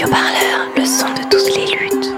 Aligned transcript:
Le 0.00 0.84
son 0.84 1.06
de 1.08 1.28
toutes 1.28 1.56
les 1.56 1.66
luttes. 1.76 2.14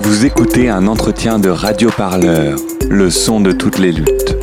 Vous 0.00 0.24
écoutez 0.24 0.68
un 0.68 0.86
entretien 0.86 1.40
de 1.40 1.48
Radio 1.48 1.90
Parleur, 1.90 2.56
le 2.88 3.10
son 3.10 3.40
de 3.40 3.50
toutes 3.50 3.78
les 3.78 3.90
luttes. 3.90 4.33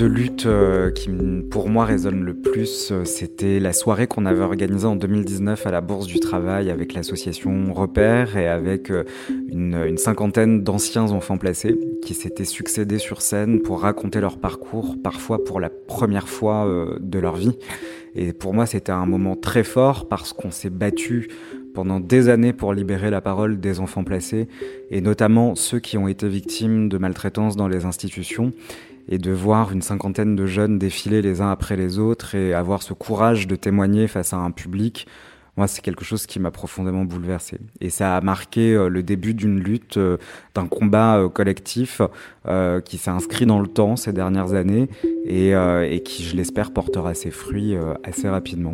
De 0.00 0.06
lutte 0.06 0.46
euh, 0.46 0.90
qui 0.90 1.10
pour 1.50 1.68
moi 1.68 1.84
résonne 1.84 2.22
le 2.22 2.32
plus, 2.32 2.90
euh, 2.90 3.04
c'était 3.04 3.60
la 3.60 3.74
soirée 3.74 4.06
qu'on 4.06 4.24
avait 4.24 4.40
organisée 4.40 4.86
en 4.86 4.96
2019 4.96 5.66
à 5.66 5.70
la 5.70 5.82
Bourse 5.82 6.06
du 6.06 6.20
Travail 6.20 6.70
avec 6.70 6.94
l'association 6.94 7.74
Repère 7.74 8.38
et 8.38 8.48
avec 8.48 8.90
euh, 8.90 9.04
une, 9.28 9.74
une 9.74 9.98
cinquantaine 9.98 10.62
d'anciens 10.62 11.10
enfants 11.10 11.36
placés 11.36 11.78
qui 12.00 12.14
s'étaient 12.14 12.46
succédés 12.46 12.96
sur 12.96 13.20
scène 13.20 13.60
pour 13.60 13.82
raconter 13.82 14.22
leur 14.22 14.38
parcours, 14.38 14.96
parfois 15.04 15.44
pour 15.44 15.60
la 15.60 15.68
première 15.68 16.28
fois 16.28 16.66
de 16.98 17.18
leur 17.18 17.36
vie. 17.36 17.58
Et 18.14 18.32
pour 18.32 18.54
moi, 18.54 18.64
c'était 18.64 18.92
un 18.92 19.06
moment 19.06 19.36
très 19.36 19.64
fort 19.64 20.08
parce 20.08 20.32
qu'on 20.32 20.50
s'est 20.50 20.70
battu 20.70 21.28
pendant 21.74 22.00
des 22.00 22.28
années 22.28 22.52
pour 22.52 22.72
libérer 22.74 23.10
la 23.10 23.20
parole 23.20 23.60
des 23.60 23.80
enfants 23.80 24.04
placés, 24.04 24.48
et 24.90 25.00
notamment 25.00 25.54
ceux 25.54 25.78
qui 25.78 25.96
ont 25.98 26.08
été 26.08 26.28
victimes 26.28 26.88
de 26.88 26.98
maltraitance 26.98 27.56
dans 27.56 27.68
les 27.68 27.84
institutions, 27.84 28.52
et 29.10 29.18
de 29.18 29.32
voir 29.32 29.72
une 29.72 29.82
cinquantaine 29.82 30.36
de 30.36 30.46
jeunes 30.46 30.78
défiler 30.78 31.20
les 31.20 31.40
uns 31.40 31.50
après 31.50 31.76
les 31.76 31.98
autres 31.98 32.36
et 32.36 32.54
avoir 32.54 32.82
ce 32.82 32.94
courage 32.94 33.48
de 33.48 33.56
témoigner 33.56 34.06
face 34.06 34.32
à 34.32 34.36
un 34.36 34.52
public, 34.52 35.06
moi 35.56 35.66
c'est 35.66 35.82
quelque 35.82 36.04
chose 36.04 36.26
qui 36.26 36.38
m'a 36.38 36.52
profondément 36.52 37.04
bouleversé. 37.04 37.58
Et 37.80 37.90
ça 37.90 38.16
a 38.16 38.20
marqué 38.20 38.72
euh, 38.72 38.88
le 38.88 39.02
début 39.02 39.34
d'une 39.34 39.58
lutte, 39.58 39.96
euh, 39.96 40.16
d'un 40.54 40.66
combat 40.66 41.18
euh, 41.18 41.28
collectif 41.28 42.00
qui 42.84 42.98
s'est 42.98 43.10
inscrit 43.10 43.46
dans 43.46 43.60
le 43.60 43.66
temps 43.68 43.96
ces 43.96 44.12
dernières 44.12 44.54
années 44.54 44.88
et, 45.24 45.50
et 45.50 46.02
qui, 46.02 46.24
je 46.24 46.36
l'espère, 46.36 46.72
portera 46.72 47.14
ses 47.14 47.30
fruits 47.30 47.76
assez 48.02 48.28
rapidement. 48.28 48.72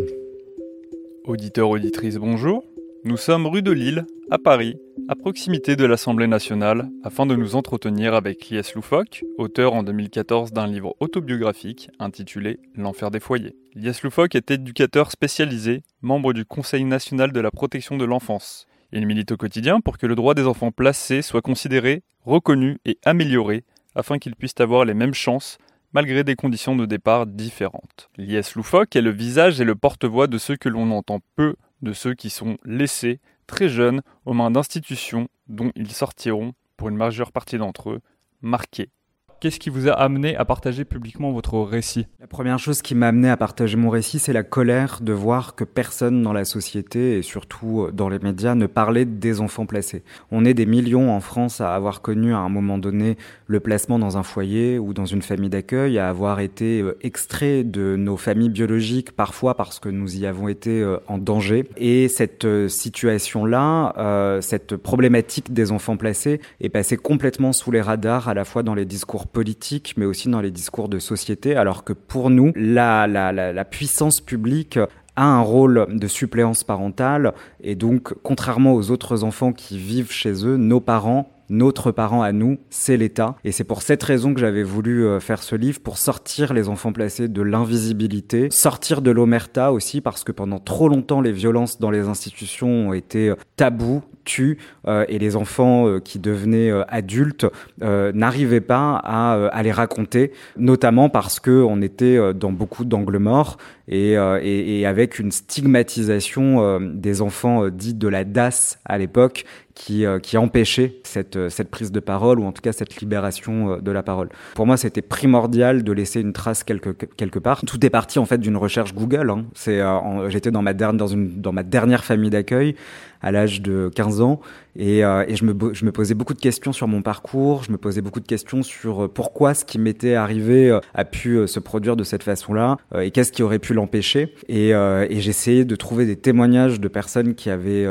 Auditeurs, 1.24 1.70
auditrices, 1.70 2.16
bonjour. 2.16 2.62
Nous 3.04 3.16
sommes 3.16 3.46
rue 3.46 3.62
de 3.62 3.72
Lille, 3.72 4.06
à 4.30 4.38
Paris, 4.38 4.76
à 5.08 5.14
proximité 5.14 5.76
de 5.76 5.84
l'Assemblée 5.84 6.26
nationale, 6.26 6.90
afin 7.04 7.26
de 7.26 7.36
nous 7.36 7.54
entretenir 7.54 8.14
avec 8.14 8.48
Lies 8.48 8.72
Loufoque, 8.74 9.24
auteur 9.38 9.74
en 9.74 9.84
2014 9.84 10.52
d'un 10.52 10.66
livre 10.66 10.96
autobiographique 10.98 11.90
intitulé 12.00 12.58
L'enfer 12.74 13.12
des 13.12 13.20
foyers. 13.20 13.54
Lies 13.74 14.00
Loufoque 14.02 14.34
est 14.34 14.50
éducateur 14.50 15.12
spécialisé, 15.12 15.82
membre 16.02 16.32
du 16.32 16.44
Conseil 16.44 16.84
national 16.84 17.30
de 17.30 17.40
la 17.40 17.52
protection 17.52 17.96
de 17.96 18.04
l'enfance. 18.04 18.66
Il 18.92 19.06
milite 19.06 19.30
au 19.30 19.36
quotidien 19.36 19.80
pour 19.80 19.96
que 19.96 20.06
le 20.06 20.16
droit 20.16 20.34
des 20.34 20.46
enfants 20.46 20.72
placés 20.72 21.22
soit 21.22 21.42
considéré, 21.42 22.02
reconnu 22.24 22.78
et 22.84 22.98
amélioré, 23.04 23.64
afin 23.94 24.18
qu'ils 24.18 24.34
puissent 24.34 24.60
avoir 24.60 24.84
les 24.84 24.94
mêmes 24.94 25.14
chances 25.14 25.58
malgré 25.92 26.24
des 26.24 26.34
conditions 26.34 26.74
de 26.74 26.84
départ 26.84 27.26
différentes. 27.26 28.10
Lies 28.18 28.52
Loufoque 28.56 28.96
est 28.96 29.02
le 29.02 29.12
visage 29.12 29.60
et 29.60 29.64
le 29.64 29.76
porte-voix 29.76 30.26
de 30.26 30.38
ceux 30.38 30.56
que 30.56 30.68
l'on 30.68 30.90
entend 30.90 31.20
peu 31.36 31.54
de 31.82 31.92
ceux 31.92 32.14
qui 32.14 32.30
sont 32.30 32.56
laissés 32.64 33.20
très 33.46 33.68
jeunes 33.68 34.02
aux 34.24 34.32
mains 34.32 34.50
d'institutions 34.50 35.28
dont 35.48 35.72
ils 35.74 35.92
sortiront, 35.92 36.54
pour 36.76 36.88
une 36.88 36.96
majeure 36.96 37.32
partie 37.32 37.58
d'entre 37.58 37.90
eux, 37.90 38.00
marqués 38.42 38.90
Qu'est-ce 39.38 39.60
qui 39.60 39.68
vous 39.68 39.86
a 39.86 39.92
amené 39.92 40.34
à 40.34 40.46
partager 40.46 40.86
publiquement 40.86 41.30
votre 41.30 41.58
récit? 41.58 42.06
La 42.20 42.26
première 42.26 42.58
chose 42.58 42.80
qui 42.80 42.94
m'a 42.94 43.08
amené 43.08 43.28
à 43.28 43.36
partager 43.36 43.76
mon 43.76 43.90
récit, 43.90 44.18
c'est 44.18 44.32
la 44.32 44.42
colère 44.42 45.00
de 45.02 45.12
voir 45.12 45.54
que 45.54 45.64
personne 45.64 46.22
dans 46.22 46.32
la 46.32 46.46
société 46.46 47.18
et 47.18 47.22
surtout 47.22 47.82
euh, 47.82 47.92
dans 47.92 48.08
les 48.08 48.18
médias 48.18 48.54
ne 48.54 48.64
parlait 48.66 49.04
des 49.04 49.42
enfants 49.42 49.66
placés. 49.66 50.04
On 50.30 50.46
est 50.46 50.54
des 50.54 50.64
millions 50.64 51.14
en 51.14 51.20
France 51.20 51.60
à 51.60 51.74
avoir 51.74 52.00
connu 52.00 52.32
à 52.32 52.38
un 52.38 52.48
moment 52.48 52.78
donné 52.78 53.18
le 53.46 53.60
placement 53.60 53.98
dans 53.98 54.16
un 54.16 54.22
foyer 54.22 54.78
ou 54.78 54.94
dans 54.94 55.04
une 55.04 55.20
famille 55.20 55.50
d'accueil, 55.50 55.98
à 55.98 56.08
avoir 56.08 56.40
été 56.40 56.80
euh, 56.80 56.96
extraits 57.02 57.70
de 57.70 57.96
nos 57.96 58.16
familles 58.16 58.48
biologiques 58.50 59.12
parfois 59.12 59.54
parce 59.54 59.80
que 59.80 59.90
nous 59.90 60.16
y 60.16 60.24
avons 60.24 60.48
été 60.48 60.80
euh, 60.80 60.96
en 61.08 61.18
danger. 61.18 61.68
Et 61.76 62.08
cette 62.08 62.46
situation-là, 62.68 64.40
cette 64.40 64.76
problématique 64.76 65.52
des 65.52 65.72
enfants 65.72 65.98
placés 65.98 66.40
est 66.60 66.68
passée 66.70 66.96
complètement 66.96 67.52
sous 67.52 67.70
les 67.70 67.82
radars 67.82 68.28
à 68.28 68.34
la 68.34 68.46
fois 68.46 68.62
dans 68.62 68.74
les 68.74 68.86
discours 68.86 69.25
politique, 69.26 69.94
mais 69.96 70.04
aussi 70.04 70.28
dans 70.28 70.40
les 70.40 70.50
discours 70.50 70.88
de 70.88 70.98
société, 70.98 71.56
alors 71.56 71.84
que 71.84 71.92
pour 71.92 72.30
nous, 72.30 72.52
la, 72.54 73.06
la, 73.06 73.32
la, 73.32 73.64
puissance 73.64 74.20
publique 74.20 74.78
a 75.16 75.24
un 75.24 75.40
rôle 75.40 75.86
de 75.90 76.06
suppléance 76.08 76.64
parentale, 76.64 77.34
et 77.62 77.74
donc, 77.74 78.14
contrairement 78.22 78.74
aux 78.74 78.90
autres 78.90 79.24
enfants 79.24 79.52
qui 79.52 79.78
vivent 79.78 80.12
chez 80.12 80.46
eux, 80.46 80.56
nos 80.56 80.80
parents 80.80 81.35
notre 81.48 81.92
parent 81.92 82.22
à 82.22 82.32
nous, 82.32 82.58
c'est 82.70 82.96
l'État. 82.96 83.36
Et 83.44 83.52
c'est 83.52 83.64
pour 83.64 83.82
cette 83.82 84.02
raison 84.02 84.34
que 84.34 84.40
j'avais 84.40 84.62
voulu 84.62 85.04
euh, 85.04 85.20
faire 85.20 85.42
ce 85.42 85.54
livre, 85.54 85.80
pour 85.80 85.98
sortir 85.98 86.52
les 86.52 86.68
enfants 86.68 86.92
placés 86.92 87.28
de 87.28 87.42
l'invisibilité, 87.42 88.48
sortir 88.50 89.02
de 89.02 89.10
l'omerta 89.10 89.72
aussi, 89.72 90.00
parce 90.00 90.24
que 90.24 90.32
pendant 90.32 90.58
trop 90.58 90.88
longtemps, 90.88 91.20
les 91.20 91.32
violences 91.32 91.78
dans 91.78 91.90
les 91.90 92.08
institutions 92.08 92.88
ont 92.88 92.92
été 92.92 93.30
euh, 93.30 93.36
tabous, 93.56 94.02
tues, 94.24 94.58
euh, 94.88 95.04
et 95.08 95.18
les 95.18 95.36
enfants 95.36 96.00
qui 96.00 96.18
devenaient 96.18 96.72
adultes 96.88 97.46
n'arrivaient 97.80 98.60
pas 98.60 98.96
à, 98.96 99.62
les 99.62 99.70
raconter, 99.70 100.32
notamment 100.56 101.08
parce 101.08 101.38
que 101.38 101.62
on 101.62 101.80
était 101.80 102.34
dans 102.34 102.50
beaucoup 102.50 102.84
d'angles 102.84 103.18
morts 103.18 103.56
et, 103.86 104.14
et, 104.14 104.86
avec 104.86 105.20
une 105.20 105.30
stigmatisation 105.30 106.80
des 106.80 107.22
enfants 107.22 107.68
dits 107.68 107.94
de 107.94 108.08
la 108.08 108.24
DAS 108.24 108.78
à 108.84 108.98
l'époque, 108.98 109.44
qui, 109.76 110.06
euh, 110.06 110.18
qui 110.18 110.38
empêchait 110.38 110.96
cette, 111.04 111.36
euh, 111.36 111.50
cette 111.50 111.70
prise 111.70 111.92
de 111.92 112.00
parole, 112.00 112.40
ou 112.40 112.44
en 112.44 112.52
tout 112.52 112.62
cas 112.62 112.72
cette 112.72 112.96
libération 112.96 113.74
euh, 113.74 113.80
de 113.80 113.92
la 113.92 114.02
parole. 114.02 114.30
Pour 114.54 114.66
moi, 114.66 114.78
c'était 114.78 115.02
primordial 115.02 115.84
de 115.84 115.92
laisser 115.92 116.20
une 116.20 116.32
trace 116.32 116.64
quelque, 116.64 116.90
quelque 116.90 117.38
part. 117.38 117.60
Tout 117.60 117.84
est 117.84 117.90
parti 117.90 118.18
en 118.18 118.24
fait 118.24 118.38
d'une 118.38 118.56
recherche 118.56 118.94
Google. 118.94 119.30
Hein. 119.30 119.44
C'est, 119.54 119.80
j'étais 120.28 120.50
dans 120.50 120.62
ma, 120.62 120.72
dernière, 120.72 121.06
dans, 121.06 121.14
dans 121.14 121.52
ma 121.52 121.62
dernière 121.62 122.04
famille 122.04 122.30
d'accueil 122.30 122.74
à 123.20 123.32
l'âge 123.32 123.60
de 123.60 123.90
15 123.94 124.20
ans 124.22 124.40
et, 124.76 125.00
et 125.00 125.36
je, 125.36 125.44
me, 125.44 125.74
je 125.74 125.84
me 125.84 125.92
posais 125.92 126.14
beaucoup 126.14 126.34
de 126.34 126.40
questions 126.40 126.72
sur 126.72 126.88
mon 126.88 127.02
parcours, 127.02 127.64
je 127.64 127.72
me 127.72 127.76
posais 127.76 128.00
beaucoup 128.00 128.20
de 128.20 128.26
questions 128.26 128.62
sur 128.62 129.10
pourquoi 129.12 129.54
ce 129.54 129.64
qui 129.64 129.78
m'était 129.78 130.14
arrivé 130.14 130.78
a 130.94 131.04
pu 131.04 131.46
se 131.46 131.60
produire 131.60 131.96
de 131.96 132.04
cette 132.04 132.22
façon-là 132.22 132.76
et 132.98 133.10
qu'est-ce 133.10 133.32
qui 133.32 133.42
aurait 133.42 133.58
pu 133.58 133.74
l'empêcher. 133.74 134.34
Et, 134.48 134.70
et 134.70 135.20
j'essayais 135.20 135.64
de 135.64 135.76
trouver 135.76 136.06
des 136.06 136.16
témoignages 136.16 136.80
de 136.80 136.88
personnes 136.88 137.34
qui 137.34 137.50
avaient 137.50 137.86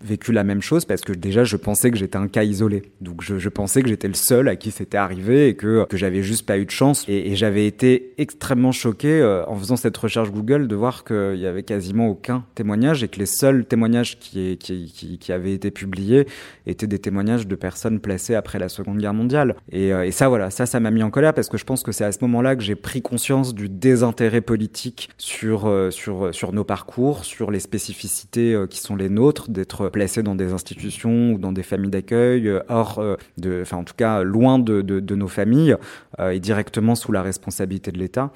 vécu 0.00 0.32
la 0.32 0.44
même 0.44 0.62
chose 0.62 0.84
parce 0.84 1.00
que 1.00 1.12
déjà 1.12 1.44
je 1.44 1.56
pensais 1.56 1.90
que 1.90 1.96
j'étais 1.96 2.16
un 2.16 2.28
cas 2.28 2.44
isolé. 2.44 2.82
Donc 3.00 3.22
je, 3.22 3.48
pensais 3.48 3.82
que 3.82 3.88
j'étais 3.88 4.08
le 4.08 4.14
seul 4.14 4.48
à 4.48 4.56
qui 4.56 4.70
c'était 4.70 4.98
arrivé 4.98 5.48
et 5.48 5.54
que, 5.54 5.84
que 5.86 5.96
j'avais 5.96 6.22
juste 6.22 6.46
pas 6.46 6.58
eu 6.58 6.64
de 6.64 6.70
chance. 6.70 7.04
Et, 7.08 7.36
j'avais 7.36 7.66
été 7.66 8.14
extrêmement 8.18 8.72
choqué 8.72 9.20
euh, 9.20 9.44
en 9.46 9.54
faisant 9.56 9.76
cette 9.76 9.96
recherche 9.96 10.30
Google 10.30 10.66
de 10.66 10.74
voir 10.74 11.04
qu'il 11.04 11.36
y 11.36 11.46
avait 11.46 11.62
quasiment 11.62 12.08
aucun 12.08 12.44
témoignage 12.54 13.04
et 13.04 13.08
que 13.08 13.18
les 13.18 13.26
seuls 13.26 13.64
témoignages 13.64 14.18
qui, 14.18 14.56
qui, 14.58 15.18
qui, 15.20 15.32
avaient 15.32 15.52
été 15.52 15.70
publiés 15.70 16.26
étaient 16.66 16.86
des 16.86 16.98
témoignages 16.98 17.46
de 17.46 17.54
personnes 17.54 18.00
placées 18.00 18.34
après 18.34 18.58
la 18.58 18.68
Seconde 18.68 18.98
Guerre 18.98 19.14
mondiale. 19.14 19.56
Et, 19.70 19.92
euh, 19.92 20.04
et 20.04 20.10
ça 20.10 20.28
voilà, 20.28 20.50
ça 20.50 20.66
ça 20.66 20.80
m'a 20.80 20.90
mis 20.90 21.02
en 21.02 21.10
colère 21.10 21.34
parce 21.34 21.48
que 21.48 21.58
je 21.58 21.64
pense 21.64 21.82
que 21.82 21.92
c'est 21.92 22.04
à 22.04 22.12
ce 22.12 22.18
moment-là 22.22 22.56
que 22.56 22.62
j'ai 22.62 22.74
pris 22.74 23.02
conscience 23.02 23.54
du 23.54 23.68
désintérêt 23.68 24.40
politique 24.40 25.10
sur, 25.16 25.66
euh, 25.66 25.90
sur, 25.90 26.34
sur 26.34 26.52
nos 26.52 26.64
parcours, 26.64 27.24
sur 27.24 27.50
les 27.50 27.60
spécificités 27.60 28.56
qui 28.68 28.80
sont 28.80 28.96
les 28.96 29.08
nôtres, 29.08 29.50
d'être 29.50 29.87
placés 29.90 30.22
dans 30.22 30.34
des 30.34 30.52
institutions 30.52 31.32
ou 31.32 31.38
dans 31.38 31.52
des 31.52 31.62
familles 31.62 31.90
d'accueil, 31.90 32.48
euh, 32.48 32.60
hors 32.68 32.98
euh, 32.98 33.16
de, 33.36 33.60
enfin 33.62 33.78
en 33.78 33.84
tout 33.84 33.94
cas 33.96 34.22
loin 34.22 34.58
de, 34.58 34.82
de, 34.82 35.14
nos 35.14 35.28
familles 35.28 35.76
euh, 36.18 36.30
et 36.30 36.40
directement 36.40 36.94
sous 36.94 37.12
la 37.12 37.22
responsabilité 37.22 37.90
de 37.92 37.98
l'État. 37.98 38.30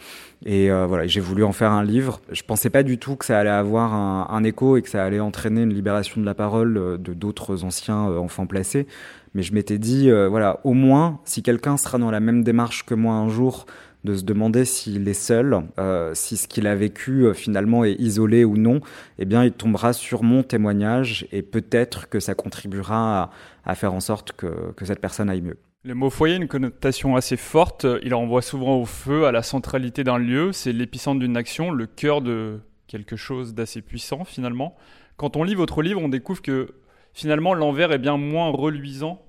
Et 0.44 0.70
voilà, 0.70 1.06
j'ai 1.06 1.20
voulu 1.20 1.44
en 1.44 1.52
faire 1.52 1.70
un 1.70 1.84
livre. 1.84 2.20
Je 2.32 2.42
pensais 2.42 2.68
pas 2.68 2.82
du 2.82 2.98
tout 2.98 3.14
que 3.14 3.24
ça 3.24 3.38
allait 3.38 3.48
avoir 3.48 3.94
un, 3.94 4.26
un 4.28 4.42
écho 4.42 4.76
et 4.76 4.82
que 4.82 4.88
ça 4.88 5.04
allait 5.04 5.20
entraîner 5.20 5.62
une 5.62 5.72
libération 5.72 6.20
de 6.20 6.26
la 6.26 6.34
parole 6.34 6.98
de 7.00 7.14
d'autres 7.14 7.62
anciens 7.62 8.00
enfants 8.00 8.46
placés. 8.46 8.88
Mais 9.34 9.42
je 9.42 9.54
m'étais 9.54 9.78
dit, 9.78 10.10
voilà, 10.10 10.58
au 10.64 10.72
moins, 10.72 11.20
si 11.24 11.44
quelqu'un 11.44 11.76
sera 11.76 11.98
dans 11.98 12.10
la 12.10 12.18
même 12.18 12.42
démarche 12.42 12.84
que 12.84 12.94
moi 12.94 13.14
un 13.14 13.28
jour, 13.28 13.66
de 14.04 14.14
se 14.14 14.24
demander 14.24 14.64
s'il 14.64 15.06
est 15.08 15.14
seul, 15.14 15.62
euh, 15.78 16.12
si 16.14 16.36
ce 16.36 16.48
qu'il 16.48 16.66
a 16.66 16.74
vécu 16.74 17.26
euh, 17.26 17.34
finalement 17.34 17.84
est 17.84 17.94
isolé 18.00 18.44
ou 18.44 18.56
non, 18.56 18.80
eh 19.18 19.24
bien 19.24 19.44
il 19.44 19.52
tombera 19.52 19.92
sur 19.92 20.22
mon 20.22 20.42
témoignage 20.42 21.26
et 21.32 21.42
peut-être 21.42 22.08
que 22.08 22.18
ça 22.18 22.34
contribuera 22.34 23.30
à, 23.64 23.74
faire 23.74 23.94
en 23.94 24.00
sorte 24.00 24.32
que, 24.32 24.72
que 24.72 24.84
cette 24.84 25.00
personne 25.00 25.30
aille 25.30 25.42
mieux. 25.42 25.58
Le 25.84 25.94
mot 25.94 26.10
foyer 26.10 26.34
a 26.34 26.36
une 26.38 26.48
connotation 26.48 27.16
assez 27.16 27.36
forte, 27.36 27.86
il 28.02 28.14
renvoie 28.14 28.42
souvent 28.42 28.76
au 28.76 28.84
feu, 28.84 29.26
à 29.26 29.32
la 29.32 29.42
centralité 29.42 30.04
d'un 30.04 30.18
lieu, 30.18 30.52
c'est 30.52 30.72
l'épicentre 30.72 31.20
d'une 31.20 31.36
action, 31.36 31.70
le 31.70 31.86
cœur 31.86 32.22
de 32.22 32.60
quelque 32.86 33.16
chose 33.16 33.54
d'assez 33.54 33.82
puissant 33.82 34.24
finalement. 34.24 34.76
Quand 35.16 35.36
on 35.36 35.44
lit 35.44 35.54
votre 35.54 35.82
livre, 35.82 36.00
on 36.00 36.08
découvre 36.08 36.42
que 36.42 36.74
finalement 37.12 37.54
l'envers 37.54 37.92
est 37.92 37.98
bien 37.98 38.16
moins 38.16 38.50
reluisant 38.50 39.22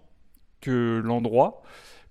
que 0.62 1.02
l'endroit. 1.04 1.62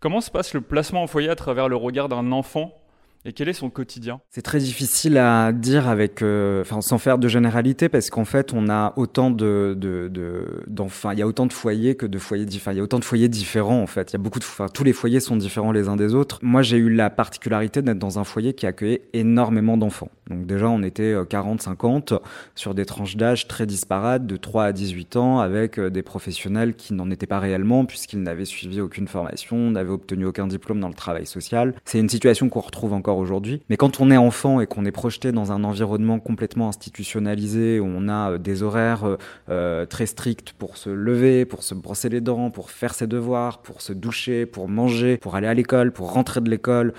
Comment 0.03 0.21
se 0.21 0.33
passe 0.33 0.53
le 0.53 0.61
placement 0.61 1.05
en 1.05 1.07
foyer 1.07 1.29
à 1.29 1.37
travers 1.37 1.69
le 1.69 1.77
regard 1.77 2.09
d'un 2.09 2.33
enfant? 2.33 2.82
Et 3.25 3.33
quel 3.33 3.49
est 3.49 3.53
son 3.53 3.71
quotidien? 3.71 4.21
C'est 4.31 4.43
très 4.43 4.59
difficile 4.59 5.17
à 5.17 5.53
dire 5.53 5.85
euh, 6.23 6.65
sans 6.81 6.99
faire 6.99 7.19
de 7.19 7.29
généralité, 7.29 7.89
parce 7.89 8.11
qu'en 8.11 8.25
fait, 8.25 8.53
on 8.53 8.69
a 8.69 8.95
autant 8.97 9.31
de, 9.31 9.77
de, 9.79 10.09
de 10.09 10.65
d'enfants, 10.67 11.13
il 11.13 11.21
y 11.21 11.23
a 11.23 11.27
autant 11.27 11.47
de 11.47 11.53
foyers 11.53 11.95
que 11.95 12.07
de 12.07 12.19
foyers 12.19 12.47
différents. 12.47 12.75
Il 12.75 12.79
y 12.79 12.81
a 12.81 12.83
autant 12.83 12.99
de 12.99 13.05
foyers 13.05 13.29
différents, 13.29 13.81
en 13.81 13.87
fait. 13.87 14.11
Il 14.11 14.15
y 14.15 14.17
a 14.17 14.19
beaucoup 14.19 14.41
de, 14.41 14.69
tous 14.73 14.83
les 14.83 14.93
foyers 14.93 15.21
sont 15.21 15.37
différents 15.37 15.71
les 15.71 15.89
uns 15.89 15.95
des 15.95 16.15
autres. 16.15 16.41
Moi, 16.43 16.63
j'ai 16.63 16.79
eu 16.79 16.93
la 16.93 17.11
particularité 17.11 17.81
d'être 17.81 17.99
dans 17.99 18.19
un 18.19 18.25
foyer 18.25 18.55
qui 18.55 18.67
accueillait 18.67 19.03
énormément 19.13 19.77
d'enfants. 19.77 20.11
Donc 20.29 20.47
déjà, 20.47 20.69
on 20.69 20.83
était 20.83 21.15
40, 21.29 21.61
euh, 21.61 21.65
50 21.65 22.15
sur 22.57 22.75
des 22.75 22.87
tranches 22.87 23.17
d'âge 23.17 23.47
très 23.47 23.67
disparates, 23.67 24.27
de 24.27 24.37
3 24.37 24.65
à 24.65 24.73
18 24.73 25.17
ans, 25.17 25.39
avec 25.39 25.79
euh, 25.79 25.91
des 25.91 26.03
professionnels 26.03 26.75
qui 26.75 26.93
n'en 26.95 27.11
étaient 27.11 27.27
pas 27.27 27.39
réellement, 27.39 27.85
puisqu'ils 27.85 28.23
n'avaient 28.23 28.45
suivi 28.45 28.81
aucune 28.81 29.07
formation, 29.07 29.71
n'avaient 29.71 29.91
obtenu 29.91 30.25
aucun 30.27 30.49
diplôme 30.49 30.81
dans 30.81 30.89
le 30.89 30.95
travail 30.95 31.27
social. 31.27 31.75
C'est 31.85 32.01
une 32.01 32.09
situation 32.09 32.49
qu'on 32.49 32.61
retrouve 32.61 32.93
encore 32.93 33.12
aujourd'hui. 33.19 33.63
Mais 33.69 33.77
quand 33.77 34.01
on 34.01 34.11
est 34.11 34.17
enfant 34.17 34.61
et 34.61 34.67
qu'on 34.67 34.85
est 34.85 34.93
projeté 34.93 35.33
dans 35.33 35.53
un 35.53 35.65
environnement 35.65 36.19
complètement 36.19 36.69
institutionnalisé, 36.69 37.81
où 37.81 37.87
on 37.87 38.09
a 38.09 38.33
euh, 38.33 38.39
des 38.39 38.63
horaires 38.63 39.05
euh, 39.05 39.17
euh, 39.49 39.87
très 39.87 40.07
stricts 40.07 40.53
pour 40.53 40.77
se 40.77 40.91
lever, 40.91 41.45
pour 41.45 41.63
se 41.63 41.75
brosser 41.75 42.09
les 42.09 42.21
dents, 42.21 42.51
pour 42.51 42.71
faire 42.71 42.95
ses 42.95 43.07
devoirs, 43.07 43.59
pour 43.59 43.81
se 43.81 43.93
doucher, 43.93 44.47
pour 44.47 44.69
manger, 44.69 45.17
pour 45.17 45.37
aller 45.37 45.47
à 45.47 45.55
l'école, 45.55 45.93
pour 45.93 46.13
rentrer 46.13 46.41
de 46.41 46.51
l'école, 46.51 46.93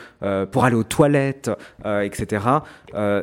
pour 0.52 0.66
aller 0.66 0.76
aux 0.76 0.84
toilettes, 0.84 1.52
etc. 1.86 2.46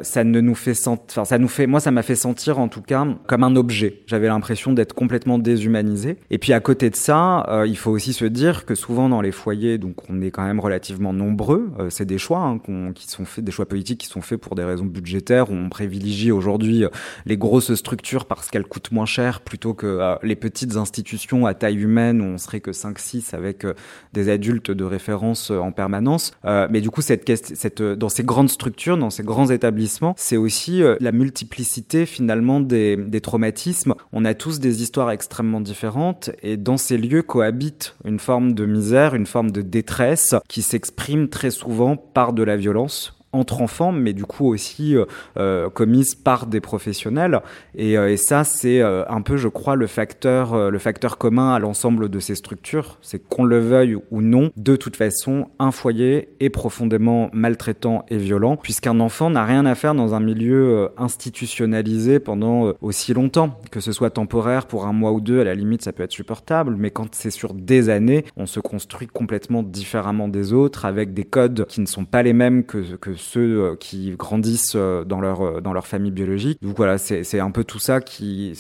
Ça 0.02 0.24
ne 0.24 0.40
nous 0.40 0.54
fait 0.54 0.74
sentir, 0.74 1.26
ça 1.26 1.38
nous 1.38 1.48
fait, 1.48 1.66
moi 1.66 1.80
ça 1.80 1.90
m'a 1.90 2.02
fait 2.02 2.14
sentir 2.14 2.58
en 2.58 2.68
tout 2.68 2.82
cas 2.82 3.06
comme 3.26 3.44
un 3.44 3.56
objet. 3.56 4.02
J'avais 4.06 4.28
l'impression 4.28 4.72
d'être 4.72 4.92
complètement 4.92 5.38
déshumanisé. 5.38 6.18
Et 6.30 6.38
puis 6.38 6.52
à 6.52 6.60
côté 6.60 6.90
de 6.90 6.96
ça, 6.96 7.46
il 7.66 7.76
faut 7.76 7.90
aussi 7.90 8.12
se 8.12 8.24
dire 8.24 8.66
que 8.66 8.74
souvent 8.74 9.08
dans 9.08 9.20
les 9.20 9.32
foyers, 9.32 9.78
donc 9.78 9.96
on 10.08 10.20
est 10.20 10.30
quand 10.30 10.44
même 10.44 10.60
relativement 10.60 11.12
nombreux. 11.12 11.70
C'est 11.88 12.06
des 12.06 12.18
choix 12.18 12.40
hein, 12.40 12.58
qui 12.94 13.08
sont 13.08 13.24
faits, 13.24 13.44
des 13.44 13.52
choix 13.52 13.66
politiques 13.66 14.00
qui 14.00 14.06
sont 14.06 14.20
faits 14.20 14.40
pour 14.40 14.54
des 14.54 14.64
raisons 14.64 14.84
budgétaires. 14.84 15.50
Où 15.50 15.54
on 15.54 15.68
privilégie 15.68 16.32
aujourd'hui 16.32 16.84
euh, 16.84 16.88
les 17.26 17.36
grosses 17.36 17.74
structures 17.74 18.26
parce 18.26 18.50
qu'elles 18.50 18.66
coûtent 18.66 18.92
moins 18.92 19.06
cher 19.06 19.40
plutôt 19.40 19.74
que 19.74 19.86
euh, 19.86 20.16
les 20.22 20.36
petites 20.36 20.76
institutions 20.76 21.46
à 21.46 21.54
taille 21.54 21.76
humaine 21.76 22.20
où 22.20 22.24
on 22.24 22.38
serait 22.38 22.60
que 22.60 22.70
5-6 22.70 23.34
avec 23.34 23.64
euh, 23.64 23.74
des 24.12 24.28
adultes 24.28 24.70
de 24.70 24.84
référence 24.84 25.50
en 25.50 25.72
permanence. 25.72 26.32
mais 26.44 26.80
du 26.80 26.90
coup, 26.90 27.02
cette, 27.02 27.28
cette, 27.56 27.82
dans 27.82 28.08
ces 28.08 28.22
grandes 28.22 28.50
structures, 28.50 28.96
dans 28.96 29.10
ces 29.10 29.22
grands 29.22 29.50
établissements, 29.50 30.14
c'est 30.16 30.36
aussi 30.36 30.82
la 31.00 31.12
multiplicité 31.12 32.06
finalement 32.06 32.60
des, 32.60 32.96
des 32.96 33.20
traumatismes. 33.20 33.94
On 34.12 34.24
a 34.24 34.34
tous 34.34 34.60
des 34.60 34.82
histoires 34.82 35.10
extrêmement 35.10 35.60
différentes 35.60 36.30
et 36.42 36.56
dans 36.56 36.76
ces 36.76 36.98
lieux 36.98 37.22
cohabitent 37.22 37.94
une 38.04 38.18
forme 38.18 38.54
de 38.54 38.66
misère, 38.66 39.14
une 39.14 39.26
forme 39.26 39.50
de 39.50 39.62
détresse 39.62 40.34
qui 40.48 40.62
s'exprime 40.62 41.28
très 41.28 41.50
souvent 41.50 41.96
par 41.96 42.32
de 42.32 42.42
la 42.42 42.56
violence 42.56 42.69
violence 42.72 43.10
entre 43.32 43.62
enfants, 43.62 43.92
mais 43.92 44.12
du 44.12 44.24
coup 44.24 44.46
aussi 44.46 44.96
euh, 44.96 45.04
euh, 45.38 45.70
commises 45.70 46.14
par 46.14 46.46
des 46.46 46.60
professionnels. 46.60 47.40
Et, 47.74 47.96
euh, 47.96 48.16
ça, 48.16 48.44
c'est 48.44 48.80
euh, 48.82 49.04
un 49.08 49.22
peu, 49.22 49.36
je 49.36 49.48
crois, 49.48 49.76
le 49.76 49.86
facteur, 49.86 50.70
le 50.70 50.78
facteur 50.78 51.16
commun 51.16 51.54
à 51.54 51.58
l'ensemble 51.58 52.08
de 52.08 52.20
ces 52.20 52.34
structures. 52.34 52.98
C'est 53.02 53.18
qu'on 53.18 53.44
le 53.44 53.58
veuille 53.58 53.96
ou 54.10 54.20
non, 54.20 54.50
de 54.56 54.76
toute 54.76 54.96
façon, 54.96 55.48
un 55.58 55.70
foyer 55.70 56.28
est 56.40 56.50
profondément 56.50 57.30
maltraitant 57.32 58.04
et 58.08 58.18
violent, 58.18 58.56
puisqu'un 58.56 59.00
enfant 59.00 59.30
n'a 59.30 59.44
rien 59.44 59.64
à 59.64 59.74
faire 59.74 59.94
dans 59.94 60.14
un 60.14 60.20
milieu 60.20 60.90
institutionnalisé 60.96 62.18
pendant 62.18 62.72
aussi 62.80 63.14
longtemps, 63.14 63.58
que 63.70 63.80
ce 63.80 63.92
soit 63.92 64.10
temporaire 64.10 64.66
pour 64.66 64.86
un 64.86 64.92
mois 64.92 65.12
ou 65.12 65.20
deux, 65.20 65.40
à 65.40 65.44
la 65.44 65.54
limite, 65.54 65.82
ça 65.82 65.92
peut 65.92 66.02
être 66.02 66.12
supportable, 66.12 66.76
mais 66.76 66.90
quand 66.90 67.14
c'est 67.14 67.30
sur 67.30 67.54
des 67.54 67.88
années, 67.88 68.24
on 68.36 68.46
se 68.46 68.60
construit 68.60 69.06
complètement 69.06 69.62
différemment 69.62 70.28
des 70.28 70.52
autres, 70.52 70.84
avec 70.84 71.14
des 71.14 71.24
codes 71.24 71.66
qui 71.66 71.80
ne 71.80 71.86
sont 71.86 72.04
pas 72.04 72.22
les 72.22 72.32
mêmes 72.32 72.64
que, 72.64 72.96
que 72.96 73.14
ceux 73.20 73.62
euh, 73.62 73.76
qui 73.76 74.10
grandissent 74.16 74.72
euh, 74.74 75.04
dans 75.04 75.20
leur, 75.20 75.40
euh, 75.42 75.60
dans 75.60 75.72
leur 75.72 75.86
famille 75.86 76.10
biologique. 76.10 76.58
Donc 76.62 76.76
voilà, 76.76 76.98
c'est 76.98 77.40
un 77.40 77.50
peu 77.50 77.64
tout 77.64 77.78
ça 77.78 78.00
qui... 78.00 78.52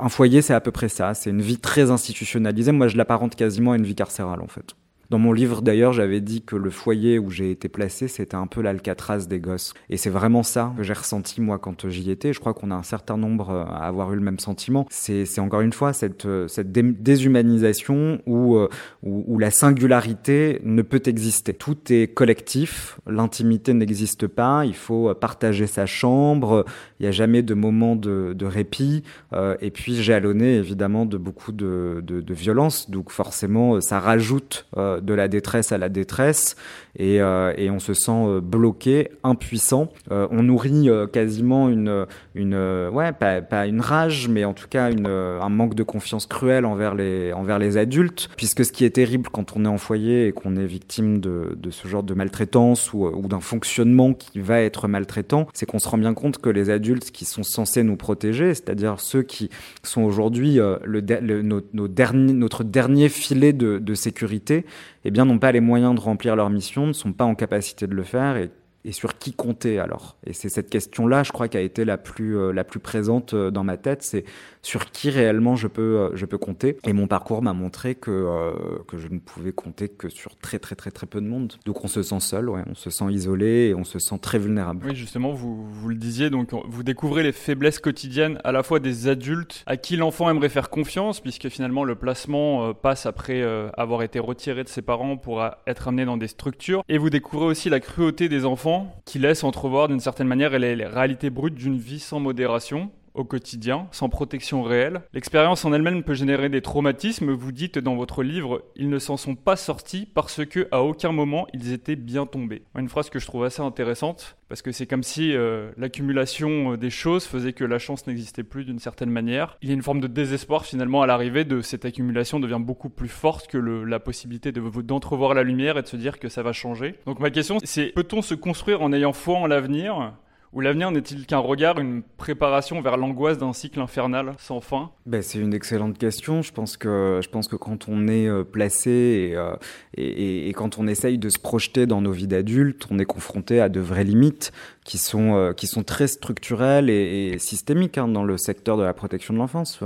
Un 0.00 0.08
foyer, 0.08 0.42
c'est 0.42 0.54
à 0.54 0.60
peu 0.60 0.70
près 0.70 0.88
ça. 0.88 1.14
C'est 1.14 1.30
une 1.30 1.42
vie 1.42 1.58
très 1.58 1.90
institutionnalisée. 1.90 2.72
Moi, 2.72 2.88
je 2.88 2.96
l'apparente 2.96 3.34
quasiment 3.36 3.72
à 3.72 3.76
une 3.76 3.84
vie 3.84 3.94
carcérale, 3.94 4.40
en 4.40 4.48
fait. 4.48 4.74
Dans 5.10 5.18
mon 5.18 5.32
livre, 5.32 5.62
d'ailleurs, 5.62 5.94
j'avais 5.94 6.20
dit 6.20 6.42
que 6.42 6.54
le 6.54 6.68
foyer 6.70 7.18
où 7.18 7.30
j'ai 7.30 7.50
été 7.50 7.68
placé, 7.68 8.08
c'était 8.08 8.34
un 8.34 8.46
peu 8.46 8.60
l'alcatraz 8.60 9.26
des 9.26 9.40
gosses. 9.40 9.72
Et 9.88 9.96
c'est 9.96 10.10
vraiment 10.10 10.42
ça 10.42 10.74
que 10.76 10.82
j'ai 10.82 10.92
ressenti, 10.92 11.40
moi, 11.40 11.58
quand 11.58 11.88
j'y 11.88 12.10
étais. 12.10 12.34
Je 12.34 12.40
crois 12.40 12.52
qu'on 12.52 12.70
a 12.70 12.74
un 12.74 12.82
certain 12.82 13.16
nombre 13.16 13.50
à 13.50 13.86
avoir 13.86 14.12
eu 14.12 14.16
le 14.16 14.22
même 14.22 14.38
sentiment. 14.38 14.86
C'est 14.90 15.38
encore 15.38 15.62
une 15.62 15.72
fois 15.72 15.92
cette, 15.92 16.28
cette 16.48 16.72
déshumanisation 16.72 18.20
où, 18.26 18.58
où, 19.02 19.38
la 19.38 19.50
singularité 19.50 20.60
ne 20.64 20.82
peut 20.82 21.02
exister. 21.06 21.54
Tout 21.54 21.78
est 21.90 22.12
collectif, 22.12 23.00
l'intimité 23.06 23.72
n'existe 23.72 24.26
pas, 24.26 24.64
il 24.64 24.74
faut 24.74 25.14
partager 25.14 25.66
sa 25.66 25.86
chambre, 25.86 26.64
il 26.98 27.04
n'y 27.04 27.08
a 27.08 27.12
jamais 27.12 27.42
de 27.42 27.54
moment 27.54 27.96
de, 27.96 28.44
répit. 28.44 29.02
Euh, 29.32 29.56
et 29.60 29.70
puis, 29.70 29.94
jalonné, 30.02 30.56
évidemment, 30.56 31.06
de 31.06 31.16
beaucoup 31.16 31.52
de, 31.52 32.02
de, 32.04 32.34
violence. 32.34 32.90
Donc, 32.90 33.10
forcément, 33.10 33.80
ça 33.80 34.00
rajoute 34.00 34.66
euh, 34.76 34.97
de 35.00 35.14
la 35.14 35.28
détresse 35.28 35.72
à 35.72 35.78
la 35.78 35.88
détresse 35.88 36.56
et, 36.98 37.20
euh, 37.20 37.52
on 37.70 37.78
se 37.78 37.94
sent 37.94 38.40
bloqué, 38.42 39.10
impuissant. 39.22 39.88
Euh, 40.10 40.26
on 40.30 40.42
nourrit 40.42 40.90
euh, 40.90 41.06
quasiment 41.06 41.68
une, 41.68 42.06
une 42.34 42.54
ouais, 42.92 43.12
pas, 43.12 43.66
une 43.66 43.80
rage, 43.80 44.28
mais 44.28 44.44
en 44.44 44.52
tout 44.52 44.66
cas 44.68 44.90
une, 44.90 45.06
un 45.06 45.48
manque 45.48 45.74
de 45.74 45.82
confiance 45.82 46.26
cruel 46.26 46.64
envers 46.64 46.94
les, 46.94 47.32
envers 47.32 47.58
les 47.58 47.76
adultes, 47.76 48.28
puisque 48.36 48.64
ce 48.64 48.72
qui 48.72 48.84
est 48.84 48.90
terrible 48.90 49.28
quand 49.30 49.56
on 49.56 49.64
est 49.64 49.68
en 49.68 49.78
foyer 49.78 50.28
et 50.28 50.32
qu'on 50.32 50.56
est 50.56 50.66
victime 50.66 51.20
de, 51.20 51.56
de 51.56 51.70
ce 51.70 51.86
genre 51.86 52.02
de 52.02 52.14
maltraitance 52.14 52.92
ou, 52.92 53.28
d'un 53.28 53.40
fonctionnement 53.40 54.14
qui 54.14 54.40
va 54.40 54.60
être 54.60 54.88
maltraitant, 54.88 55.46
c'est 55.52 55.66
qu'on 55.66 55.78
se 55.78 55.88
rend 55.88 55.98
bien 55.98 56.14
compte 56.14 56.38
que 56.38 56.48
les 56.48 56.70
adultes 56.70 57.10
qui 57.10 57.24
sont 57.24 57.42
censés 57.42 57.82
nous 57.82 57.96
protéger, 57.96 58.54
c'est-à-dire 58.54 58.98
ceux 59.00 59.22
qui 59.22 59.50
sont 59.82 60.02
aujourd'hui 60.02 60.54
le, 60.54 60.80
le, 60.84 61.88
derniers, 61.88 62.32
notre 62.32 62.64
dernier 62.64 63.08
filet 63.08 63.52
de 63.52 63.94
sécurité, 63.94 64.64
eh 65.04 65.10
bien, 65.10 65.24
n'ont 65.24 65.38
pas 65.38 65.52
les 65.52 65.60
moyens 65.60 65.94
de 65.94 66.00
remplir 66.00 66.36
leur 66.36 66.50
mission, 66.50 66.86
ne 66.86 66.92
sont 66.92 67.12
pas 67.12 67.24
en 67.24 67.34
capacité 67.34 67.86
de 67.86 67.94
le 67.94 68.02
faire 68.02 68.36
et 68.36 68.50
et 68.88 68.92
sur 68.92 69.18
qui 69.18 69.34
compter 69.34 69.78
alors? 69.78 70.16
Et 70.24 70.32
c'est 70.32 70.48
cette 70.48 70.70
question-là, 70.70 71.22
je 71.22 71.30
crois, 71.30 71.48
qui 71.48 71.58
a 71.58 71.60
été 71.60 71.84
la 71.84 71.98
plus, 71.98 72.38
euh, 72.38 72.52
la 72.52 72.64
plus 72.64 72.80
présente 72.80 73.34
euh, 73.34 73.50
dans 73.50 73.62
ma 73.62 73.76
tête, 73.76 74.02
c'est 74.02 74.24
sur 74.62 74.90
qui 74.90 75.10
réellement 75.10 75.56
je 75.56 75.68
peux, 75.68 75.98
euh, 75.98 76.10
je 76.14 76.24
peux 76.24 76.38
compter? 76.38 76.78
Et 76.84 76.94
mon 76.94 77.06
parcours 77.06 77.42
m'a 77.42 77.52
montré 77.52 77.94
que, 77.94 78.54
que 78.88 78.96
je 78.96 79.08
ne 79.08 79.18
pouvais 79.18 79.52
compter 79.52 79.90
que 79.90 80.08
sur 80.08 80.38
très 80.38 80.58
très 80.58 80.74
très 80.74 80.90
très 80.90 81.06
peu 81.06 81.20
de 81.20 81.26
monde. 81.26 81.52
Donc 81.66 81.84
on 81.84 81.86
se 81.86 82.02
sent 82.02 82.20
seul, 82.20 82.48
on 82.48 82.74
se 82.74 82.88
sent 82.88 83.04
isolé 83.10 83.68
et 83.68 83.74
on 83.74 83.84
se 83.84 83.98
sent 83.98 84.18
très 84.22 84.38
vulnérable. 84.38 84.86
Oui, 84.86 84.96
justement, 84.96 85.32
vous, 85.32 85.66
vous 85.70 85.88
le 85.90 85.94
disiez, 85.96 86.30
donc 86.30 86.50
vous 86.66 86.82
découvrez 86.82 87.22
les 87.22 87.32
faiblesses 87.32 87.80
quotidiennes 87.80 88.40
à 88.42 88.52
la 88.52 88.62
fois 88.62 88.80
des 88.80 89.08
adultes 89.08 89.64
à 89.66 89.76
qui 89.76 89.96
l'enfant 89.96 90.30
aimerait 90.30 90.48
faire 90.48 90.70
confiance, 90.70 91.20
puisque 91.20 91.50
finalement 91.50 91.84
le 91.84 91.94
placement 91.94 92.72
passe 92.72 93.04
après 93.04 93.42
avoir 93.76 94.02
été 94.02 94.18
retiré 94.18 94.64
de 94.64 94.68
ses 94.68 94.82
parents 94.82 95.18
pour 95.18 95.44
être 95.66 95.88
amené 95.88 96.06
dans 96.06 96.16
des 96.16 96.28
structures. 96.28 96.82
Et 96.88 96.96
vous 96.96 97.10
découvrez 97.10 97.46
aussi 97.46 97.68
la 97.68 97.80
cruauté 97.80 98.30
des 98.30 98.46
enfants 98.46 98.77
qui 99.04 99.18
laisse 99.18 99.44
entrevoir 99.44 99.88
d'une 99.88 100.00
certaine 100.00 100.26
manière 100.26 100.58
les, 100.58 100.86
réalités 100.86 101.30
brutes 101.30 101.54
d'une 101.54 101.78
vie 101.78 102.00
sans 102.00 102.20
modération 102.20 102.90
au 103.18 103.24
quotidien, 103.24 103.88
sans 103.90 104.08
protection 104.08 104.62
réelle. 104.62 105.02
L'expérience 105.12 105.64
en 105.64 105.72
elle-même 105.72 106.04
peut 106.04 106.14
générer 106.14 106.48
des 106.48 106.62
traumatismes. 106.62 107.32
Vous 107.32 107.52
dites 107.52 107.78
dans 107.78 107.96
votre 107.96 108.22
livre, 108.22 108.64
ils 108.76 108.88
ne 108.88 108.98
s'en 108.98 109.16
sont 109.16 109.34
pas 109.34 109.56
sortis 109.56 110.06
parce 110.06 110.44
que 110.46 110.68
à 110.70 110.82
aucun 110.82 111.12
moment 111.12 111.46
ils 111.52 111.72
étaient 111.72 111.96
bien 111.96 112.26
tombés. 112.26 112.62
Une 112.76 112.88
phrase 112.88 113.10
que 113.10 113.18
je 113.18 113.26
trouve 113.26 113.44
assez 113.44 113.60
intéressante 113.60 114.36
parce 114.48 114.62
que 114.62 114.72
c'est 114.72 114.86
comme 114.86 115.02
si 115.02 115.34
euh, 115.34 115.70
l'accumulation 115.76 116.76
des 116.76 116.90
choses 116.90 117.26
faisait 117.26 117.52
que 117.52 117.64
la 117.64 117.78
chance 117.78 118.06
n'existait 118.06 118.44
plus 118.44 118.64
d'une 118.64 118.78
certaine 118.78 119.10
manière. 119.10 119.58
Il 119.62 119.68
y 119.68 119.72
a 119.72 119.74
une 119.74 119.82
forme 119.82 120.00
de 120.00 120.06
désespoir 120.06 120.64
finalement 120.64 121.02
à 121.02 121.06
l'arrivée 121.06 121.44
de 121.44 121.60
cette 121.60 121.84
accumulation 121.84 122.40
devient 122.40 122.60
beaucoup 122.60 122.88
plus 122.88 123.08
forte 123.08 123.48
que 123.48 123.58
la 123.58 124.00
possibilité 124.00 124.52
de 124.52 124.62
d'entrevoir 124.82 125.34
la 125.34 125.42
lumière 125.42 125.76
et 125.76 125.82
de 125.82 125.88
se 125.88 125.96
dire 125.96 126.20
que 126.20 126.28
ça 126.28 126.42
va 126.42 126.52
changer. 126.52 126.94
Donc 127.06 127.18
ma 127.18 127.30
question 127.30 127.58
c'est 127.64 127.86
peut-on 127.86 128.22
se 128.22 128.34
construire 128.34 128.80
en 128.80 128.92
ayant 128.92 129.12
foi 129.12 129.38
en 129.38 129.46
l'avenir? 129.46 130.12
Ou 130.54 130.60
l'avenir 130.60 130.90
n'est-il 130.90 131.26
qu'un 131.26 131.38
regard, 131.38 131.78
une 131.78 132.02
préparation 132.16 132.80
vers 132.80 132.96
l'angoisse 132.96 133.36
d'un 133.36 133.52
cycle 133.52 133.80
infernal 133.80 134.34
sans 134.38 134.60
fin? 134.60 134.90
Ben, 135.04 135.20
C'est 135.20 135.38
une 135.38 135.52
excellente 135.52 135.98
question. 135.98 136.40
Je 136.40 136.52
pense 136.52 136.78
que, 136.78 137.20
je 137.22 137.28
pense 137.28 137.48
que 137.48 137.56
quand 137.56 137.88
on 137.88 138.08
est 138.08 138.26
euh, 138.26 138.44
placé 138.44 138.90
et, 138.90 139.36
euh, 139.36 139.54
et, 139.96 140.50
quand 140.54 140.78
on 140.78 140.86
essaye 140.86 141.18
de 141.18 141.28
se 141.28 141.38
projeter 141.38 141.86
dans 141.86 142.00
nos 142.00 142.12
vies 142.12 142.26
d'adultes, 142.26 142.86
on 142.90 142.98
est 142.98 143.04
confronté 143.04 143.60
à 143.60 143.68
de 143.68 143.80
vraies 143.80 144.04
limites 144.04 144.52
qui 144.84 144.96
sont, 144.96 145.34
euh, 145.34 145.52
qui 145.52 145.66
sont 145.66 145.82
très 145.82 146.06
structurelles 146.06 146.88
et, 146.88 147.38
systémiques 147.38 147.98
hein, 147.98 148.08
dans 148.08 148.24
le 148.24 148.38
secteur 148.38 148.78
de 148.78 148.82
la 148.82 148.94
protection 148.94 149.34
de 149.34 149.38
l'enfance. 149.38 149.80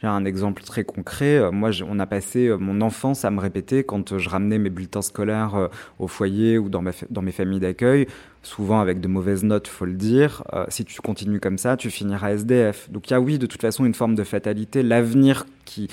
J'ai 0.00 0.06
un 0.06 0.24
exemple 0.24 0.62
très 0.62 0.84
concret. 0.84 1.50
Moi, 1.52 1.70
on 1.86 1.98
a 1.98 2.06
passé 2.06 2.54
mon 2.58 2.80
enfance 2.80 3.26
à 3.26 3.30
me 3.30 3.40
répéter 3.40 3.84
quand 3.84 4.16
je 4.16 4.28
ramenais 4.30 4.58
mes 4.58 4.70
bulletins 4.70 5.02
scolaires 5.02 5.68
au 5.98 6.08
foyer 6.08 6.56
ou 6.58 6.70
dans, 6.70 6.82
dans 7.10 7.22
mes 7.22 7.32
familles 7.32 7.60
d'accueil 7.60 8.06
souvent 8.46 8.80
avec 8.80 9.00
de 9.00 9.08
mauvaises 9.08 9.42
notes, 9.42 9.68
faut 9.68 9.84
le 9.84 9.94
dire. 9.94 10.44
Euh, 10.54 10.64
si 10.68 10.84
tu 10.84 11.00
continues 11.00 11.40
comme 11.40 11.58
ça, 11.58 11.76
tu 11.76 11.90
finiras 11.90 12.32
SDF. 12.32 12.90
Donc 12.90 13.10
il 13.10 13.12
y 13.12 13.14
a 13.14 13.20
oui, 13.20 13.38
de 13.38 13.46
toute 13.46 13.60
façon, 13.60 13.84
une 13.84 13.94
forme 13.94 14.14
de 14.14 14.24
fatalité. 14.24 14.82
L'avenir 14.82 15.46
qui 15.64 15.88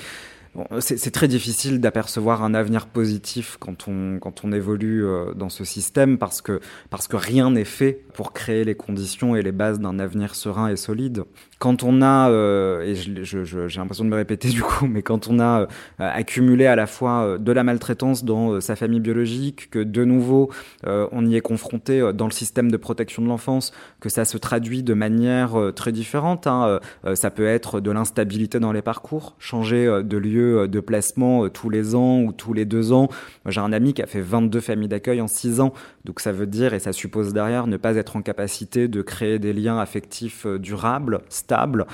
c'est 0.78 1.10
très 1.10 1.26
difficile 1.26 1.80
d'apercevoir 1.80 2.44
un 2.44 2.54
avenir 2.54 2.86
positif 2.86 3.56
quand 3.58 3.88
on, 3.88 4.18
quand 4.20 4.44
on 4.44 4.52
évolue 4.52 5.04
euh, 5.04 5.34
dans 5.34 5.48
ce 5.48 5.64
système 5.64 6.16
parce 6.16 6.42
que, 6.42 6.60
parce 6.90 7.08
que 7.08 7.16
rien 7.16 7.50
n'est 7.50 7.64
fait 7.64 8.04
pour 8.14 8.32
créer 8.32 8.64
les 8.64 8.76
conditions 8.76 9.34
et 9.34 9.42
les 9.42 9.50
bases 9.50 9.80
d'un 9.80 9.98
avenir 9.98 10.36
serein 10.36 10.68
et 10.68 10.76
solide. 10.76 11.24
Quand 11.58 11.82
on 11.82 12.02
a, 12.02 12.30
euh, 12.30 12.82
et 12.82 12.94
j'ai 12.94 13.78
l'impression 13.78 14.04
de 14.04 14.10
me 14.10 14.16
répéter 14.16 14.48
du 14.50 14.62
coup, 14.62 14.86
mais 14.86 15.02
quand 15.02 15.28
on 15.28 15.38
a 15.38 15.60
euh, 15.60 15.66
accumulé 15.98 16.66
à 16.66 16.76
la 16.76 16.86
fois 16.86 17.38
de 17.38 17.52
la 17.52 17.64
maltraitance 17.64 18.24
dans 18.24 18.60
sa 18.60 18.76
famille 18.76 19.00
biologique, 19.00 19.70
que 19.70 19.78
de 19.78 20.04
nouveau 20.04 20.50
on 20.84 21.26
y 21.26 21.36
est 21.36 21.40
confronté 21.40 22.12
dans 22.14 22.26
le 22.26 22.32
système 22.32 22.70
de 22.70 22.76
protection 22.76 23.22
de 23.22 23.28
l'enfance, 23.28 23.72
que 24.00 24.08
ça 24.08 24.24
se 24.24 24.36
traduit 24.38 24.82
de 24.82 24.94
manière 24.94 25.56
très 25.74 25.92
différente. 25.92 26.46
Hein, 26.46 26.80
ça 27.14 27.30
peut 27.30 27.46
être 27.46 27.80
de 27.80 27.90
l'instabilité 27.90 28.60
dans 28.60 28.72
les 28.72 28.82
parcours, 28.82 29.36
changer 29.38 30.02
de 30.02 30.16
lieu 30.16 30.64
euh, 30.64 30.68
de 30.68 30.80
placement 30.80 31.44
euh, 31.44 31.50
tous 31.50 31.70
les 31.70 31.94
ans 31.94 32.20
ou 32.20 32.32
tous 32.32 32.52
les 32.52 32.64
deux 32.64 32.92
ans. 32.92 33.08
J'ai 33.46 33.60
un 33.60 33.72
ami 33.72 33.94
qui 33.94 34.02
a 34.02 34.06
fait 34.06 34.20
22 34.20 34.60
familles 34.60 34.88
d'accueil 34.88 35.20
en 35.20 35.28
6 35.28 35.60
ans. 35.60 35.72
Donc 36.04 36.20
ça 36.20 36.32
veut 36.32 36.46
dire, 36.46 36.74
et 36.74 36.80
ça 36.80 36.92
suppose 36.92 37.32
derrière, 37.32 37.66
ne 37.66 37.76
pas 37.76 37.96
être 37.96 38.16
en 38.16 38.22
capacité 38.22 38.88
de 38.88 39.02
créer 39.02 39.38
des 39.38 39.52
liens 39.52 39.78
affectifs 39.78 40.46
euh, 40.46 40.58
durables, 40.58 41.20
stables. 41.44 41.86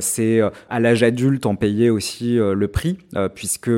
c'est 0.00 0.40
à 0.70 0.80
l'âge 0.80 1.02
adulte 1.02 1.46
en 1.46 1.56
payer 1.56 1.90
aussi 1.90 2.36
le 2.36 2.68
prix, 2.68 2.98
puisque 3.34 3.70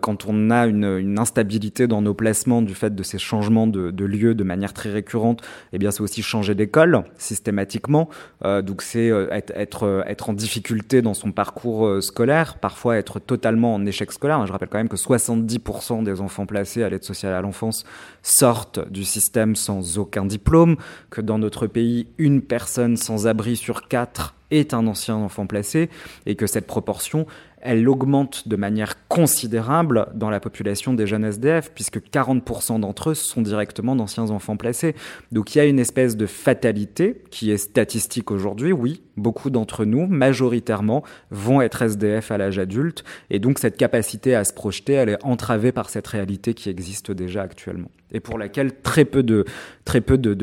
quand 0.00 0.26
on 0.26 0.50
a 0.50 0.66
une, 0.66 1.18
instabilité 1.18 1.86
dans 1.86 2.00
nos 2.00 2.14
placements 2.14 2.62
du 2.62 2.74
fait 2.74 2.94
de 2.94 3.02
ces 3.02 3.18
changements 3.18 3.66
de, 3.66 4.04
lieu 4.04 4.34
de 4.34 4.44
manière 4.44 4.72
très 4.72 4.90
récurrente, 4.90 5.42
eh 5.72 5.78
bien 5.78 5.90
c'est 5.90 6.02
aussi 6.02 6.22
changer 6.22 6.54
d'école 6.54 7.02
systématiquement. 7.18 8.08
donc 8.44 8.82
c'est 8.82 9.08
être, 9.08 10.04
être, 10.06 10.30
en 10.30 10.32
difficulté 10.32 11.02
dans 11.02 11.14
son 11.14 11.32
parcours 11.32 12.02
scolaire, 12.02 12.58
parfois 12.58 12.96
être 12.96 13.18
totalement 13.18 13.40
totalement 13.40 13.74
en 13.74 13.86
échec 13.86 14.12
scolaire. 14.12 14.46
Je 14.46 14.52
rappelle 14.52 14.68
quand 14.68 14.76
même 14.76 14.90
que 14.90 14.96
70% 14.96 16.02
des 16.04 16.20
enfants 16.20 16.44
placés 16.44 16.82
à 16.82 16.90
l'aide 16.90 17.04
sociale 17.04 17.32
à 17.32 17.40
l'enfance 17.40 17.84
sortent 18.22 18.86
du 18.90 19.02
système 19.04 19.56
sans 19.56 19.96
aucun 19.96 20.26
diplôme, 20.26 20.76
que 21.08 21.22
dans 21.22 21.38
notre 21.38 21.66
pays, 21.66 22.08
une 22.18 22.42
personne 22.42 22.98
sans 22.98 23.26
abri 23.26 23.56
sur 23.56 23.88
quatre 23.88 24.34
est 24.50 24.74
un 24.74 24.86
ancien 24.86 25.16
enfant 25.16 25.46
placé, 25.46 25.90
et 26.26 26.34
que 26.34 26.46
cette 26.46 26.66
proportion, 26.66 27.26
elle 27.60 27.88
augmente 27.88 28.48
de 28.48 28.56
manière 28.56 29.06
considérable 29.08 30.06
dans 30.14 30.30
la 30.30 30.40
population 30.40 30.94
des 30.94 31.06
jeunes 31.06 31.24
SDF, 31.24 31.72
puisque 31.74 31.98
40% 31.98 32.80
d'entre 32.80 33.10
eux 33.10 33.14
sont 33.14 33.42
directement 33.42 33.94
d'anciens 33.96 34.30
enfants 34.30 34.56
placés. 34.56 34.94
Donc 35.30 35.54
il 35.54 35.58
y 35.58 35.60
a 35.60 35.66
une 35.66 35.78
espèce 35.78 36.16
de 36.16 36.26
fatalité 36.26 37.22
qui 37.30 37.50
est 37.50 37.58
statistique 37.58 38.30
aujourd'hui, 38.30 38.72
oui, 38.72 39.02
beaucoup 39.16 39.50
d'entre 39.50 39.84
nous, 39.84 40.06
majoritairement, 40.06 41.04
vont 41.30 41.60
être 41.60 41.82
SDF 41.82 42.30
à 42.30 42.38
l'âge 42.38 42.58
adulte, 42.58 43.04
et 43.28 43.38
donc 43.38 43.58
cette 43.58 43.76
capacité 43.76 44.34
à 44.34 44.44
se 44.44 44.52
projeter, 44.52 44.94
elle 44.94 45.10
est 45.10 45.24
entravée 45.24 45.72
par 45.72 45.90
cette 45.90 46.06
réalité 46.06 46.54
qui 46.54 46.70
existe 46.70 47.10
déjà 47.12 47.42
actuellement, 47.42 47.90
et 48.12 48.20
pour 48.20 48.38
laquelle 48.38 48.80
très 48.82 49.04
peu 49.04 49.22
de, 49.22 49.44
très 49.84 50.00
peu 50.00 50.18
de, 50.18 50.34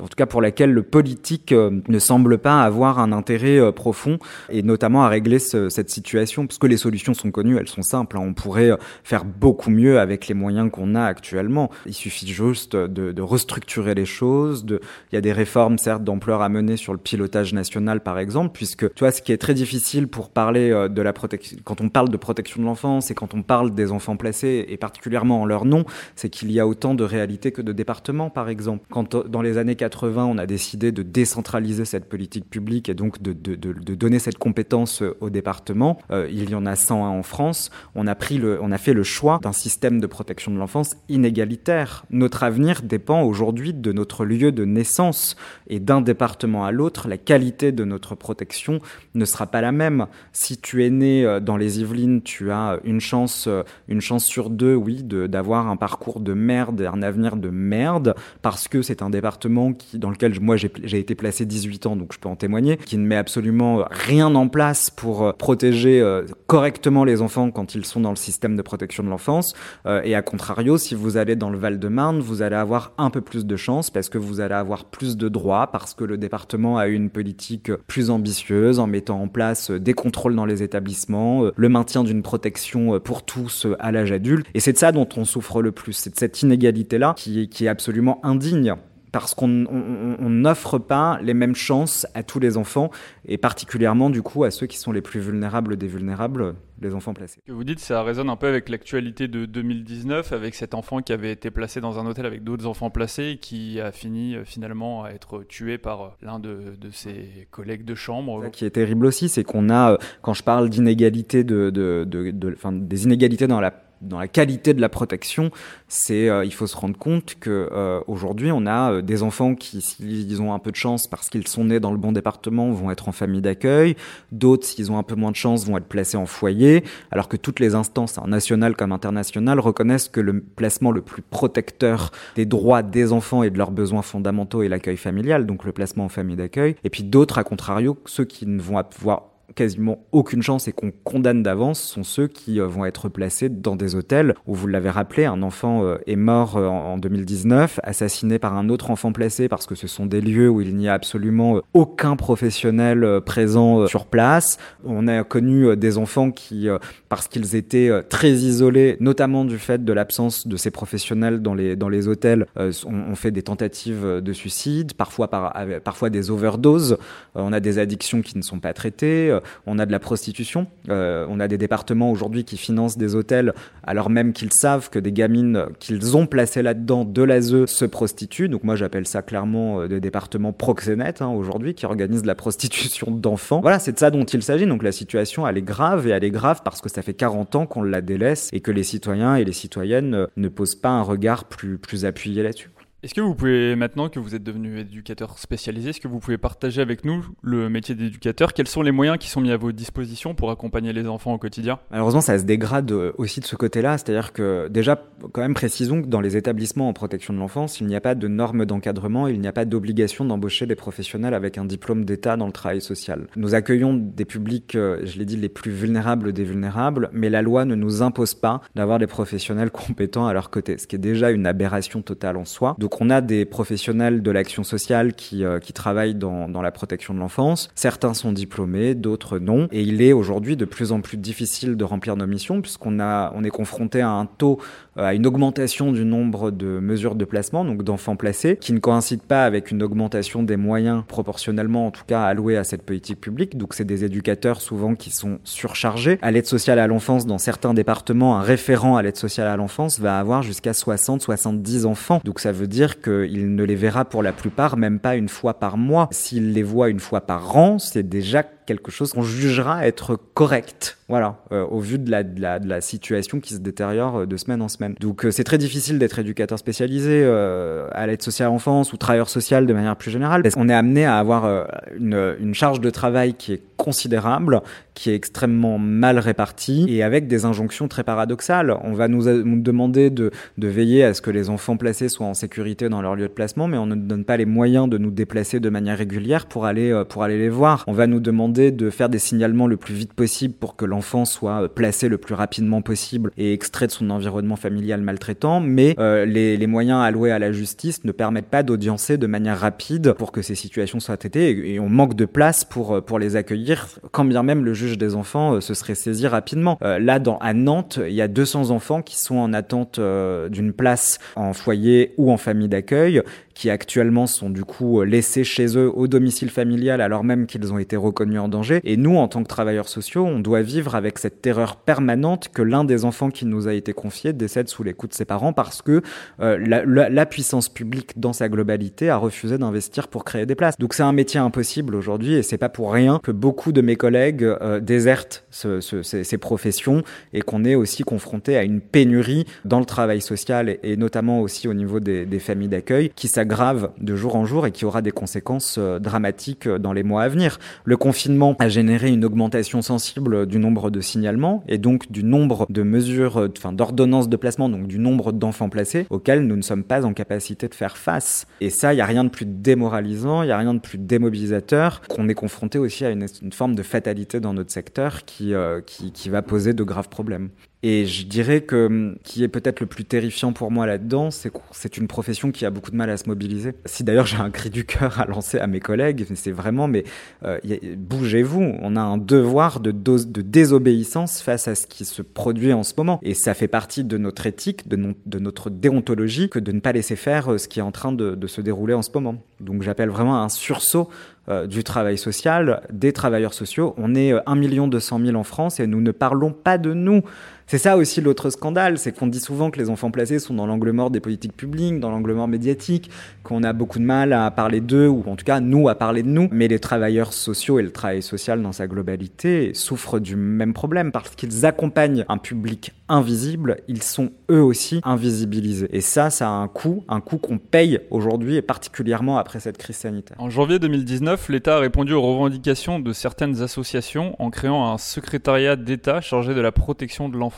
en 0.00 0.08
tout 0.08 0.16
cas 0.16 0.26
pour 0.26 0.42
laquelle 0.42 0.72
le 0.72 0.82
politique 0.82 1.52
euh, 1.52 1.80
ne 1.88 1.98
semble 1.98 2.38
pas 2.38 2.62
avoir 2.62 2.98
un 2.98 3.12
intérêt 3.12 3.58
euh, 3.58 3.72
profond, 3.72 4.18
et 4.48 4.62
notamment 4.62 5.04
à 5.04 5.08
régler 5.08 5.38
cette 5.38 5.90
situation, 5.90 6.46
parce 6.46 6.58
que 6.58 6.66
les 6.66 6.76
solutions 6.76 7.14
sont 7.14 7.30
connues, 7.30 7.56
elles 7.58 7.68
sont 7.68 7.82
simples. 7.82 8.16
Hein. 8.16 8.22
On 8.24 8.34
pourrait 8.34 8.70
euh, 8.70 8.76
faire 9.04 9.24
beaucoup 9.24 9.70
mieux 9.70 9.98
avec 9.98 10.28
les 10.28 10.34
moyens 10.34 10.70
qu'on 10.70 10.94
a 10.94 11.04
actuellement. 11.04 11.70
Il 11.86 11.94
suffit 11.94 12.26
juste 12.26 12.76
de, 12.76 13.20
restructurer 13.20 13.94
les 13.94 14.06
choses. 14.06 14.64
Il 14.68 15.14
y 15.14 15.18
a 15.18 15.20
des 15.20 15.32
réformes, 15.32 15.76
certes, 15.76 16.04
d'ampleur 16.04 16.40
à 16.40 16.48
mener 16.48 16.76
sur 16.76 16.92
le 16.92 16.98
pilotage 16.98 17.52
national, 17.52 18.00
par 18.00 18.18
exemple, 18.18 18.52
puisque 18.54 18.92
tu 18.94 19.00
vois, 19.00 19.10
ce 19.10 19.20
qui 19.20 19.32
est 19.32 19.38
très 19.38 19.54
difficile 19.54 20.08
pour 20.08 20.30
parler 20.30 20.70
de 20.88 21.02
la 21.02 21.12
protection, 21.12 21.58
quand 21.64 21.80
on 21.80 21.88
parle 21.88 22.08
de 22.08 22.16
protection 22.16 22.62
de 22.62 22.66
l'enfance 22.66 23.10
et 23.10 23.14
quand 23.14 23.34
on 23.34 23.42
parle 23.42 23.74
des 23.74 23.92
enfants 23.92 24.16
placés, 24.16 24.64
et 24.68 24.76
particulièrement 24.76 25.42
en 25.42 25.46
leur 25.46 25.64
nom, 25.64 25.84
c'est 26.14 26.30
qu'il 26.30 26.50
y 26.52 26.60
a 26.60 26.66
de 26.78 27.04
réalités 27.04 27.52
que 27.52 27.62
de 27.62 27.72
départements, 27.72 28.30
par 28.30 28.48
exemple. 28.48 28.86
Quand 28.90 29.16
dans 29.16 29.42
les 29.42 29.58
années 29.58 29.74
80, 29.74 30.24
on 30.26 30.38
a 30.38 30.46
décidé 30.46 30.92
de 30.92 31.02
décentraliser 31.02 31.84
cette 31.84 32.08
politique 32.08 32.48
publique 32.48 32.88
et 32.88 32.94
donc 32.94 33.20
de, 33.20 33.32
de, 33.32 33.56
de, 33.56 33.94
donner 33.94 34.18
cette 34.18 34.38
compétence 34.38 35.02
euh, 35.02 35.16
au 35.20 35.28
département. 35.30 35.98
Euh, 36.10 36.28
il 36.30 36.50
y 36.50 36.54
en 36.54 36.66
a 36.66 36.76
101 36.76 37.08
en 37.08 37.22
France. 37.22 37.70
On 37.94 38.06
a, 38.06 38.14
pris 38.14 38.38
le, 38.38 38.58
on 38.62 38.70
a 38.70 38.78
fait 38.78 38.94
le 38.94 39.02
choix 39.02 39.40
d'un 39.42 39.52
système 39.52 40.00
de 40.00 40.06
protection 40.06 40.52
de 40.52 40.58
l'enfance 40.58 40.96
inégalitaire. 41.08 42.04
Notre 42.10 42.44
avenir 42.44 42.82
dépend 42.82 43.22
aujourd'hui 43.22 43.74
de 43.74 43.92
notre 43.92 44.24
lieu 44.24 44.52
de 44.52 44.64
naissance 44.64 45.36
et 45.66 45.80
d'un 45.80 46.00
département 46.00 46.64
à 46.64 46.70
l'autre, 46.70 47.08
la 47.08 47.18
qualité 47.18 47.72
de 47.72 47.84
notre 47.84 48.14
protection 48.14 48.80
ne 49.14 49.24
sera 49.24 49.46
pas 49.46 49.60
la 49.60 49.72
même. 49.72 50.06
Si 50.32 50.58
tu 50.58 50.84
es 50.84 50.90
né 50.90 51.24
euh, 51.24 51.40
dans 51.40 51.56
les 51.56 51.80
Yvelines, 51.80 52.22
tu 52.22 52.52
as 52.52 52.78
une 52.84 53.00
chance, 53.00 53.48
une 53.88 54.00
chance 54.00 54.24
sur 54.24 54.50
deux, 54.50 54.74
oui, 54.74 55.02
d'avoir 55.02 55.68
un 55.68 55.76
parcours 55.76 56.20
de 56.20 56.34
merde 56.68 56.94
un 56.94 57.02
avenir 57.02 57.36
de 57.36 57.48
merde 57.48 58.14
parce 58.42 58.68
que 58.68 58.82
c'est 58.82 59.02
un 59.02 59.10
département 59.10 59.72
qui, 59.72 59.98
dans 59.98 60.10
lequel 60.10 60.38
moi 60.40 60.56
j'ai 60.56 60.98
été 60.98 61.14
placé 61.14 61.46
18 61.46 61.86
ans, 61.86 61.96
donc 61.96 62.12
je 62.12 62.18
peux 62.18 62.28
en 62.28 62.36
témoigner, 62.36 62.76
qui 62.76 62.96
ne 62.98 63.06
met 63.06 63.16
absolument 63.16 63.84
rien 63.90 64.34
en 64.34 64.48
place 64.48 64.90
pour 64.90 65.22
euh, 65.22 65.32
protéger 65.32 66.00
euh, 66.00 66.24
correctement 66.46 67.04
les 67.04 67.22
enfants 67.22 67.50
quand 67.50 67.74
ils 67.74 67.84
sont 67.84 68.00
dans 68.00 68.10
le 68.10 68.16
système 68.16 68.56
de 68.56 68.62
protection 68.62 69.02
de 69.02 69.08
l'enfance. 69.08 69.54
Euh, 69.86 70.00
et 70.04 70.14
à 70.14 70.22
contrario, 70.22 70.78
si 70.78 70.94
vous 70.94 71.16
allez 71.16 71.36
dans 71.36 71.50
le 71.50 71.58
Val-de-Marne, 71.58 72.20
vous 72.20 72.42
allez 72.42 72.56
avoir 72.56 72.92
un 72.98 73.10
peu 73.10 73.20
plus 73.20 73.46
de 73.46 73.56
chance 73.56 73.90
parce 73.90 74.08
que 74.08 74.18
vous 74.18 74.40
allez 74.40 74.54
avoir 74.54 74.84
plus 74.84 75.16
de 75.16 75.28
droits, 75.28 75.68
parce 75.68 75.94
que 75.94 76.04
le 76.04 76.16
département 76.16 76.78
a 76.78 76.88
eu 76.88 76.94
une 76.94 77.10
politique 77.10 77.74
plus 77.86 78.10
ambitieuse 78.10 78.78
en 78.78 78.86
mettant 78.86 79.20
en 79.20 79.28
place 79.28 79.70
des 79.70 79.94
contrôles 79.94 80.34
dans 80.34 80.46
les 80.46 80.62
établissements, 80.62 81.44
le 81.54 81.68
maintien 81.68 82.04
d'une 82.04 82.22
protection 82.22 83.00
pour 83.00 83.24
tous 83.24 83.66
à 83.78 83.92
l'âge 83.92 84.12
adulte. 84.12 84.46
Et 84.54 84.60
c'est 84.60 84.72
de 84.72 84.78
ça 84.78 84.92
dont 84.92 85.08
on 85.16 85.24
souffre 85.24 85.62
le 85.62 85.72
plus, 85.72 85.92
c'est 85.92 86.10
de 86.10 86.18
cette 86.18 86.42
inégalité-là 86.58 87.14
qui, 87.16 87.48
qui 87.48 87.66
est 87.66 87.68
absolument 87.68 88.20
indigne 88.24 88.74
parce 89.12 89.34
qu'on 89.34 89.48
n'offre 89.48 90.78
pas 90.78 91.18
les 91.22 91.34
mêmes 91.34 91.54
chances 91.54 92.06
à 92.14 92.22
tous 92.22 92.40
les 92.40 92.56
enfants, 92.56 92.90
et 93.26 93.38
particulièrement 93.38 94.10
du 94.10 94.22
coup 94.22 94.44
à 94.44 94.50
ceux 94.50 94.66
qui 94.66 94.78
sont 94.78 94.92
les 94.92 95.00
plus 95.00 95.20
vulnérables 95.20 95.76
des 95.76 95.86
vulnérables, 95.86 96.54
les 96.80 96.94
enfants 96.94 97.14
placés. 97.14 97.40
Ce 97.40 97.50
que 97.50 97.56
vous 97.56 97.64
dites, 97.64 97.80
ça 97.80 98.02
résonne 98.02 98.30
un 98.30 98.36
peu 98.36 98.46
avec 98.46 98.68
l'actualité 98.68 99.26
de 99.28 99.46
2019, 99.46 100.32
avec 100.32 100.54
cet 100.54 100.74
enfant 100.74 101.00
qui 101.00 101.12
avait 101.12 101.32
été 101.32 101.50
placé 101.50 101.80
dans 101.80 101.98
un 101.98 102.06
hôtel 102.06 102.26
avec 102.26 102.44
d'autres 102.44 102.66
enfants 102.66 102.90
placés, 102.90 103.30
et 103.30 103.36
qui 103.38 103.80
a 103.80 103.92
fini 103.92 104.36
euh, 104.36 104.44
finalement 104.44 105.04
à 105.04 105.10
être 105.10 105.42
tué 105.44 105.78
par 105.78 106.02
euh, 106.02 106.08
l'un 106.22 106.38
de, 106.38 106.76
ses 106.92 107.48
collègues 107.50 107.84
de 107.84 107.94
chambre. 107.94 108.44
Ce 108.44 108.50
qui 108.50 108.64
est 108.64 108.70
terrible 108.70 109.06
aussi, 109.06 109.28
c'est 109.28 109.44
qu'on 109.44 109.70
a, 109.70 109.92
euh, 109.92 109.96
quand 110.22 110.34
je 110.34 110.42
parle 110.42 110.68
d'inégalité, 110.68 111.44
de, 111.44 111.70
de, 111.70 112.04
de, 112.04 112.32
des 112.32 113.04
inégalités 113.04 113.46
dans 113.46 113.60
la 113.60 113.87
dans 114.00 114.18
la 114.18 114.28
qualité 114.28 114.74
de 114.74 114.80
la 114.80 114.88
protection, 114.88 115.50
c'est 115.88 116.28
euh, 116.28 116.44
il 116.44 116.52
faut 116.52 116.66
se 116.66 116.76
rendre 116.76 116.96
compte 116.96 117.36
que 117.40 117.68
euh, 117.72 118.00
aujourd'hui 118.06 118.50
on 118.52 118.66
a 118.66 118.92
euh, 118.92 119.02
des 119.02 119.22
enfants 119.22 119.54
qui 119.54 119.80
s'ils 119.80 120.40
ont 120.40 120.52
un 120.54 120.58
peu 120.58 120.70
de 120.70 120.76
chance 120.76 121.06
parce 121.06 121.28
qu'ils 121.28 121.48
sont 121.48 121.64
nés 121.64 121.80
dans 121.80 121.90
le 121.90 121.98
bon 121.98 122.12
département 122.12 122.70
vont 122.70 122.90
être 122.90 123.08
en 123.08 123.12
famille 123.12 123.40
d'accueil, 123.40 123.96
d'autres 124.32 124.66
s'ils 124.66 124.92
ont 124.92 124.98
un 124.98 125.02
peu 125.02 125.14
moins 125.14 125.30
de 125.30 125.36
chance 125.36 125.66
vont 125.66 125.76
être 125.76 125.86
placés 125.86 126.16
en 126.16 126.26
foyer, 126.26 126.84
alors 127.10 127.28
que 127.28 127.36
toutes 127.36 127.60
les 127.60 127.74
instances 127.74 128.18
hein, 128.18 128.24
nationales 128.28 128.76
comme 128.76 128.92
internationales 128.92 129.60
reconnaissent 129.60 130.08
que 130.08 130.20
le 130.20 130.40
placement 130.40 130.90
le 130.90 131.02
plus 131.02 131.22
protecteur 131.22 132.12
des 132.36 132.46
droits 132.46 132.82
des 132.82 133.12
enfants 133.12 133.42
et 133.42 133.50
de 133.50 133.58
leurs 133.58 133.70
besoins 133.70 134.02
fondamentaux 134.02 134.62
est 134.62 134.68
l'accueil 134.68 134.96
familial, 134.96 135.46
donc 135.46 135.64
le 135.64 135.72
placement 135.72 136.04
en 136.04 136.08
famille 136.08 136.36
d'accueil, 136.36 136.76
et 136.84 136.90
puis 136.90 137.02
d'autres 137.02 137.38
à 137.38 137.44
contrario 137.44 137.98
ceux 138.06 138.24
qui 138.24 138.46
ne 138.46 138.60
vont 138.60 138.78
avoir 138.78 139.37
quasiment 139.54 140.06
aucune 140.12 140.42
chance 140.42 140.68
et 140.68 140.72
qu'on 140.72 140.92
condamne 141.04 141.42
d'avance 141.42 141.80
sont 141.80 142.04
ceux 142.04 142.28
qui 142.28 142.60
euh, 142.60 142.66
vont 142.66 142.84
être 142.84 143.08
placés 143.08 143.48
dans 143.48 143.76
des 143.76 143.94
hôtels 143.94 144.34
où, 144.46 144.54
vous 144.54 144.66
l'avez 144.66 144.90
rappelé, 144.90 145.24
un 145.24 145.42
enfant 145.42 145.84
euh, 145.84 145.96
est 146.06 146.16
mort 146.16 146.56
euh, 146.56 146.66
en 146.66 146.98
2019, 146.98 147.80
assassiné 147.82 148.38
par 148.38 148.54
un 148.54 148.68
autre 148.68 148.90
enfant 148.90 149.12
placé 149.12 149.48
parce 149.48 149.66
que 149.66 149.74
ce 149.74 149.86
sont 149.86 150.06
des 150.06 150.20
lieux 150.20 150.48
où 150.48 150.60
il 150.60 150.76
n'y 150.76 150.88
a 150.88 150.94
absolument 150.94 151.60
aucun 151.72 152.16
professionnel 152.16 153.20
présent 153.24 153.86
sur 153.86 154.06
place. 154.06 154.58
On 154.84 155.08
a 155.08 155.24
connu 155.24 155.76
des 155.76 155.98
enfants 155.98 156.30
qui, 156.30 156.68
parce 157.08 157.28
qu'ils 157.28 157.56
étaient 157.56 157.90
très 158.08 158.30
isolés, 158.30 158.96
notamment 159.00 159.44
du 159.44 159.58
fait 159.58 159.84
de 159.84 159.92
l'absence 159.92 160.46
de 160.46 160.56
ces 160.56 160.70
professionnels 160.70 161.42
dans 161.42 161.54
les, 161.54 161.76
dans 161.76 161.88
les 161.88 162.08
hôtels, 162.08 162.46
ont 162.56 163.14
fait 163.14 163.30
des 163.30 163.42
tentatives 163.42 164.20
de 164.22 164.32
suicide, 164.32 164.94
parfois, 164.94 165.28
par, 165.28 165.54
parfois 165.84 166.10
des 166.10 166.30
overdoses. 166.30 166.98
On 167.34 167.52
a 167.52 167.60
des 167.60 167.78
addictions 167.78 168.22
qui 168.22 168.36
ne 168.36 168.42
sont 168.42 168.60
pas 168.60 168.72
traitées 168.72 169.37
on 169.66 169.78
a 169.78 169.86
de 169.86 169.92
la 169.92 169.98
prostitution. 169.98 170.66
Euh, 170.88 171.26
on 171.28 171.40
a 171.40 171.48
des 171.48 171.58
départements 171.58 172.10
aujourd'hui 172.10 172.44
qui 172.44 172.56
financent 172.56 172.98
des 172.98 173.14
hôtels 173.14 173.52
alors 173.84 174.10
même 174.10 174.32
qu'ils 174.32 174.52
savent 174.52 174.90
que 174.90 174.98
des 174.98 175.12
gamines 175.12 175.66
qu'ils 175.78 176.16
ont 176.16 176.26
placées 176.26 176.62
là-dedans 176.62 177.04
de 177.04 177.22
l'ASE 177.22 177.66
se 177.66 177.84
prostituent. 177.84 178.48
Donc 178.48 178.64
moi 178.64 178.76
j'appelle 178.76 179.06
ça 179.06 179.22
clairement 179.22 179.80
euh, 179.80 179.88
des 179.88 180.00
départements 180.00 180.52
proxénètes 180.52 181.22
hein, 181.22 181.28
aujourd'hui 181.28 181.74
qui 181.74 181.86
organisent 181.86 182.26
la 182.26 182.34
prostitution 182.34 183.10
d'enfants. 183.10 183.60
Voilà, 183.60 183.78
c'est 183.78 183.92
de 183.92 183.98
ça 183.98 184.10
dont 184.10 184.24
il 184.24 184.42
s'agit. 184.42 184.66
Donc 184.66 184.82
la 184.82 184.92
situation 184.92 185.46
elle 185.46 185.58
est 185.58 185.62
grave 185.62 186.06
et 186.06 186.10
elle 186.10 186.24
est 186.24 186.30
grave 186.30 186.62
parce 186.64 186.80
que 186.80 186.88
ça 186.88 187.02
fait 187.02 187.14
40 187.14 187.54
ans 187.54 187.66
qu'on 187.66 187.82
la 187.82 188.00
délaisse 188.00 188.50
et 188.52 188.60
que 188.60 188.70
les 188.70 188.82
citoyens 188.82 189.36
et 189.36 189.44
les 189.44 189.52
citoyennes 189.52 190.26
ne 190.36 190.48
posent 190.48 190.74
pas 190.74 190.90
un 190.90 191.02
regard 191.02 191.44
plus, 191.44 191.78
plus 191.78 192.04
appuyé 192.04 192.42
là-dessus. 192.42 192.70
Est-ce 193.04 193.14
que 193.14 193.20
vous 193.20 193.36
pouvez, 193.36 193.76
maintenant 193.76 194.08
que 194.08 194.18
vous 194.18 194.34
êtes 194.34 194.42
devenu 194.42 194.80
éducateur 194.80 195.38
spécialisé, 195.38 195.90
est-ce 195.90 196.00
que 196.00 196.08
vous 196.08 196.18
pouvez 196.18 196.36
partager 196.36 196.82
avec 196.82 197.04
nous 197.04 197.24
le 197.42 197.68
métier 197.68 197.94
d'éducateur? 197.94 198.52
Quels 198.52 198.66
sont 198.66 198.82
les 198.82 198.90
moyens 198.90 199.18
qui 199.18 199.28
sont 199.28 199.40
mis 199.40 199.52
à 199.52 199.56
vos 199.56 199.70
dispositions 199.70 200.34
pour 200.34 200.50
accompagner 200.50 200.92
les 200.92 201.06
enfants 201.06 201.32
au 201.32 201.38
quotidien? 201.38 201.78
Malheureusement, 201.92 202.20
ça 202.20 202.36
se 202.40 202.42
dégrade 202.42 202.90
euh, 202.90 203.12
aussi 203.16 203.38
de 203.38 203.44
ce 203.44 203.54
côté-là, 203.54 203.98
c'est-à-dire 203.98 204.32
que 204.32 204.66
déjà, 204.66 205.00
quand 205.30 205.42
même 205.42 205.54
précisons 205.54 206.02
que 206.02 206.08
dans 206.08 206.20
les 206.20 206.36
établissements 206.36 206.88
en 206.88 206.92
protection 206.92 207.32
de 207.32 207.38
l'enfance, 207.38 207.80
il 207.80 207.86
n'y 207.86 207.94
a 207.94 208.00
pas 208.00 208.16
de 208.16 208.26
normes 208.26 208.66
d'encadrement, 208.66 209.28
il 209.28 209.40
n'y 209.40 209.46
a 209.46 209.52
pas 209.52 209.64
d'obligation 209.64 210.24
d'embaucher 210.24 210.66
des 210.66 210.74
professionnels 210.74 211.34
avec 211.34 211.56
un 211.56 211.66
diplôme 211.66 212.04
d'État 212.04 212.36
dans 212.36 212.46
le 212.46 212.52
travail 212.52 212.80
social. 212.80 213.28
Nous 213.36 213.54
accueillons 213.54 213.94
des 213.94 214.24
publics, 214.24 214.74
euh, 214.74 215.02
je 215.04 215.20
l'ai 215.20 215.24
dit, 215.24 215.36
les 215.36 215.48
plus 215.48 215.70
vulnérables 215.70 216.32
des 216.32 216.42
vulnérables, 216.42 217.10
mais 217.12 217.30
la 217.30 217.42
loi 217.42 217.64
ne 217.64 217.76
nous 217.76 218.02
impose 218.02 218.34
pas 218.34 218.60
d'avoir 218.74 218.98
des 218.98 219.06
professionnels 219.06 219.70
compétents 219.86 220.26
à 220.26 220.32
leur 220.32 220.50
côté, 220.50 220.78
ce 220.78 220.88
qui 220.88 220.96
est 220.96 220.98
déjà 220.98 221.30
une 221.30 221.46
aberration 221.46 222.02
totale 222.02 222.36
en 222.36 222.44
soi. 222.44 222.74
On 223.00 223.10
a 223.10 223.20
des 223.20 223.44
professionnels 223.44 224.22
de 224.22 224.30
l'action 224.30 224.64
sociale 224.64 225.14
qui, 225.14 225.44
euh, 225.44 225.58
qui 225.58 225.72
travaillent 225.72 226.14
dans, 226.14 226.48
dans 226.48 226.62
la 226.62 226.70
protection 226.70 227.14
de 227.14 227.18
l'enfance. 227.18 227.68
Certains 227.74 228.14
sont 228.14 228.32
diplômés, 228.32 228.94
d'autres 228.94 229.38
non. 229.38 229.68
Et 229.72 229.82
il 229.82 230.02
est 230.02 230.12
aujourd'hui 230.12 230.56
de 230.56 230.64
plus 230.64 230.92
en 230.92 231.00
plus 231.00 231.16
difficile 231.16 231.76
de 231.76 231.84
remplir 231.84 232.16
nos 232.16 232.26
missions 232.26 232.60
puisqu'on 232.60 232.98
on 233.00 233.44
est 233.44 233.50
confronté 233.50 234.00
à 234.00 234.10
un 234.10 234.26
taux, 234.26 234.58
euh, 234.96 235.04
à 235.04 235.14
une 235.14 235.26
augmentation 235.26 235.92
du 235.92 236.04
nombre 236.04 236.50
de 236.50 236.78
mesures 236.80 237.14
de 237.14 237.24
placement, 237.24 237.64
donc 237.64 237.82
d'enfants 237.82 238.16
placés, 238.16 238.56
qui 238.56 238.72
ne 238.72 238.78
coïncide 238.78 239.22
pas 239.22 239.44
avec 239.44 239.70
une 239.70 239.82
augmentation 239.82 240.42
des 240.42 240.56
moyens 240.56 241.04
proportionnellement, 241.06 241.86
en 241.86 241.90
tout 241.90 242.04
cas, 242.06 242.22
alloués 242.24 242.56
à 242.56 242.64
cette 242.64 242.82
politique 242.82 243.20
publique. 243.20 243.56
Donc 243.56 243.74
c'est 243.74 243.84
des 243.84 244.04
éducateurs 244.04 244.60
souvent 244.60 244.94
qui 244.94 245.10
sont 245.10 245.38
surchargés. 245.44 246.18
À 246.22 246.30
l'aide 246.30 246.46
sociale 246.46 246.78
à 246.78 246.86
l'enfance, 246.86 247.26
dans 247.26 247.38
certains 247.38 247.74
départements, 247.74 248.38
un 248.38 248.42
référent 248.42 248.96
à 248.96 249.02
l'aide 249.02 249.16
sociale 249.16 249.48
à 249.48 249.56
l'enfance 249.56 250.00
va 250.00 250.18
avoir 250.18 250.42
jusqu'à 250.42 250.72
60, 250.72 251.22
70 251.22 251.86
enfants. 251.86 252.20
Donc 252.24 252.40
ça 252.40 252.52
veut 252.52 252.66
dire 252.66 252.77
que 252.86 253.26
il 253.30 253.54
ne 253.54 253.64
les 253.64 253.74
verra 253.74 254.04
pour 254.04 254.22
la 254.22 254.32
plupart 254.32 254.76
même 254.76 255.00
pas 255.00 255.16
une 255.16 255.28
fois 255.28 255.58
par 255.58 255.76
mois. 255.76 256.08
S'il 256.10 256.52
les 256.52 256.62
voit 256.62 256.88
une 256.88 257.00
fois 257.00 257.22
par 257.22 257.56
an, 257.56 257.78
c'est 257.78 258.08
déjà 258.08 258.44
quelque 258.68 258.90
chose 258.90 259.14
qu'on 259.14 259.22
jugera 259.22 259.86
être 259.86 260.20
correct, 260.34 260.98
voilà, 261.08 261.38
euh, 261.52 261.64
au 261.64 261.80
vu 261.80 261.98
de 261.98 262.10
la, 262.10 262.80
situation 262.82 263.40
qui 263.40 263.54
se 263.54 263.60
détériore 263.60 264.18
euh, 264.18 264.26
de 264.26 264.36
semaine 264.36 264.60
en 264.60 264.68
semaine. 264.68 264.94
Donc 265.00 265.24
euh, 265.24 265.30
c'est 265.30 265.42
très 265.42 265.56
difficile 265.56 265.98
d'être 265.98 266.18
éducateur 266.18 266.58
spécialisé 266.58 267.24
à 267.24 268.06
l'aide 268.06 268.20
sociale 268.20 268.48
à 268.48 268.50
l'enfance 268.50 268.92
ou 268.92 268.98
travailleur 268.98 269.30
social 269.30 269.66
de 269.66 269.72
manière 269.72 269.96
plus 269.96 270.10
générale, 270.10 270.42
parce 270.42 270.54
qu'on 270.54 270.68
est 270.68 270.74
amené 270.74 271.06
à 271.06 271.16
avoir 271.16 271.66
une, 271.96 272.54
charge 272.54 272.80
de 272.80 272.90
travail 272.90 273.34
qui 273.34 273.52
est 273.54 273.62
considérable, 273.76 274.60
qui 274.94 275.10
est 275.10 275.14
extrêmement 275.14 275.78
mal 275.78 276.18
répartie 276.18 276.86
et 276.88 277.02
avec 277.02 277.26
des 277.26 277.44
injonctions 277.44 277.88
très 277.88 278.04
paradoxales. 278.04 278.76
On 278.82 278.92
va 278.92 279.08
nous, 279.08 279.22
demander 279.60 280.10
de, 280.10 280.30
de, 280.58 280.68
veiller 280.68 281.04
à 281.04 281.14
ce 281.14 281.22
que 281.22 281.30
les 281.30 281.50
enfants 281.50 281.76
placés 281.76 282.08
soient 282.08 282.26
en 282.26 282.34
sécurité 282.34 282.88
dans 282.88 283.00
leur 283.00 283.16
lieu 283.16 283.28
de 283.28 283.32
placement, 283.32 283.66
mais 283.66 283.78
on 283.78 283.86
ne 283.86 283.94
donne 283.94 284.24
pas 284.24 284.36
les 284.36 284.46
moyens 284.46 284.88
de 284.88 284.98
nous 284.98 285.10
déplacer 285.10 285.58
de 285.58 285.70
manière 285.70 285.96
régulière 285.98 286.46
pour 286.46 286.66
aller, 286.66 287.02
pour 287.08 287.22
aller 287.22 287.38
les 287.38 287.48
voir. 287.48 287.84
On 287.86 287.92
va 287.92 288.06
nous 288.06 288.20
demander 288.20 288.57
de 288.58 288.90
faire 288.90 289.08
des 289.08 289.18
signalements 289.18 289.66
le 289.66 289.76
plus 289.76 289.94
vite 289.94 290.12
possible 290.12 290.54
pour 290.54 290.76
que 290.76 290.84
l'enfant 290.84 291.24
soit 291.24 291.72
placé 291.74 292.08
le 292.08 292.18
plus 292.18 292.34
rapidement 292.34 292.82
possible 292.82 293.30
et 293.36 293.52
extrait 293.52 293.86
de 293.86 293.92
son 293.92 294.10
environnement 294.10 294.56
familial 294.56 295.00
maltraitant, 295.00 295.60
mais 295.60 295.94
euh, 295.98 296.24
les, 296.24 296.66
moyens 296.66 297.02
alloués 297.02 297.30
à 297.30 297.38
la 297.38 297.50
justice 297.50 298.04
ne 298.04 298.12
permettent 298.12 298.50
pas 298.50 298.62
d'audiencer 298.62 299.16
de 299.16 299.26
manière 299.26 299.58
rapide 299.58 300.12
pour 300.12 300.32
que 300.32 300.42
ces 300.42 300.54
situations 300.54 301.00
soient 301.00 301.16
traitées 301.16 301.72
et, 301.74 301.80
on 301.80 301.88
manque 301.88 302.14
de 302.14 302.26
place 302.26 302.64
pour, 302.64 303.02
pour 303.02 303.18
les 303.18 303.36
accueillir, 303.36 303.88
quand 304.12 304.24
bien 304.24 304.42
même 304.42 304.64
le 304.64 304.74
juge 304.74 304.98
des 304.98 305.14
enfants 305.14 305.54
euh, 305.54 305.60
se 305.60 305.74
serait 305.74 305.94
saisi 305.94 306.26
rapidement. 306.26 306.78
Euh, 306.82 306.98
là, 306.98 307.18
dans, 307.18 307.38
à 307.38 307.54
Nantes, 307.54 308.00
il 308.06 308.14
y 308.14 308.22
a 308.22 308.28
200 308.28 308.70
enfants 308.70 309.02
qui 309.02 309.16
sont 309.16 309.36
en 309.36 309.52
attente 309.52 309.98
euh, 309.98 310.48
d'une 310.48 310.72
place 310.72 311.18
en 311.36 311.52
foyer 311.52 312.14
ou 312.16 312.32
en 312.32 312.36
famille 312.36 312.68
d'accueil 312.68 313.22
qui 313.58 313.70
actuellement 313.70 314.28
sont 314.28 314.50
du 314.50 314.64
coup 314.64 315.02
laissés 315.02 315.42
chez 315.42 315.76
eux 315.76 315.90
au 315.92 316.06
domicile 316.06 316.48
familial 316.48 317.00
alors 317.00 317.24
même 317.24 317.48
qu'ils 317.48 317.72
ont 317.72 317.78
été 317.78 317.96
reconnus 317.96 318.38
en 318.38 318.46
danger. 318.46 318.80
Et 318.84 318.96
nous, 318.96 319.16
en 319.16 319.26
tant 319.26 319.42
que 319.42 319.48
travailleurs 319.48 319.88
sociaux, 319.88 320.24
on 320.24 320.38
doit 320.38 320.62
vivre 320.62 320.94
avec 320.94 321.18
cette 321.18 321.42
terreur 321.42 321.74
permanente 321.74 322.50
que 322.54 322.62
l'un 322.62 322.84
des 322.84 323.04
enfants 323.04 323.30
qui 323.30 323.46
nous 323.46 323.66
a 323.66 323.74
été 323.74 323.92
confié 323.92 324.32
décède 324.32 324.68
sous 324.68 324.84
les 324.84 324.94
coups 324.94 325.10
de 325.10 325.16
ses 325.16 325.24
parents 325.24 325.52
parce 325.52 325.82
que 325.82 326.02
euh, 326.38 326.56
la, 326.86 327.26
puissance 327.26 327.68
publique 327.68 328.20
dans 328.20 328.32
sa 328.32 328.48
globalité 328.48 329.10
a 329.10 329.16
refusé 329.16 329.58
d'investir 329.58 330.06
pour 330.06 330.24
créer 330.24 330.46
des 330.46 330.54
places. 330.54 330.78
Donc 330.78 330.94
c'est 330.94 331.02
un 331.02 331.12
métier 331.12 331.40
impossible 331.40 331.96
aujourd'hui 331.96 332.34
et 332.34 332.44
c'est 332.44 332.58
pas 332.58 332.68
pour 332.68 332.92
rien 332.92 333.18
que 333.24 333.32
beaucoup 333.32 333.72
de 333.72 333.80
mes 333.80 333.96
collègues 333.96 334.44
euh, 334.44 334.78
désertent 334.78 335.44
ce, 335.50 335.80
ce, 335.80 336.02
ces, 336.04 336.38
professions 336.38 337.02
et 337.32 337.42
qu'on 337.42 337.64
est 337.64 337.74
aussi 337.74 338.04
confronté 338.04 338.56
à 338.56 338.62
une 338.62 338.80
pénurie 338.80 339.46
dans 339.64 339.80
le 339.80 339.84
travail 339.84 340.20
social 340.20 340.78
et, 340.84 340.96
notamment 340.96 341.40
aussi 341.40 341.66
au 341.66 341.74
niveau 341.74 341.98
des, 341.98 342.38
familles 342.38 342.68
d'accueil 342.68 343.10
qui 343.16 343.26
s'aggrave 343.48 343.58
grave 343.58 343.90
de 344.00 344.14
jour 344.14 344.36
en 344.36 344.44
jour 344.44 344.66
et 344.66 344.72
qui 344.72 344.84
aura 344.84 345.02
des 345.02 345.10
conséquences 345.10 345.76
euh, 345.78 345.98
dramatiques 345.98 346.68
dans 346.68 346.92
les 346.92 347.02
mois 347.02 347.22
à 347.22 347.28
venir. 347.28 347.58
Le 347.84 347.96
confinement 347.96 348.54
a 348.58 348.68
généré 348.68 349.08
une 349.08 349.24
augmentation 349.24 349.82
sensible 349.82 350.46
du 350.46 350.58
nombre 350.58 350.90
de 350.90 351.00
signalements 351.00 351.64
et 351.66 351.78
donc 351.78 352.12
du 352.12 352.22
nombre 352.22 352.66
de 352.68 352.82
mesures, 352.82 353.48
enfin 353.56 353.72
d'ordonnances 353.72 354.28
de 354.28 354.36
placement, 354.36 354.68
donc 354.68 354.86
du 354.86 354.98
nombre 354.98 355.32
d'enfants 355.32 355.70
placés 355.70 356.06
auxquels 356.10 356.46
nous 356.46 356.56
ne 356.56 356.62
sommes 356.62 356.84
pas 356.84 357.04
en 357.04 357.14
capacité 357.14 357.68
de 357.68 357.74
faire 357.74 357.96
face. 357.96 358.46
Et 358.60 358.70
ça, 358.70 358.92
il 358.92 358.96
n'y 358.96 359.02
a 359.02 359.06
rien 359.06 359.24
de 359.24 359.30
plus 359.30 359.46
démoralisant, 359.46 360.42
il 360.42 360.46
n'y 360.46 360.52
a 360.52 360.58
rien 360.58 360.74
de 360.74 360.80
plus 360.80 360.98
démobilisateur 360.98 362.02
qu'on 362.08 362.28
est 362.28 362.34
confronté 362.34 362.78
aussi 362.78 363.04
à 363.04 363.10
une, 363.10 363.26
forme 363.52 363.74
de 363.74 363.82
fatalité 363.82 364.40
dans 364.40 364.52
notre 364.52 364.70
secteur 364.70 365.20
euh, 365.40 365.80
qui, 365.80 366.12
qui 366.12 366.28
va 366.28 366.42
poser 366.42 366.74
de 366.74 366.82
graves 366.84 367.08
problèmes. 367.08 367.48
Et 367.84 368.06
je 368.06 368.26
dirais 368.26 368.62
que 368.62 369.14
qui 369.22 369.44
est 369.44 369.48
peut-être 369.48 369.78
le 369.78 369.86
plus 369.86 370.04
terrifiant 370.04 370.52
pour 370.52 370.72
moi 370.72 370.86
là-dedans, 370.86 371.30
c'est 371.30 371.50
que 371.52 371.58
c'est 371.70 371.96
une 371.96 372.08
profession 372.08 372.50
qui 372.50 372.66
a 372.66 372.70
beaucoup 372.70 372.90
de 372.90 372.96
mal 372.96 373.08
à 373.08 373.16
se 373.16 373.28
mobiliser. 373.28 373.72
Si 373.84 374.02
d'ailleurs 374.02 374.26
j'ai 374.26 374.38
un 374.38 374.50
cri 374.50 374.68
du 374.68 374.84
cœur 374.84 375.20
à 375.20 375.26
lancer 375.26 375.58
à 375.58 375.68
mes 375.68 375.78
collègues, 375.78 376.26
c'est 376.34 376.50
vraiment, 376.50 376.88
mais 376.88 377.04
euh, 377.44 377.58
bougez-vous. 377.96 378.74
On 378.80 378.96
a 378.96 379.00
un 379.00 379.16
devoir 379.16 379.78
de, 379.78 379.92
désobéissance 379.92 381.40
face 381.40 381.68
à 381.68 381.76
ce 381.76 381.86
qui 381.86 382.04
se 382.04 382.22
produit 382.22 382.72
en 382.72 382.82
ce 382.82 382.94
moment. 382.96 383.20
Et 383.22 383.34
ça 383.34 383.54
fait 383.54 383.68
partie 383.68 384.02
de 384.02 384.18
notre 384.18 384.46
éthique, 384.46 384.88
de, 384.88 385.38
notre 385.38 385.70
déontologie, 385.70 386.48
que 386.48 386.58
de 386.58 386.72
ne 386.72 386.80
pas 386.80 386.92
laisser 386.92 387.16
faire 387.16 387.52
euh, 387.52 387.58
ce 387.58 387.68
qui 387.68 387.78
est 387.78 387.82
en 387.82 387.92
train 387.92 388.10
de, 388.10 388.34
de 388.34 388.46
se 388.48 388.60
dérouler 388.60 388.94
en 388.94 389.02
ce 389.02 389.10
moment. 389.14 389.36
Donc 389.60 389.82
j'appelle 389.82 390.08
vraiment 390.08 390.42
un 390.42 390.48
sursaut 390.48 391.08
euh, 391.48 391.66
du 391.66 391.82
travail 391.82 392.18
social, 392.18 392.82
des 392.92 393.12
travailleurs 393.12 393.54
sociaux. 393.54 393.94
On 393.96 394.14
est 394.14 394.32
1 394.46 394.88
200 394.88 395.20
000 395.24 395.36
en 395.36 395.44
France 395.44 395.80
et 395.80 395.86
nous 395.86 396.00
ne 396.00 396.10
parlons 396.10 396.52
pas 396.52 396.76
de 396.76 396.92
nous. 396.92 397.22
C'est 397.70 397.76
ça 397.76 397.98
aussi 397.98 398.22
l'autre 398.22 398.48
scandale, 398.48 398.96
c'est 398.96 399.12
qu'on 399.12 399.26
dit 399.26 399.40
souvent 399.40 399.70
que 399.70 399.78
les 399.78 399.90
enfants 399.90 400.10
placés 400.10 400.38
sont 400.38 400.54
dans 400.54 400.64
l'angle 400.64 400.90
mort 400.90 401.10
des 401.10 401.20
politiques 401.20 401.54
publiques, 401.54 402.00
dans 402.00 402.10
l'angle 402.10 402.32
mort 402.32 402.48
médiatique, 402.48 403.10
qu'on 403.42 403.62
a 403.62 403.74
beaucoup 403.74 403.98
de 403.98 404.04
mal 404.04 404.32
à 404.32 404.50
parler 404.50 404.80
d'eux, 404.80 405.06
ou 405.06 405.22
en 405.26 405.36
tout 405.36 405.44
cas 405.44 405.60
nous 405.60 405.90
à 405.90 405.94
parler 405.94 406.22
de 406.22 406.28
nous. 406.28 406.48
Mais 406.50 406.66
les 406.66 406.78
travailleurs 406.78 407.34
sociaux 407.34 407.78
et 407.78 407.82
le 407.82 407.90
travail 407.90 408.22
social 408.22 408.62
dans 408.62 408.72
sa 408.72 408.86
globalité 408.86 409.74
souffrent 409.74 410.18
du 410.18 410.34
même 410.34 410.72
problème 410.72 411.12
parce 411.12 411.36
qu'ils 411.36 411.66
accompagnent 411.66 412.24
un 412.30 412.38
public 412.38 412.94
invisible, 413.10 413.78
ils 413.86 414.02
sont 414.02 414.30
eux 414.50 414.62
aussi 414.62 415.00
invisibilisés. 415.04 415.88
Et 415.92 416.00
ça, 416.00 416.30
ça 416.30 416.48
a 416.48 416.52
un 416.52 416.68
coût, 416.68 417.04
un 417.08 417.20
coût 417.20 417.36
qu'on 417.36 417.58
paye 417.58 418.00
aujourd'hui 418.10 418.56
et 418.56 418.62
particulièrement 418.62 419.36
après 419.36 419.60
cette 419.60 419.76
crise 419.76 419.96
sanitaire. 419.96 420.36
En 420.40 420.48
janvier 420.48 420.78
2019, 420.78 421.50
l'État 421.50 421.76
a 421.76 421.80
répondu 421.80 422.14
aux 422.14 422.22
revendications 422.22 422.98
de 422.98 423.12
certaines 423.12 423.60
associations 423.60 424.36
en 424.38 424.48
créant 424.48 424.90
un 424.90 424.96
secrétariat 424.96 425.76
d'État 425.76 426.22
chargé 426.22 426.54
de 426.54 426.60
la 426.62 426.72
protection 426.72 427.28
de 427.28 427.36
l'enfant 427.36 427.57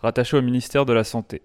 rattaché 0.00 0.36
au 0.36 0.42
ministère 0.42 0.86
de 0.86 0.92
la 0.92 1.04
Santé. 1.04 1.42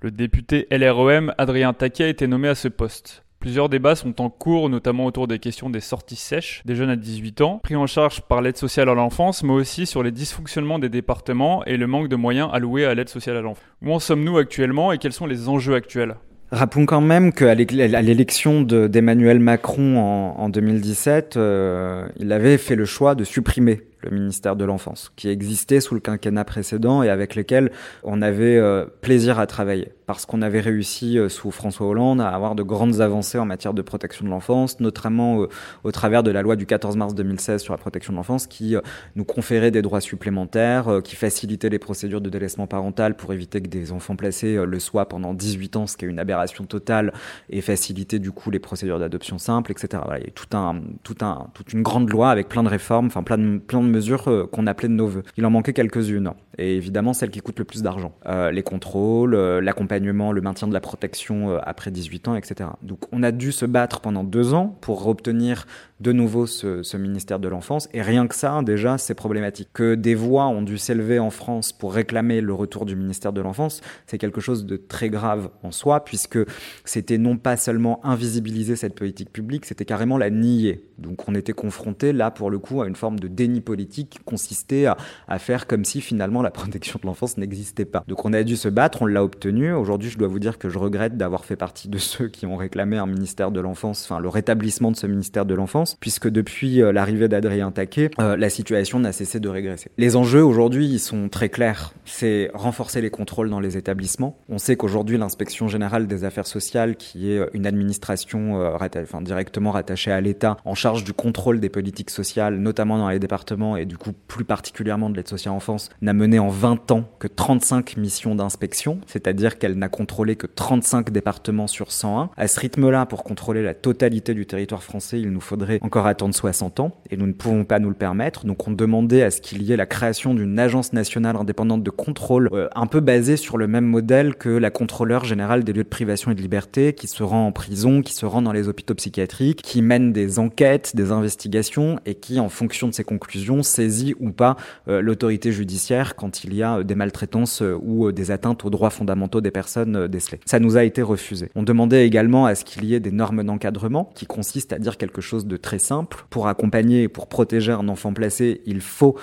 Le 0.00 0.10
député 0.10 0.66
LREM 0.70 1.34
Adrien 1.38 1.72
Taquet 1.72 2.04
a 2.04 2.08
été 2.08 2.26
nommé 2.26 2.48
à 2.48 2.54
ce 2.54 2.68
poste. 2.68 3.24
Plusieurs 3.40 3.68
débats 3.68 3.94
sont 3.94 4.20
en 4.20 4.30
cours, 4.30 4.68
notamment 4.68 5.06
autour 5.06 5.28
des 5.28 5.38
questions 5.38 5.70
des 5.70 5.80
sorties 5.80 6.16
sèches 6.16 6.62
des 6.64 6.74
jeunes 6.74 6.90
à 6.90 6.96
18 6.96 7.40
ans, 7.40 7.60
pris 7.62 7.76
en 7.76 7.86
charge 7.86 8.20
par 8.22 8.42
l'aide 8.42 8.56
sociale 8.56 8.88
à 8.88 8.94
l'enfance, 8.94 9.44
mais 9.44 9.52
aussi 9.52 9.86
sur 9.86 10.02
les 10.02 10.10
dysfonctionnements 10.10 10.80
des 10.80 10.88
départements 10.88 11.64
et 11.64 11.76
le 11.76 11.86
manque 11.86 12.08
de 12.08 12.16
moyens 12.16 12.50
alloués 12.52 12.84
à 12.84 12.94
l'aide 12.94 13.08
sociale 13.08 13.36
à 13.36 13.40
l'enfance. 13.40 13.64
Où 13.82 13.92
en 13.92 14.00
sommes-nous 14.00 14.38
actuellement 14.38 14.90
et 14.90 14.98
quels 14.98 15.12
sont 15.12 15.26
les 15.26 15.48
enjeux 15.48 15.74
actuels? 15.74 16.16
Rappelons 16.50 16.86
quand 16.86 17.00
même 17.00 17.32
qu'à 17.32 17.54
l'élection 17.54 18.62
d'Emmanuel 18.62 19.38
Macron 19.38 19.98
en, 19.98 20.40
en 20.40 20.48
2017, 20.48 21.36
euh, 21.36 22.08
il 22.16 22.32
avait 22.32 22.56
fait 22.56 22.74
le 22.74 22.86
choix 22.86 23.14
de 23.14 23.22
supprimer 23.22 23.82
le 24.00 24.10
ministère 24.10 24.56
de 24.56 24.64
l'Enfance, 24.64 25.12
qui 25.16 25.28
existait 25.28 25.80
sous 25.80 25.94
le 25.94 26.00
quinquennat 26.00 26.44
précédent 26.44 27.02
et 27.02 27.08
avec 27.08 27.34
lequel 27.34 27.72
on 28.02 28.22
avait 28.22 28.56
euh, 28.56 28.86
plaisir 29.00 29.38
à 29.38 29.46
travailler, 29.46 29.92
parce 30.06 30.26
qu'on 30.26 30.42
avait 30.42 30.60
réussi 30.60 31.18
euh, 31.18 31.28
sous 31.28 31.50
François 31.50 31.86
Hollande 31.86 32.20
à 32.20 32.28
avoir 32.28 32.54
de 32.54 32.62
grandes 32.62 33.00
avancées 33.00 33.38
en 33.38 33.44
matière 33.44 33.74
de 33.74 33.82
protection 33.82 34.24
de 34.24 34.30
l'enfance, 34.30 34.80
notamment 34.80 35.42
euh, 35.42 35.48
au 35.84 35.92
travers 35.92 36.22
de 36.22 36.30
la 36.30 36.42
loi 36.42 36.56
du 36.56 36.66
14 36.66 36.96
mars 36.96 37.14
2016 37.14 37.62
sur 37.62 37.72
la 37.72 37.78
protection 37.78 38.12
de 38.12 38.18
l'enfance, 38.18 38.46
qui 38.46 38.76
nous 39.16 39.24
conférait 39.24 39.70
des 39.70 39.82
droits 39.82 40.00
supplémentaires, 40.00 41.00
qui 41.02 41.16
facilitait 41.16 41.68
les 41.68 41.78
procédures 41.78 42.20
de 42.20 42.30
délaissement 42.30 42.66
parental 42.66 43.16
pour 43.16 43.32
éviter 43.32 43.60
que 43.60 43.68
des 43.68 43.92
enfants 43.92 44.16
placés 44.16 44.64
le 44.64 44.78
soient 44.78 45.08
pendant 45.08 45.34
18 45.34 45.76
ans, 45.76 45.86
ce 45.86 45.96
qui 45.96 46.04
est 46.04 46.08
une 46.08 46.18
aberration 46.18 46.64
totale, 46.64 47.12
et 47.50 47.60
faciliter 47.60 48.18
du 48.18 48.30
coup 48.30 48.50
les 48.50 48.58
procédures 48.58 48.98
d'adoption 48.98 49.38
simple, 49.38 49.72
etc. 49.72 50.02
Voilà, 50.04 50.20
il 50.20 50.26
y 50.26 50.28
a 50.28 50.32
toute 50.32 51.72
une 51.72 51.82
grande 51.82 52.10
loi 52.10 52.30
avec 52.30 52.48
plein 52.48 52.62
de 52.62 52.68
réformes, 52.68 53.06
enfin 53.06 53.22
plein 53.22 53.38
de 53.38 53.87
mesures 53.88 54.28
euh, 54.28 54.46
qu'on 54.46 54.66
appelait 54.66 54.88
de 54.88 54.94
nos 54.94 55.06
voeux. 55.06 55.22
Il 55.36 55.46
en 55.46 55.50
manquait 55.50 55.72
quelques-unes, 55.72 56.32
et 56.56 56.76
évidemment 56.76 57.12
celles 57.12 57.30
qui 57.30 57.40
coûtent 57.40 57.58
le 57.58 57.64
plus 57.64 57.82
d'argent. 57.82 58.12
Euh, 58.26 58.50
les 58.50 58.62
contrôles, 58.62 59.34
euh, 59.34 59.60
l'accompagnement, 59.60 60.32
le 60.32 60.40
maintien 60.40 60.68
de 60.68 60.72
la 60.72 60.80
protection 60.80 61.58
après 61.62 61.90
18 61.90 62.28
ans, 62.28 62.34
etc. 62.34 62.70
Donc 62.82 63.00
on 63.12 63.22
a 63.22 63.32
dû 63.32 63.52
se 63.52 63.66
battre 63.66 64.00
pendant 64.00 64.24
deux 64.24 64.54
ans 64.54 64.76
pour 64.80 65.06
obtenir 65.06 65.66
de 66.00 66.12
nouveau 66.12 66.46
ce, 66.46 66.96
ministère 66.96 67.38
de 67.38 67.48
l'enfance, 67.48 67.88
et 67.92 68.02
rien 68.02 68.26
que 68.26 68.34
ça, 68.34 68.60
déjà, 68.62 68.98
c'est 68.98 69.14
problématique. 69.14 69.68
Que 69.72 69.94
des 69.94 70.14
voix 70.14 70.46
ont 70.46 70.62
dû 70.62 70.78
s'élever 70.78 71.18
en 71.18 71.30
France 71.30 71.72
pour 71.72 71.92
réclamer 71.94 72.40
le 72.40 72.54
retour 72.54 72.86
du 72.86 72.96
ministère 72.96 73.32
de 73.32 73.40
l'enfance, 73.40 73.80
c'est 74.06 74.18
quelque 74.18 74.40
chose 74.40 74.66
de 74.66 74.76
très 74.76 75.10
grave 75.10 75.50
en 75.62 75.70
soi, 75.70 76.04
puisque 76.04 76.38
c'était 76.84 77.18
non 77.18 77.36
pas 77.36 77.56
seulement 77.56 78.04
invisibiliser 78.04 78.76
cette 78.76 78.94
politique 78.94 79.32
publique, 79.32 79.64
c'était 79.64 79.84
carrément 79.84 80.18
la 80.18 80.30
nier. 80.30 80.84
Donc 80.98 81.28
on 81.28 81.34
était 81.34 81.52
confronté 81.52 82.12
là 82.12 82.30
pour 82.30 82.50
le 82.50 82.58
coup 82.58 82.82
à 82.82 82.88
une 82.88 82.96
forme 82.96 83.18
de 83.18 83.28
déni 83.28 83.60
politique 83.60 84.10
qui 84.10 84.18
consistait 84.18 84.86
à, 84.86 84.96
à 85.28 85.38
faire 85.38 85.66
comme 85.66 85.84
si 85.84 86.00
finalement 86.00 86.42
la 86.42 86.50
protection 86.50 86.98
de 87.00 87.06
l'enfance 87.06 87.38
n'existait 87.38 87.84
pas. 87.84 88.04
Donc 88.08 88.24
on 88.24 88.32
a 88.32 88.42
dû 88.42 88.56
se 88.56 88.68
battre, 88.68 89.02
on 89.02 89.06
l'a 89.06 89.22
obtenu. 89.22 89.72
Aujourd'hui 89.72 90.10
je 90.10 90.18
dois 90.18 90.28
vous 90.28 90.40
dire 90.40 90.58
que 90.58 90.68
je 90.68 90.78
regrette 90.78 91.16
d'avoir 91.16 91.44
fait 91.44 91.56
partie 91.56 91.88
de 91.88 91.98
ceux 92.08 92.28
qui 92.28 92.46
ont 92.46 92.56
réclamé 92.56 92.96
un 92.96 93.06
ministère 93.06 93.50
de 93.50 93.60
l'enfance, 93.60 94.04
enfin 94.04 94.20
le 94.20 94.28
rétablissement 94.28 94.90
de 94.90 94.96
ce 94.96 95.06
ministère 95.06 95.46
de 95.46 95.54
l'enfance, 95.54 95.87
puisque 96.00 96.28
depuis 96.28 96.82
euh, 96.82 96.92
l'arrivée 96.92 97.28
d'Adrien 97.28 97.70
Taquet, 97.70 98.10
euh, 98.18 98.36
la 98.36 98.50
situation 98.50 98.98
n'a 98.98 99.12
cessé 99.12 99.38
de 99.38 99.48
régresser. 99.48 99.90
Les 99.98 100.16
enjeux 100.16 100.44
aujourd'hui 100.44 100.86
ils 100.86 100.98
sont 100.98 101.28
très 101.28 101.48
clairs. 101.48 101.92
C'est 102.04 102.50
renforcer 102.54 103.00
les 103.00 103.10
contrôles 103.10 103.50
dans 103.50 103.60
les 103.60 103.76
établissements. 103.76 104.36
On 104.48 104.58
sait 104.58 104.76
qu'aujourd'hui 104.76 105.16
l'inspection 105.16 105.68
générale 105.68 106.06
des 106.06 106.24
affaires 106.24 106.46
sociales, 106.46 106.96
qui 106.96 107.30
est 107.30 107.40
une 107.52 107.66
administration 107.66 108.60
euh, 108.60 108.76
directement 109.20 109.70
rattachée 109.70 110.10
à 110.10 110.20
l'État, 110.20 110.56
en 110.64 110.74
charge 110.74 110.88
charge 110.88 111.04
du 111.04 111.12
contrôle 111.12 111.60
des 111.60 111.68
politiques 111.68 112.08
sociales, 112.08 112.56
notamment 112.56 112.96
dans 112.96 113.10
les 113.10 113.18
départements 113.18 113.76
et 113.76 113.84
du 113.84 113.98
coup 113.98 114.12
plus 114.26 114.46
particulièrement 114.46 115.10
de 115.10 115.16
l'aide 115.16 115.28
sociale 115.28 115.52
enfance, 115.52 115.90
n'a 116.00 116.14
mené 116.14 116.38
en 116.38 116.48
20 116.48 116.90
ans 116.92 117.04
que 117.18 117.28
35 117.28 117.98
missions 117.98 118.34
d'inspection, 118.34 118.98
c'est-à-dire 119.06 119.58
qu'elle 119.58 119.74
n'a 119.74 119.90
contrôlé 119.90 120.34
que 120.34 120.46
35 120.46 121.10
départements 121.10 121.66
sur 121.66 121.92
101. 121.92 122.30
À 122.38 122.48
ce 122.48 122.58
rythme-là, 122.58 123.04
pour 123.04 123.22
contrôler 123.22 123.62
la 123.62 123.74
totalité 123.74 124.32
du 124.32 124.46
territoire 124.46 124.82
français, 124.82 125.20
il 125.20 125.30
nous 125.30 125.42
faudrait 125.42 125.77
encore 125.80 126.06
attendre 126.06 126.34
60 126.34 126.80
ans 126.80 126.92
et 127.10 127.16
nous 127.16 127.26
ne 127.26 127.32
pouvons 127.32 127.64
pas 127.64 127.78
nous 127.78 127.88
le 127.88 127.94
permettre. 127.94 128.46
Donc 128.46 128.66
on 128.66 128.72
demandait 128.72 129.22
à 129.22 129.30
ce 129.30 129.40
qu'il 129.40 129.62
y 129.62 129.72
ait 129.72 129.76
la 129.76 129.86
création 129.86 130.34
d'une 130.34 130.58
agence 130.58 130.92
nationale 130.92 131.36
indépendante 131.36 131.82
de 131.82 131.90
contrôle 131.90 132.48
euh, 132.52 132.68
un 132.74 132.86
peu 132.86 133.00
basée 133.00 133.36
sur 133.36 133.58
le 133.58 133.66
même 133.66 133.84
modèle 133.84 134.36
que 134.36 134.48
la 134.48 134.70
contrôleur 134.70 135.24
générale 135.24 135.64
des 135.64 135.72
lieux 135.72 135.84
de 135.84 135.88
privation 135.88 136.30
et 136.30 136.34
de 136.34 136.40
liberté 136.40 136.92
qui 136.92 137.06
se 137.06 137.22
rend 137.22 137.46
en 137.46 137.52
prison, 137.52 138.02
qui 138.02 138.14
se 138.14 138.26
rend 138.26 138.42
dans 138.42 138.52
les 138.52 138.68
hôpitaux 138.68 138.94
psychiatriques, 138.94 139.62
qui 139.62 139.82
mène 139.82 140.12
des 140.12 140.38
enquêtes 140.38 140.96
des 140.96 141.12
investigations 141.12 141.98
et 142.06 142.14
qui, 142.14 142.40
en 142.40 142.48
fonction 142.48 142.88
de 142.88 142.94
ses 142.94 143.04
conclusions, 143.04 143.62
saisit 143.62 144.14
ou 144.20 144.30
pas 144.30 144.56
euh, 144.88 145.00
l'autorité 145.00 145.52
judiciaire 145.52 146.16
quand 146.16 146.44
il 146.44 146.54
y 146.54 146.62
a 146.62 146.78
euh, 146.78 146.82
des 146.82 146.94
maltraitances 146.94 147.62
ou 147.82 148.12
des 148.12 148.30
atteintes 148.30 148.64
aux 148.64 148.70
droits 148.70 148.90
fondamentaux 148.90 149.40
des 149.40 149.50
personnes 149.50 150.08
décelées. 150.08 150.40
Ça 150.44 150.58
nous 150.58 150.76
a 150.76 150.84
été 150.84 151.02
refusé. 151.02 151.50
On 151.54 151.62
demandait 151.62 152.06
également 152.06 152.46
à 152.46 152.54
ce 152.54 152.64
qu'il 152.64 152.84
y 152.84 152.94
ait 152.94 153.00
des 153.00 153.12
normes 153.12 153.44
d'encadrement 153.44 154.10
qui 154.14 154.26
consistent 154.26 154.72
à 154.72 154.78
dire 154.78 154.96
quelque 154.96 155.20
chose 155.20 155.46
de 155.46 155.56
très 155.56 155.67
simple. 155.76 156.24
Pour 156.30 156.48
accompagner 156.48 157.02
et 157.02 157.08
pour 157.08 157.26
protéger 157.26 157.72
un 157.72 157.88
enfant 157.88 158.14
placé, 158.14 158.62
il 158.64 158.80
faut 158.80 159.18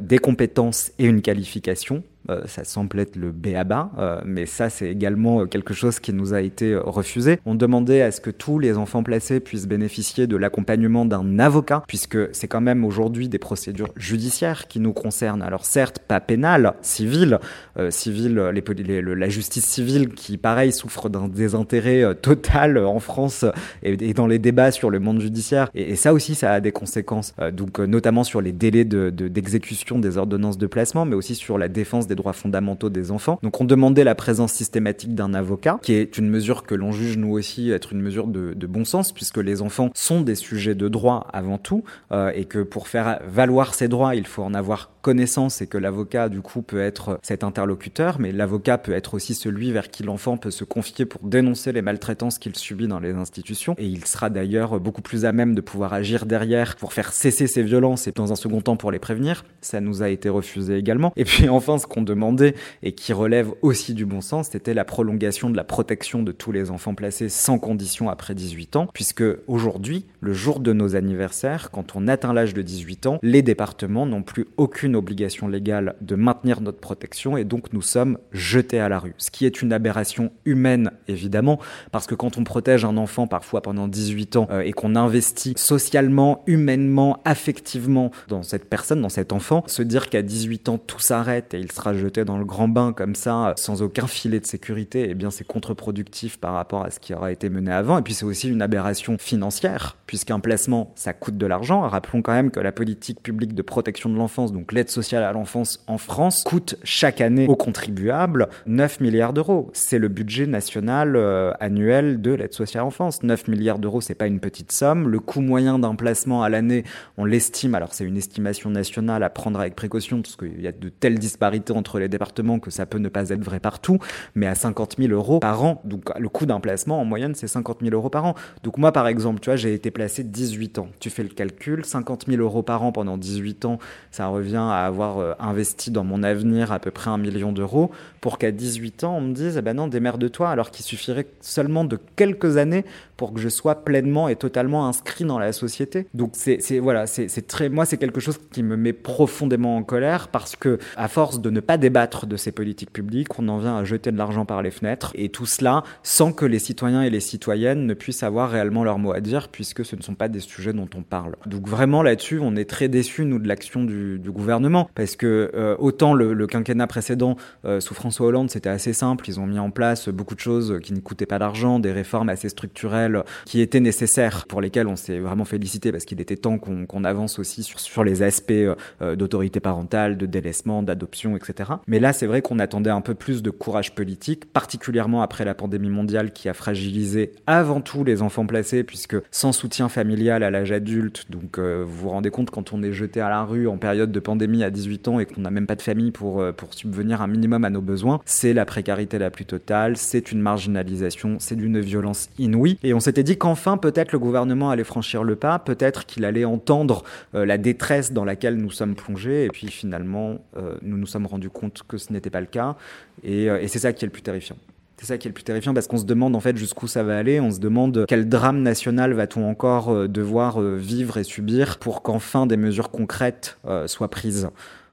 des 0.00 0.18
compétences 0.18 0.92
et 1.00 1.06
une 1.06 1.22
qualification. 1.22 2.04
Euh, 2.30 2.42
ça 2.46 2.64
semble 2.64 3.00
être 3.00 3.16
le 3.16 3.32
béaba, 3.32 3.90
euh, 3.98 4.20
mais 4.24 4.44
ça 4.44 4.68
c'est 4.68 4.90
également 4.90 5.40
euh, 5.40 5.46
quelque 5.46 5.72
chose 5.72 5.98
qui 5.98 6.12
nous 6.12 6.34
a 6.34 6.42
été 6.42 6.76
refusé. 6.76 7.40
On 7.46 7.54
demandait 7.54 8.02
à 8.02 8.10
ce 8.10 8.20
que 8.20 8.30
tous 8.30 8.58
les 8.58 8.76
enfants 8.76 9.02
placés 9.02 9.40
puissent 9.40 9.66
bénéficier 9.66 10.26
de 10.26 10.36
l'accompagnement 10.36 11.06
d'un 11.06 11.38
avocat, 11.38 11.82
puisque 11.88 12.18
c'est 12.34 12.46
quand 12.46 12.60
même 12.60 12.84
aujourd'hui 12.84 13.28
des 13.28 13.38
procédures 13.38 13.88
judiciaires 13.96 14.68
qui 14.68 14.78
nous 14.78 14.92
concernent. 14.92 15.42
Alors 15.42 15.64
certes, 15.64 16.00
pas 16.00 16.20
pénales, 16.20 16.74
civiles, 16.82 17.38
euh, 17.78 17.90
civile, 17.90 18.34
la 18.34 19.28
justice 19.30 19.64
civile 19.64 20.08
qui, 20.10 20.36
pareil, 20.36 20.72
souffre 20.72 21.08
d'un 21.08 21.28
désintérêt 21.28 22.14
total 22.20 22.76
en 22.78 23.00
France 23.00 23.46
et, 23.82 24.12
dans 24.12 24.26
les 24.26 24.38
débats 24.38 24.70
sur 24.70 24.90
le 24.90 25.00
monde 25.00 25.20
judiciaire. 25.20 25.70
Et, 25.74 25.92
et 25.92 25.96
ça 25.96 26.12
aussi, 26.12 26.34
ça 26.34 26.52
a 26.52 26.60
des 26.60 26.72
conséquences, 26.72 27.34
donc 27.52 27.78
notamment 27.78 28.24
sur 28.24 28.42
les 28.42 28.52
délais 28.52 28.84
d'exécution 28.84 29.96
de, 29.96 30.02
de, 30.02 30.08
des 30.08 30.18
ordonnances 30.18 30.58
de 30.58 30.66
placement, 30.66 31.06
mais 31.06 31.14
aussi 31.14 31.34
sur 31.34 31.56
la 31.56 31.68
défense 31.68 32.06
des 32.06 32.17
droits 32.18 32.34
fondamentaux 32.34 32.90
des 32.90 33.10
enfants. 33.10 33.38
Donc 33.42 33.60
on 33.60 33.64
demandait 33.64 34.04
la 34.04 34.14
présence 34.14 34.52
systématique 34.52 35.14
d'un 35.14 35.32
avocat, 35.34 35.78
qui 35.82 35.94
est 35.94 36.18
une 36.18 36.28
mesure 36.28 36.64
que 36.64 36.74
l'on 36.74 36.92
juge 36.92 37.16
nous 37.16 37.32
aussi 37.32 37.70
être 37.70 37.92
une 37.92 38.02
mesure 38.02 38.26
de, 38.26 38.66
bon 38.66 38.84
sens, 38.84 39.12
puisque 39.12 39.38
les 39.38 39.62
enfants 39.62 39.90
sont 39.94 40.20
des 40.20 40.34
sujets 40.34 40.74
de 40.74 40.88
droit 40.88 41.26
avant 41.32 41.58
tout, 41.58 41.84
euh, 42.12 42.30
et 42.34 42.44
que 42.44 42.62
pour 42.62 42.88
faire 42.88 43.20
valoir 43.26 43.74
ces 43.74 43.88
droits, 43.88 44.14
il 44.14 44.26
faut 44.26 44.42
en 44.42 44.52
avoir 44.52 44.90
connaissance 45.02 45.62
et 45.62 45.66
que 45.66 45.78
l'avocat 45.78 46.28
du 46.28 46.40
coup 46.40 46.62
peut 46.62 46.80
être 46.80 47.18
cet 47.22 47.44
interlocuteur, 47.44 48.18
mais 48.18 48.32
l'avocat 48.32 48.78
peut 48.78 48.92
être 48.92 49.14
aussi 49.14 49.34
celui 49.34 49.72
vers 49.72 49.90
qui 49.90 50.02
l'enfant 50.02 50.36
peut 50.36 50.50
se 50.50 50.64
confier 50.64 51.06
pour 51.06 51.22
dénoncer 51.22 51.72
les 51.72 51.82
maltraitances 51.82 52.38
qu'il 52.38 52.56
subit 52.56 52.88
dans 52.88 53.00
les 53.00 53.12
institutions. 53.12 53.74
Et 53.78 53.86
il 53.86 54.04
sera 54.04 54.30
d'ailleurs 54.30 54.80
beaucoup 54.80 55.02
plus 55.02 55.24
à 55.24 55.32
même 55.32 55.54
de 55.54 55.60
pouvoir 55.60 55.92
agir 55.92 56.26
derrière 56.26 56.76
pour 56.76 56.92
faire 56.92 57.12
cesser 57.12 57.46
ces 57.46 57.62
violences 57.62 58.06
et 58.06 58.12
dans 58.12 58.32
un 58.32 58.36
second 58.36 58.60
temps 58.60 58.76
pour 58.76 58.90
les 58.90 58.98
prévenir. 58.98 59.44
Ça 59.60 59.80
nous 59.80 60.02
a 60.02 60.08
été 60.08 60.28
refusé 60.28 60.76
également. 60.76 61.12
Et 61.16 61.24
puis 61.24 61.48
enfin, 61.48 61.78
ce 61.78 61.86
qu'on 61.86 62.02
demandait 62.02 62.54
et 62.82 62.92
qui 62.92 63.12
relève 63.12 63.52
aussi 63.62 63.94
du 63.94 64.06
bon 64.06 64.20
sens, 64.20 64.48
c'était 64.52 64.74
la 64.74 64.84
prolongation 64.84 65.50
de 65.50 65.56
la 65.56 65.64
protection 65.64 66.22
de 66.22 66.32
tous 66.32 66.52
les 66.52 66.70
enfants 66.70 66.94
placés 66.94 67.28
sans 67.28 67.58
condition 67.58 68.08
après 68.08 68.34
18 68.34 68.76
ans, 68.76 68.88
puisque 68.92 69.24
aujourd'hui, 69.46 70.06
le 70.20 70.32
jour 70.32 70.60
de 70.60 70.72
nos 70.72 70.96
anniversaires, 70.96 71.70
quand 71.70 71.96
on 71.96 72.08
atteint 72.08 72.32
l'âge 72.32 72.54
de 72.54 72.62
18 72.62 73.06
ans, 73.06 73.18
les 73.22 73.42
départements 73.42 74.06
n'ont 74.06 74.22
plus 74.22 74.46
aucune 74.56 74.96
obligation 74.98 75.48
légale 75.48 75.94
de 76.00 76.14
maintenir 76.14 76.60
notre 76.60 76.78
protection 76.78 77.36
et 77.36 77.44
donc 77.44 77.72
nous 77.72 77.82
sommes 77.82 78.18
jetés 78.32 78.80
à 78.80 78.88
la 78.88 78.98
rue. 78.98 79.14
Ce 79.18 79.30
qui 79.30 79.46
est 79.46 79.62
une 79.62 79.72
aberration 79.72 80.30
humaine, 80.44 80.90
évidemment, 81.06 81.58
parce 81.92 82.06
que 82.06 82.14
quand 82.14 82.38
on 82.38 82.44
protège 82.44 82.84
un 82.84 82.96
enfant 82.96 83.26
parfois 83.26 83.62
pendant 83.62 83.88
18 83.88 84.36
ans 84.36 84.48
euh, 84.50 84.60
et 84.60 84.72
qu'on 84.72 84.96
investit 84.96 85.54
socialement, 85.56 86.42
humainement, 86.46 87.20
affectivement 87.24 88.10
dans 88.28 88.42
cette 88.42 88.68
personne, 88.68 89.00
dans 89.00 89.08
cet 89.08 89.32
enfant, 89.32 89.64
se 89.66 89.82
dire 89.82 90.08
qu'à 90.08 90.22
18 90.22 90.68
ans 90.68 90.78
tout 90.78 91.00
s'arrête 91.00 91.54
et 91.54 91.58
il 91.58 91.72
sera 91.72 91.94
jeté 91.94 92.24
dans 92.24 92.38
le 92.38 92.44
grand 92.44 92.68
bain 92.68 92.92
comme 92.92 93.14
ça, 93.14 93.54
sans 93.56 93.82
aucun 93.82 94.06
filet 94.06 94.40
de 94.40 94.46
sécurité, 94.46 95.08
eh 95.10 95.14
bien 95.14 95.30
c'est 95.30 95.46
contre-productif 95.46 96.38
par 96.38 96.54
rapport 96.54 96.84
à 96.84 96.90
ce 96.90 97.00
qui 97.00 97.14
aura 97.14 97.32
été 97.32 97.48
mené 97.48 97.72
avant. 97.72 97.98
Et 97.98 98.02
puis 98.02 98.14
c'est 98.14 98.24
aussi 98.24 98.48
une 98.48 98.62
aberration 98.62 99.16
financière, 99.18 99.96
puisqu'un 100.06 100.40
placement, 100.40 100.92
ça 100.94 101.12
coûte 101.12 101.36
de 101.36 101.46
l'argent. 101.46 101.82
Rappelons 101.82 102.22
quand 102.22 102.32
même 102.32 102.50
que 102.50 102.60
la 102.60 102.72
politique 102.72 103.22
publique 103.22 103.54
de 103.54 103.62
protection 103.62 104.10
de 104.10 104.16
l'enfance, 104.16 104.52
donc 104.52 104.72
l'aide 104.78 104.90
sociale 104.90 105.24
à 105.24 105.32
l'enfance 105.32 105.82
en 105.88 105.98
France 105.98 106.44
coûte 106.44 106.76
chaque 106.84 107.20
année 107.20 107.48
aux 107.48 107.56
contribuables 107.56 108.48
9 108.66 109.00
milliards 109.00 109.32
d'euros. 109.32 109.70
C'est 109.72 109.98
le 109.98 110.06
budget 110.06 110.46
national 110.46 111.16
euh, 111.16 111.52
annuel 111.58 112.22
de 112.22 112.30
l'aide 112.30 112.52
sociale 112.52 112.82
à 112.82 112.84
l'enfance. 112.84 113.24
9 113.24 113.48
milliards 113.48 113.80
d'euros, 113.80 114.00
c'est 114.00 114.14
pas 114.14 114.28
une 114.28 114.38
petite 114.38 114.70
somme. 114.70 115.08
Le 115.08 115.18
coût 115.18 115.40
moyen 115.40 115.80
d'un 115.80 115.96
placement 115.96 116.44
à 116.44 116.48
l'année, 116.48 116.84
on 117.16 117.24
l'estime, 117.24 117.74
alors 117.74 117.92
c'est 117.92 118.04
une 118.04 118.16
estimation 118.16 118.70
nationale 118.70 119.24
à 119.24 119.30
prendre 119.30 119.58
avec 119.58 119.74
précaution 119.74 120.22
parce 120.22 120.36
qu'il 120.36 120.60
y 120.60 120.68
a 120.68 120.72
de 120.72 120.88
telles 120.88 121.18
disparités 121.18 121.72
entre 121.72 121.98
les 121.98 122.08
départements 122.08 122.60
que 122.60 122.70
ça 122.70 122.86
peut 122.86 122.98
ne 122.98 123.08
pas 123.08 123.30
être 123.30 123.42
vrai 123.42 123.58
partout, 123.58 123.98
mais 124.36 124.46
à 124.46 124.54
50 124.54 124.94
000 124.98 125.12
euros 125.12 125.40
par 125.40 125.64
an. 125.64 125.82
Donc 125.84 126.16
le 126.16 126.28
coût 126.28 126.46
d'un 126.46 126.60
placement 126.60 127.00
en 127.00 127.04
moyenne, 127.04 127.34
c'est 127.34 127.48
50 127.48 127.78
000 127.82 127.92
euros 127.96 128.10
par 128.10 128.24
an. 128.24 128.36
Donc 128.62 128.78
moi, 128.78 128.92
par 128.92 129.08
exemple, 129.08 129.40
tu 129.40 129.50
vois, 129.50 129.56
j'ai 129.56 129.74
été 129.74 129.90
placé 129.90 130.22
18 130.22 130.78
ans. 130.78 130.88
Tu 131.00 131.10
fais 131.10 131.24
le 131.24 131.30
calcul, 131.30 131.84
50 131.84 132.26
000 132.28 132.40
euros 132.40 132.62
par 132.62 132.84
an 132.84 132.92
pendant 132.92 133.18
18 133.18 133.64
ans, 133.64 133.78
ça 134.12 134.28
revient 134.28 134.67
à 134.68 134.78
avoir 134.78 135.18
euh, 135.18 135.32
investi 135.38 135.90
dans 135.90 136.04
mon 136.04 136.22
avenir 136.22 136.72
à 136.72 136.78
peu 136.78 136.90
près 136.90 137.10
un 137.10 137.18
million 137.18 137.52
d'euros 137.52 137.90
pour 138.20 138.38
qu'à 138.38 138.50
18 138.50 139.04
ans, 139.04 139.16
on 139.16 139.20
me 139.20 139.32
dise, 139.32 139.56
eh 139.56 139.62
ben 139.62 139.74
non, 139.74 139.86
démerde-toi, 139.86 140.48
alors 140.48 140.70
qu'il 140.70 140.84
suffirait 140.84 141.26
seulement 141.40 141.84
de 141.84 141.98
quelques 142.16 142.56
années 142.56 142.84
pour 143.16 143.32
que 143.32 143.40
je 143.40 143.48
sois 143.48 143.84
pleinement 143.84 144.28
et 144.28 144.36
totalement 144.36 144.86
inscrit 144.86 145.24
dans 145.24 145.38
la 145.38 145.52
société. 145.52 146.06
Donc 146.14 146.32
c'est 146.34 146.78
voilà, 146.78 147.06
c'est 147.06 147.46
très 147.46 147.68
moi 147.68 147.84
c'est 147.84 147.96
quelque 147.96 148.20
chose 148.20 148.38
qui 148.52 148.62
me 148.62 148.76
met 148.76 148.92
profondément 148.92 149.76
en 149.76 149.82
colère 149.82 150.28
parce 150.28 150.56
que 150.56 150.78
à 150.96 151.08
force 151.08 151.40
de 151.40 151.50
ne 151.50 151.60
pas 151.60 151.78
débattre 151.78 152.26
de 152.26 152.36
ces 152.36 152.52
politiques 152.52 152.92
publiques, 152.92 153.38
on 153.38 153.48
en 153.48 153.58
vient 153.58 153.76
à 153.76 153.84
jeter 153.84 154.12
de 154.12 154.18
l'argent 154.18 154.44
par 154.44 154.62
les 154.62 154.70
fenêtres 154.70 155.12
et 155.14 155.28
tout 155.28 155.46
cela 155.46 155.82
sans 156.02 156.32
que 156.32 156.44
les 156.44 156.58
citoyens 156.58 157.02
et 157.02 157.10
les 157.10 157.20
citoyennes 157.20 157.86
ne 157.86 157.94
puissent 157.94 158.22
avoir 158.22 158.50
réellement 158.50 158.84
leur 158.84 158.98
mot 158.98 159.12
à 159.12 159.20
dire 159.20 159.48
puisque 159.48 159.84
ce 159.84 159.96
ne 159.96 160.02
sont 160.02 160.14
pas 160.14 160.28
des 160.28 160.40
sujets 160.40 160.72
dont 160.72 160.88
on 160.96 161.02
parle. 161.02 161.34
Donc 161.46 161.66
vraiment 161.66 162.02
là-dessus, 162.02 162.38
on 162.40 162.54
est 162.56 162.68
très 162.68 162.88
déçus 162.88 163.24
nous 163.24 163.38
de 163.38 163.48
l'action 163.48 163.84
du 163.84 164.20
gouvernement 164.26 164.57
parce 164.94 165.16
que 165.16 165.50
euh, 165.54 165.76
autant 165.78 166.14
le, 166.14 166.46
quinquennat 166.46 166.86
précédent 166.86 167.36
euh, 167.64 167.80
sous 167.80 167.94
François 167.94 168.26
Hollande, 168.26 168.50
c'était 168.50 168.68
assez 168.68 168.92
simple, 168.92 169.28
ils 169.28 169.38
ont 169.38 169.46
mis 169.46 169.58
en 169.58 169.70
place 169.70 170.08
beaucoup 170.08 170.34
de 170.34 170.40
choses 170.40 170.78
qui 170.82 170.92
ne 170.92 171.00
coûtaient 171.00 171.26
pas 171.26 171.38
d'argent, 171.38 171.78
des 171.78 171.92
réformes 171.92 172.28
assez 172.28 172.48
structurelles 172.48 173.22
qui 173.44 173.60
étaient 173.60 173.80
nécessaires, 173.80 174.46
pour 174.48 174.60
lesquelles 174.60 174.88
on 174.88 174.96
s'est 174.96 175.18
vraiment 175.18 175.44
félicité, 175.44 175.92
parce 175.92 176.04
qu'il 176.04 176.20
était 176.20 176.36
temps 176.36 176.58
qu'on 176.58 177.04
avance 177.04 177.38
aussi 177.38 177.62
sur, 177.62 177.80
sur 177.80 178.04
les 178.04 178.22
aspects 178.22 178.52
d'autorité 179.00 179.60
parentale, 179.60 180.16
de 180.16 180.26
délaissement, 180.26 180.82
d'adoption, 180.82 181.36
etc. 181.36 181.70
Mais 181.86 182.00
là, 182.00 182.12
c'est 182.12 182.26
vrai 182.26 182.42
qu'on 182.42 182.58
attendait 182.58 182.90
un 182.90 183.00
peu 183.00 183.14
plus 183.14 183.42
de 183.42 183.50
courage 183.50 183.94
politique, 183.94 184.52
particulièrement 184.52 185.22
après 185.22 185.44
la 185.44 185.54
pandémie 185.54 185.90
mondiale 185.90 186.32
qui 186.32 186.48
a 186.48 186.54
fragilisé 186.54 187.32
avant 187.46 187.80
tout 187.80 188.04
les 188.04 188.22
enfants 188.22 188.46
placés, 188.46 188.84
puisque 188.84 189.16
sans 189.30 189.52
soutien 189.52 189.88
familial 189.88 190.42
à 190.42 190.50
l'âge 190.50 190.72
adulte, 190.72 191.26
donc 191.30 191.58
vous 191.58 191.86
vous 191.86 192.08
rendez 192.08 192.30
compte 192.30 192.50
quand 192.50 192.72
on 192.72 192.82
est 192.82 192.92
jeté 192.92 193.20
à 193.20 193.28
la 193.28 193.44
rue 193.44 193.68
en 193.68 193.76
période 193.76 194.12
de 194.12 194.20
pandémie 194.20 194.47
à 194.62 194.70
18 194.70 195.08
ans 195.08 195.20
et 195.20 195.26
qu'on 195.26 195.40
n'a 195.40 195.50
même 195.50 195.66
pas 195.66 195.76
de 195.76 195.82
famille 195.82 196.10
pour, 196.10 196.40
euh, 196.40 196.52
pour 196.52 196.74
subvenir 196.74 197.22
un 197.22 197.26
minimum 197.26 197.64
à 197.64 197.70
nos 197.70 197.80
besoins, 197.80 198.20
c'est 198.24 198.52
la 198.52 198.64
précarité 198.64 199.18
la 199.18 199.30
plus 199.30 199.44
totale, 199.44 199.96
c'est 199.96 200.32
une 200.32 200.40
marginalisation, 200.40 201.36
c'est 201.38 201.56
d'une 201.56 201.80
violence 201.80 202.30
inouïe. 202.38 202.78
Et 202.82 202.94
on 202.94 203.00
s'était 203.00 203.22
dit 203.22 203.36
qu'enfin, 203.36 203.76
peut-être 203.76 204.12
le 204.12 204.18
gouvernement 204.18 204.70
allait 204.70 204.84
franchir 204.84 205.22
le 205.22 205.36
pas, 205.36 205.58
peut-être 205.58 206.06
qu'il 206.06 206.24
allait 206.24 206.44
entendre 206.44 207.04
euh, 207.34 207.44
la 207.44 207.58
détresse 207.58 208.12
dans 208.12 208.24
laquelle 208.24 208.56
nous 208.56 208.70
sommes 208.70 208.94
plongés. 208.94 209.44
Et 209.44 209.48
puis 209.48 209.68
finalement, 209.68 210.38
euh, 210.56 210.76
nous 210.82 210.96
nous 210.96 211.06
sommes 211.06 211.26
rendus 211.26 211.50
compte 211.50 211.82
que 211.86 211.98
ce 211.98 212.12
n'était 212.12 212.30
pas 212.30 212.40
le 212.40 212.46
cas. 212.46 212.76
Et, 213.22 213.44
et 213.44 213.68
c'est 213.68 213.80
ça 213.80 213.92
qui 213.92 214.04
est 214.04 214.08
le 214.08 214.12
plus 214.12 214.22
terrifiant. 214.22 214.56
C'est 214.98 215.06
ça 215.06 215.18
qui 215.18 215.28
est 215.28 215.30
le 215.30 215.34
plus 215.34 215.44
terrifiant 215.44 215.74
parce 215.74 215.86
qu'on 215.86 215.98
se 215.98 216.04
demande 216.04 216.34
en 216.34 216.40
fait 216.40 216.56
jusqu'où 216.56 216.88
ça 216.88 217.04
va 217.04 217.16
aller, 217.16 217.38
on 217.38 217.52
se 217.52 217.60
demande 217.60 218.04
quel 218.08 218.28
drame 218.28 218.62
national 218.62 219.12
va-t-on 219.12 219.48
encore 219.48 219.90
euh, 219.90 220.08
devoir 220.08 220.60
euh, 220.60 220.76
vivre 220.76 221.18
et 221.18 221.24
subir 221.24 221.78
pour 221.78 222.02
qu'enfin 222.02 222.46
des 222.46 222.56
mesures 222.56 222.90
concrètes 222.90 223.58
euh, 223.66 223.86
soient 223.86 224.10
prises. 224.10 224.50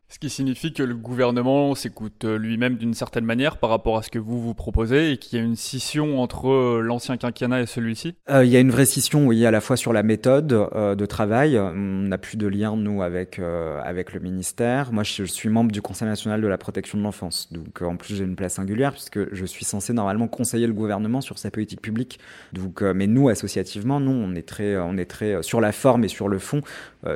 Ce 0.08 0.20
qui 0.20 0.30
signifie 0.30 0.72
que 0.72 0.84
le 0.84 0.96
gouvernement 0.96 1.74
s'écoute 1.74 2.26
euh, 2.26 2.38
lui-même 2.38 2.76
d'une 2.76 2.94
certaine 2.94 3.26
manière 3.26 3.58
par 3.58 3.72
rapport 3.72 3.98
à 3.98 4.04
ce 4.04 4.12
que 4.12 4.20
vous 4.20 4.40
vous 4.40 4.54
proposez 4.54 5.12
et 5.12 5.18
qu'il 5.18 5.40
y 5.40 5.42
a 5.42 5.44
une 5.44 5.56
scission 5.56 6.22
entre 6.22 6.48
euh, 6.48 6.80
l'ancien 6.80 7.18
quinquennat 7.18 7.62
et 7.62 7.66
celui-ci? 7.66 8.14
Euh, 8.30 8.46
Il 8.46 8.52
y 8.52 8.56
a 8.56 8.60
une 8.60 8.70
vraie 8.70 8.86
scission, 8.86 9.26
oui, 9.26 9.44
à 9.48 9.52
la 9.52 9.62
fois 9.62 9.78
sur 9.78 9.94
la 9.94 10.04
méthode 10.04 10.48
de 10.48 11.06
travail. 11.08 11.58
On 11.58 11.74
n'a 11.74 12.20
plus 12.20 12.38
de 12.38 12.46
lien, 12.46 12.76
nous, 12.78 13.02
avec, 13.02 13.40
avec 13.84 14.14
le 14.14 14.20
ministère. 14.20 14.92
Moi, 14.94 15.04
je 15.04 15.24
suis 15.24 15.50
membre 15.50 15.72
du 15.72 15.82
Conseil 15.82 16.08
national 16.08 16.40
de 16.40 16.48
la 16.48 16.58
protection 16.58 16.98
de 16.98 17.04
l'enfance. 17.04 17.52
Donc, 17.52 17.82
en 17.82 17.96
plus, 17.96 18.16
j'ai 18.16 18.24
une 18.24 18.36
place 18.36 18.54
singulière 18.54 18.92
puisque 18.92 19.34
je 19.34 19.46
suis 19.46 19.66
censé 19.66 19.92
normalement 19.92 20.28
conseiller 20.28 20.68
le 20.68 20.74
gouvernement 20.74 21.22
sur 21.22 21.40
sa 21.40 21.50
politique 21.50 21.82
publique. 21.82 22.20
Donc, 22.54 22.82
mais 22.82 23.08
nous, 23.08 23.30
associativement, 23.30 24.00
nous, 24.00 24.12
on 24.12 24.36
est 24.36 24.48
très, 24.48 24.78
on 24.78 24.98
est 24.98 25.06
très 25.06 25.42
sur 25.42 25.62
la 25.62 25.72
forme 25.72 26.04
et 26.04 26.10
sur 26.10 26.28
le 26.28 26.40
fond, 26.40 26.62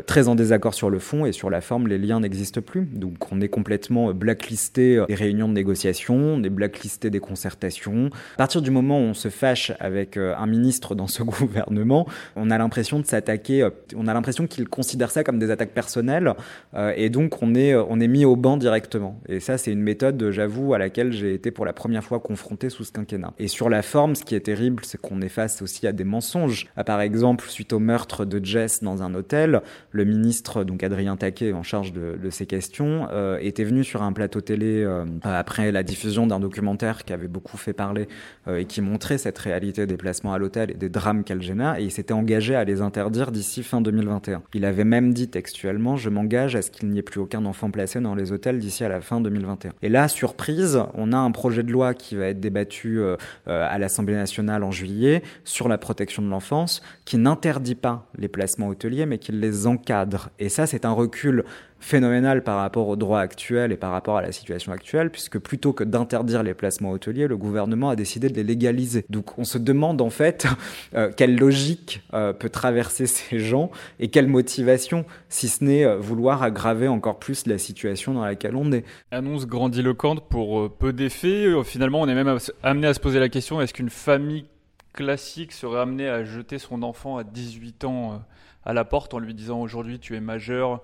très 0.08 0.28
en 0.28 0.36
désaccord 0.36 0.74
sur 0.74 0.90
le 0.90 1.00
fond 1.00 1.26
et 1.26 1.32
sur 1.32 1.50
la 1.50 1.62
forme, 1.62 1.88
les 1.88 1.98
liens 1.98 2.20
n'existent 2.20 2.62
plus. 2.62 2.89
Donc 2.92 3.32
on 3.32 3.42
est 3.42 3.50
complètement 3.50 4.14
blacklisté 4.14 5.04
des 5.08 5.16
réunions 5.16 5.48
de 5.48 5.54
négociation, 5.54 6.16
on 6.16 6.44
est 6.44 6.50
blacklisté 6.50 7.10
des 7.10 7.20
concertations. 7.20 8.10
À 8.36 8.38
partir 8.38 8.62
du 8.62 8.72
moment 8.72 9.00
où 9.00 9.04
on 9.04 9.14
se 9.14 9.30
fâche 9.30 9.72
avec 9.80 10.18
euh, 10.18 10.36
un 10.38 10.48
ministre 10.48 10.96
dans 10.96 11.08
ce 11.08 11.24
gouvernement, 11.30 12.08
on 12.36 12.50
a 12.52 12.58
l'impression 12.58 13.00
de 13.00 13.06
s'attaquer, 13.06 13.64
euh, 13.64 13.70
on 13.96 14.08
a 14.08 14.14
l'impression 14.14 14.48
qu'il 14.48 14.68
considère 14.68 15.12
ça 15.12 15.24
comme 15.24 15.40
des 15.40 15.52
attaques 15.52 15.74
personnelles 15.74 16.34
euh, 16.74 16.94
et 16.96 17.10
donc 17.10 17.42
on 17.42 17.56
est, 17.56 17.76
on 17.76 18.00
est 18.00 18.08
mis 18.08 18.26
au 18.26 18.36
banc 18.36 18.58
directement. 18.58 19.20
Et 19.28 19.40
ça 19.40 19.58
c'est 19.58 19.72
une 19.72 19.82
méthode, 19.82 20.32
j'avoue, 20.32 20.74
à 20.74 20.78
laquelle 20.78 21.12
j'ai 21.12 21.34
été 21.34 21.52
pour 21.52 21.66
la 21.66 21.74
première 21.74 22.04
fois 22.04 22.20
confronté 22.20 22.70
sous 22.70 22.84
ce 22.84 22.92
quinquennat. 22.92 23.34
Et 23.40 23.48
sur 23.48 23.70
la 23.70 23.82
forme, 23.82 24.16
ce 24.16 24.24
qui 24.24 24.36
est 24.36 24.42
terrible, 24.42 24.84
c'est 24.86 25.00
qu'on 25.00 25.22
est 25.22 25.30
face 25.30 25.62
aussi 25.62 25.88
à 25.88 25.92
des 25.92 26.04
mensonges. 26.04 26.68
Par 26.86 27.02
exemple, 27.02 27.46
suite 27.50 27.74
au 27.74 27.80
meurtre 27.80 28.26
de 28.26 28.44
Jess 28.44 28.84
dans 28.84 29.04
un 29.04 29.14
hôtel, 29.14 29.62
le 29.92 30.06
ministre, 30.06 30.64
donc 30.64 30.84
Adrien 30.84 31.18
Taquet, 31.18 31.54
en 31.54 31.64
charge 31.64 31.94
de, 31.94 32.18
de 32.22 32.30
ces 32.30 32.46
questions, 32.46 32.69
euh, 32.80 33.38
était 33.42 33.64
venu 33.64 33.84
sur 33.84 34.04
un 34.04 34.14
plateau 34.14 34.42
télé 34.42 34.84
euh, 34.84 35.06
après 35.24 35.72
la 35.72 35.84
diffusion 35.84 36.28
d'un 36.28 36.40
documentaire 36.40 37.04
qui 37.04 37.14
avait 37.14 37.28
beaucoup 37.28 37.58
fait 37.58 37.74
parler 37.74 38.08
euh, 38.48 38.58
et 38.58 38.66
qui 38.66 38.82
montrait 38.82 39.18
cette 39.18 39.38
réalité 39.38 39.86
des 39.86 39.98
placements 39.98 40.34
à 40.34 40.38
l'hôtel 40.38 40.72
et 40.72 40.76
des 40.76 40.90
drames 40.90 41.24
qu'elle 41.24 41.42
génère, 41.42 41.78
et 41.78 41.84
il 41.84 41.92
s'était 41.92 42.14
engagé 42.14 42.56
à 42.56 42.64
les 42.64 42.82
interdire 42.82 43.32
d'ici 43.32 43.64
fin 43.64 43.82
2021. 43.82 44.42
Il 44.54 44.66
avait 44.66 44.84
même 44.84 45.14
dit 45.14 45.28
textuellement 45.28 45.98
Je 45.98 46.10
m'engage 46.10 46.56
à 46.56 46.62
ce 46.62 46.72
qu'il 46.72 46.90
n'y 46.90 47.00
ait 47.00 47.04
plus 47.04 47.20
aucun 47.20 47.46
enfant 47.46 47.72
placé 47.72 48.00
dans 48.00 48.16
les 48.16 48.32
hôtels 48.32 48.60
d'ici 48.60 48.84
à 48.84 48.90
la 48.90 49.02
fin 49.02 49.22
2021. 49.22 49.72
Et 49.82 49.90
là, 49.90 50.08
surprise, 50.08 50.82
on 50.94 51.12
a 51.12 51.18
un 51.18 51.32
projet 51.32 51.64
de 51.64 51.72
loi 51.72 51.94
qui 51.94 52.16
va 52.16 52.28
être 52.28 52.40
débattu 52.40 53.02
à 53.46 53.78
l'Assemblée 53.78 54.16
nationale 54.16 54.64
en 54.64 54.72
juillet 54.72 55.24
sur 55.44 55.68
la 55.68 55.78
protection 55.78 56.22
de 56.22 56.30
l'enfance 56.30 56.82
qui 57.06 57.18
n'interdit 57.18 57.76
pas 57.76 58.08
les 58.18 58.28
placements 58.28 58.68
hôteliers 58.68 59.06
mais 59.06 59.18
qui 59.18 59.32
les 59.32 59.68
encadre. 59.68 60.30
Et 60.40 60.50
ça, 60.50 60.68
c'est 60.68 60.86
un 60.86 60.92
recul 60.92 61.44
phénoménal 61.80 62.44
par 62.44 62.58
rapport 62.58 62.88
au 62.88 62.96
droit 62.96 63.20
actuel 63.20 63.72
et 63.72 63.78
par 63.78 63.92
rapport 63.92 64.18
à 64.18 64.22
la 64.22 64.32
situation 64.32 64.72
actuelle, 64.72 65.10
puisque 65.10 65.40
plutôt 65.40 65.74
que 65.74 65.84
d'interdire 65.84 66.44
les 66.44 66.54
placements 66.54 66.92
hôteliers, 66.92 67.28
le 67.28 67.38
gouvernement 67.38 67.90
a 67.90 67.96
décidé 67.96 68.30
de 68.30 68.36
les 68.36 68.44
légaliser. 68.44 69.06
Donc 69.10 69.38
on 69.38 69.44
se 69.44 69.58
demande 69.58 70.02
en 70.02 70.10
fait 70.10 70.48
euh, 70.96 71.12
quelle 71.16 71.38
logique 71.38 72.02
euh, 72.14 72.34
peut 72.34 72.50
traverser 72.50 73.08
ces 73.08 73.40
gens 73.40 73.72
et 74.00 74.10
quelle 74.10 74.28
motivation, 74.28 75.06
si 75.30 75.48
ce 75.48 75.64
n'est 75.64 75.86
euh, 75.86 75.98
vouloir 75.98 76.44
aggraver 76.44 76.88
encore 76.88 77.20
plus 77.20 77.48
la 77.48 77.58
situation 77.58 78.14
dans 78.14 78.26
laquelle 78.26 78.56
on 78.56 78.72
est. 78.72 78.86
Annonce 79.12 79.48
grandiloquente 79.48 80.28
pour 80.30 80.72
peu 80.78 80.94
d'effets. 80.94 81.48
Finalement, 81.64 82.02
on 82.02 82.08
est 82.08 82.16
même 82.16 82.38
amené 82.64 82.88
à 82.88 82.94
se 82.94 83.00
poser 83.00 83.20
la 83.20 83.30
question 83.30 83.62
est-ce 83.62 83.74
qu'une 83.74 83.90
famille 83.90 84.46
classique 84.94 85.52
serait 85.52 85.80
amenée 85.80 86.08
à 86.08 86.24
jeter 86.24 86.58
son 86.58 86.84
enfant 86.84 87.18
à 87.18 87.24
18 87.24 87.86
ans 87.86 88.22
à 88.66 88.74
la 88.74 88.86
porte 88.86 89.14
en 89.14 89.20
lui 89.20 89.34
disant 89.34 89.62
aujourd'hui 89.62 90.00
tu 90.00 90.16
es 90.16 90.20
majeur 90.20 90.82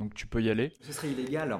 donc 0.00 0.14
tu 0.14 0.26
peux 0.26 0.42
y 0.42 0.50
aller. 0.50 0.72
Ce 0.80 0.92
serait 0.92 1.10
illégal. 1.10 1.56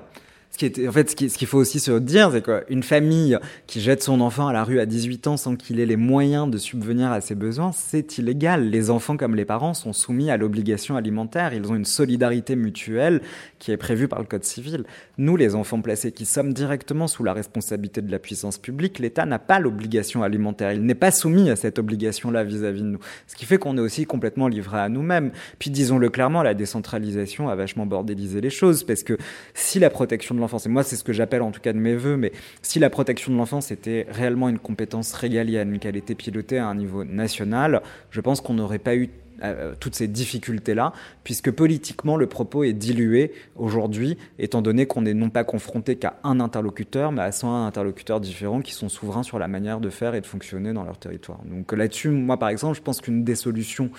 Ce 0.53 0.59
qui 0.59 0.67
est, 0.67 0.89
en 0.89 0.93
fait, 0.93 1.11
ce 1.11 1.15
qu'il 1.15 1.47
faut 1.47 1.59
aussi 1.59 1.79
se 1.79 1.93
dire, 1.93 2.33
c'est 2.33 2.43
qu'une 2.43 2.83
famille 2.83 3.39
qui 3.69 3.81
jette 3.81 4.03
son 4.03 4.21
enfant 4.21 4.49
à 4.49 4.53
la 4.53 4.65
rue 4.65 4.81
à 4.81 4.87
18 4.87 5.29
ans 5.29 5.37
sans 5.37 5.55
qu'il 5.55 5.79
ait 5.79 5.87
les 5.87 5.97
moyens 5.97 6.51
de 6.51 6.59
subvenir 6.59 7.13
à 7.13 7.21
ses 7.21 7.37
besoins, 7.37 7.71
c'est 7.73 8.19
illégal. 8.19 8.69
Les 8.69 8.91
enfants 8.91 9.17
comme 9.17 9.37
les 9.37 9.45
parents 9.45 9.75
sont 9.75 9.93
soumis 9.93 10.29
à 10.29 10.37
l'obligation 10.37 10.97
alimentaire. 10.97 11.55
Ils 11.55 11.71
ont 11.71 11.77
une 11.77 11.85
solidarité 11.85 12.57
mutuelle 12.57 13.23
qui 13.61 13.71
est 13.71 13.77
prévue 13.77 14.09
par 14.09 14.19
le 14.19 14.25
Code 14.25 14.45
civil. 14.45 14.85
Nous, 15.19 15.37
les 15.37 15.55
enfants 15.55 15.81
placés 15.81 16.11
qui 16.11 16.25
sommes 16.25 16.53
directement 16.53 17.07
sous 17.07 17.23
la 17.23 17.33
responsabilité 17.33 18.03
de 18.03 18.11
la 18.11 18.19
puissance 18.19 18.59
publique, 18.59 18.99
l'État 18.99 19.27
n'a 19.27 19.39
pas 19.39 19.61
l'obligation 19.61 20.25
alimentaire. 20.25 20.73
Il 20.73 20.83
n'est 20.83 20.95
pas 20.95 21.13
soumis 21.13 21.49
à 21.49 21.57
cette 21.57 21.79
obligation-là 21.79 22.43
vis-à-vis 22.43 22.83
de 22.83 22.87
nous. 22.87 23.01
Ce 23.29 23.37
qui 23.37 23.45
fait 23.45 23.59
qu'on 23.59 23.77
est 23.77 23.81
aussi 23.81 24.05
complètement 24.05 24.49
livré 24.49 24.79
à 24.79 24.89
nous-mêmes. 24.89 25.31
Puis 25.61 25.71
disons-le 25.71 26.11
clairement, 26.11 26.43
la 26.43 26.55
décentralisation 26.55 27.49
a 27.49 27.55
vachement 27.55 27.87
bordélisé 27.87 28.41
les 28.41 28.51
choses 28.51 28.83
parce 28.83 29.05
que 29.05 29.17
si 29.55 29.79
la 29.79 29.91
protection 29.91 30.35
de 30.35 30.39
l'enfance. 30.40 30.66
Et 30.66 30.68
moi, 30.68 30.83
c'est 30.83 30.96
ce 30.96 31.05
que 31.05 31.12
j'appelle 31.12 31.42
en 31.42 31.50
tout 31.50 31.61
cas 31.61 31.72
de 31.72 31.79
mes 31.79 31.94
voeux, 31.94 32.16
mais 32.16 32.33
si 32.62 32.79
la 32.79 32.90
protection 32.90 33.33
de 33.33 33.38
l'enfance 33.38 33.70
était 33.70 34.07
réellement 34.11 34.48
une 34.48 34.59
compétence 34.59 35.12
régalienne, 35.12 35.79
qu'elle 35.79 35.96
était 35.96 36.14
pilotée 36.14 36.59
à 36.59 36.66
un 36.66 36.74
niveau 36.74 37.05
national, 37.05 37.83
je 38.11 38.20
pense 38.20 38.40
qu'on 38.40 38.55
n'aurait 38.55 38.79
pas 38.79 38.96
eu 38.96 39.11
euh, 39.42 39.74
toutes 39.81 39.94
ces 39.94 40.07
difficultés-là, 40.07 40.92
puisque 41.24 41.50
politiquement 41.50 42.18
le 42.18 42.26
propos 42.26 42.62
est 42.62 42.74
dilué 42.74 43.33
aujourd'hui, 43.57 44.18
étant 44.38 44.61
donné 44.61 44.85
qu'on 44.85 45.00
n'est 45.00 45.14
non 45.14 45.31
pas 45.31 45.44
confronté 45.44 45.96
qu'à 45.96 46.18
un 46.24 46.40
interlocuteur, 46.40 47.11
mais 47.11 47.22
à 47.22 47.33
101 47.33 47.66
interlocuteurs 47.66 48.20
différents 48.20 48.61
qui 48.61 48.74
sont 48.74 48.90
souverains 48.90 49.22
sur 49.22 49.38
la 49.38 49.48
manière 49.48 49.81
de 49.81 49.88
faire 49.88 50.14
et 50.14 50.20
de 50.20 50.26
fonctionner 50.26 50.74
dans 50.74 50.85
leur 50.85 50.98
territoire. 50.98 51.40
Donc 51.46 51.72
là-dessus, 51.72 52.11
moi 52.11 52.37
par 52.37 52.50
exemple, 52.50 52.76
je 52.76 52.83
pense 52.83 53.00
qu'une 53.00 53.24
des 53.24 53.35
solutions 53.35 53.90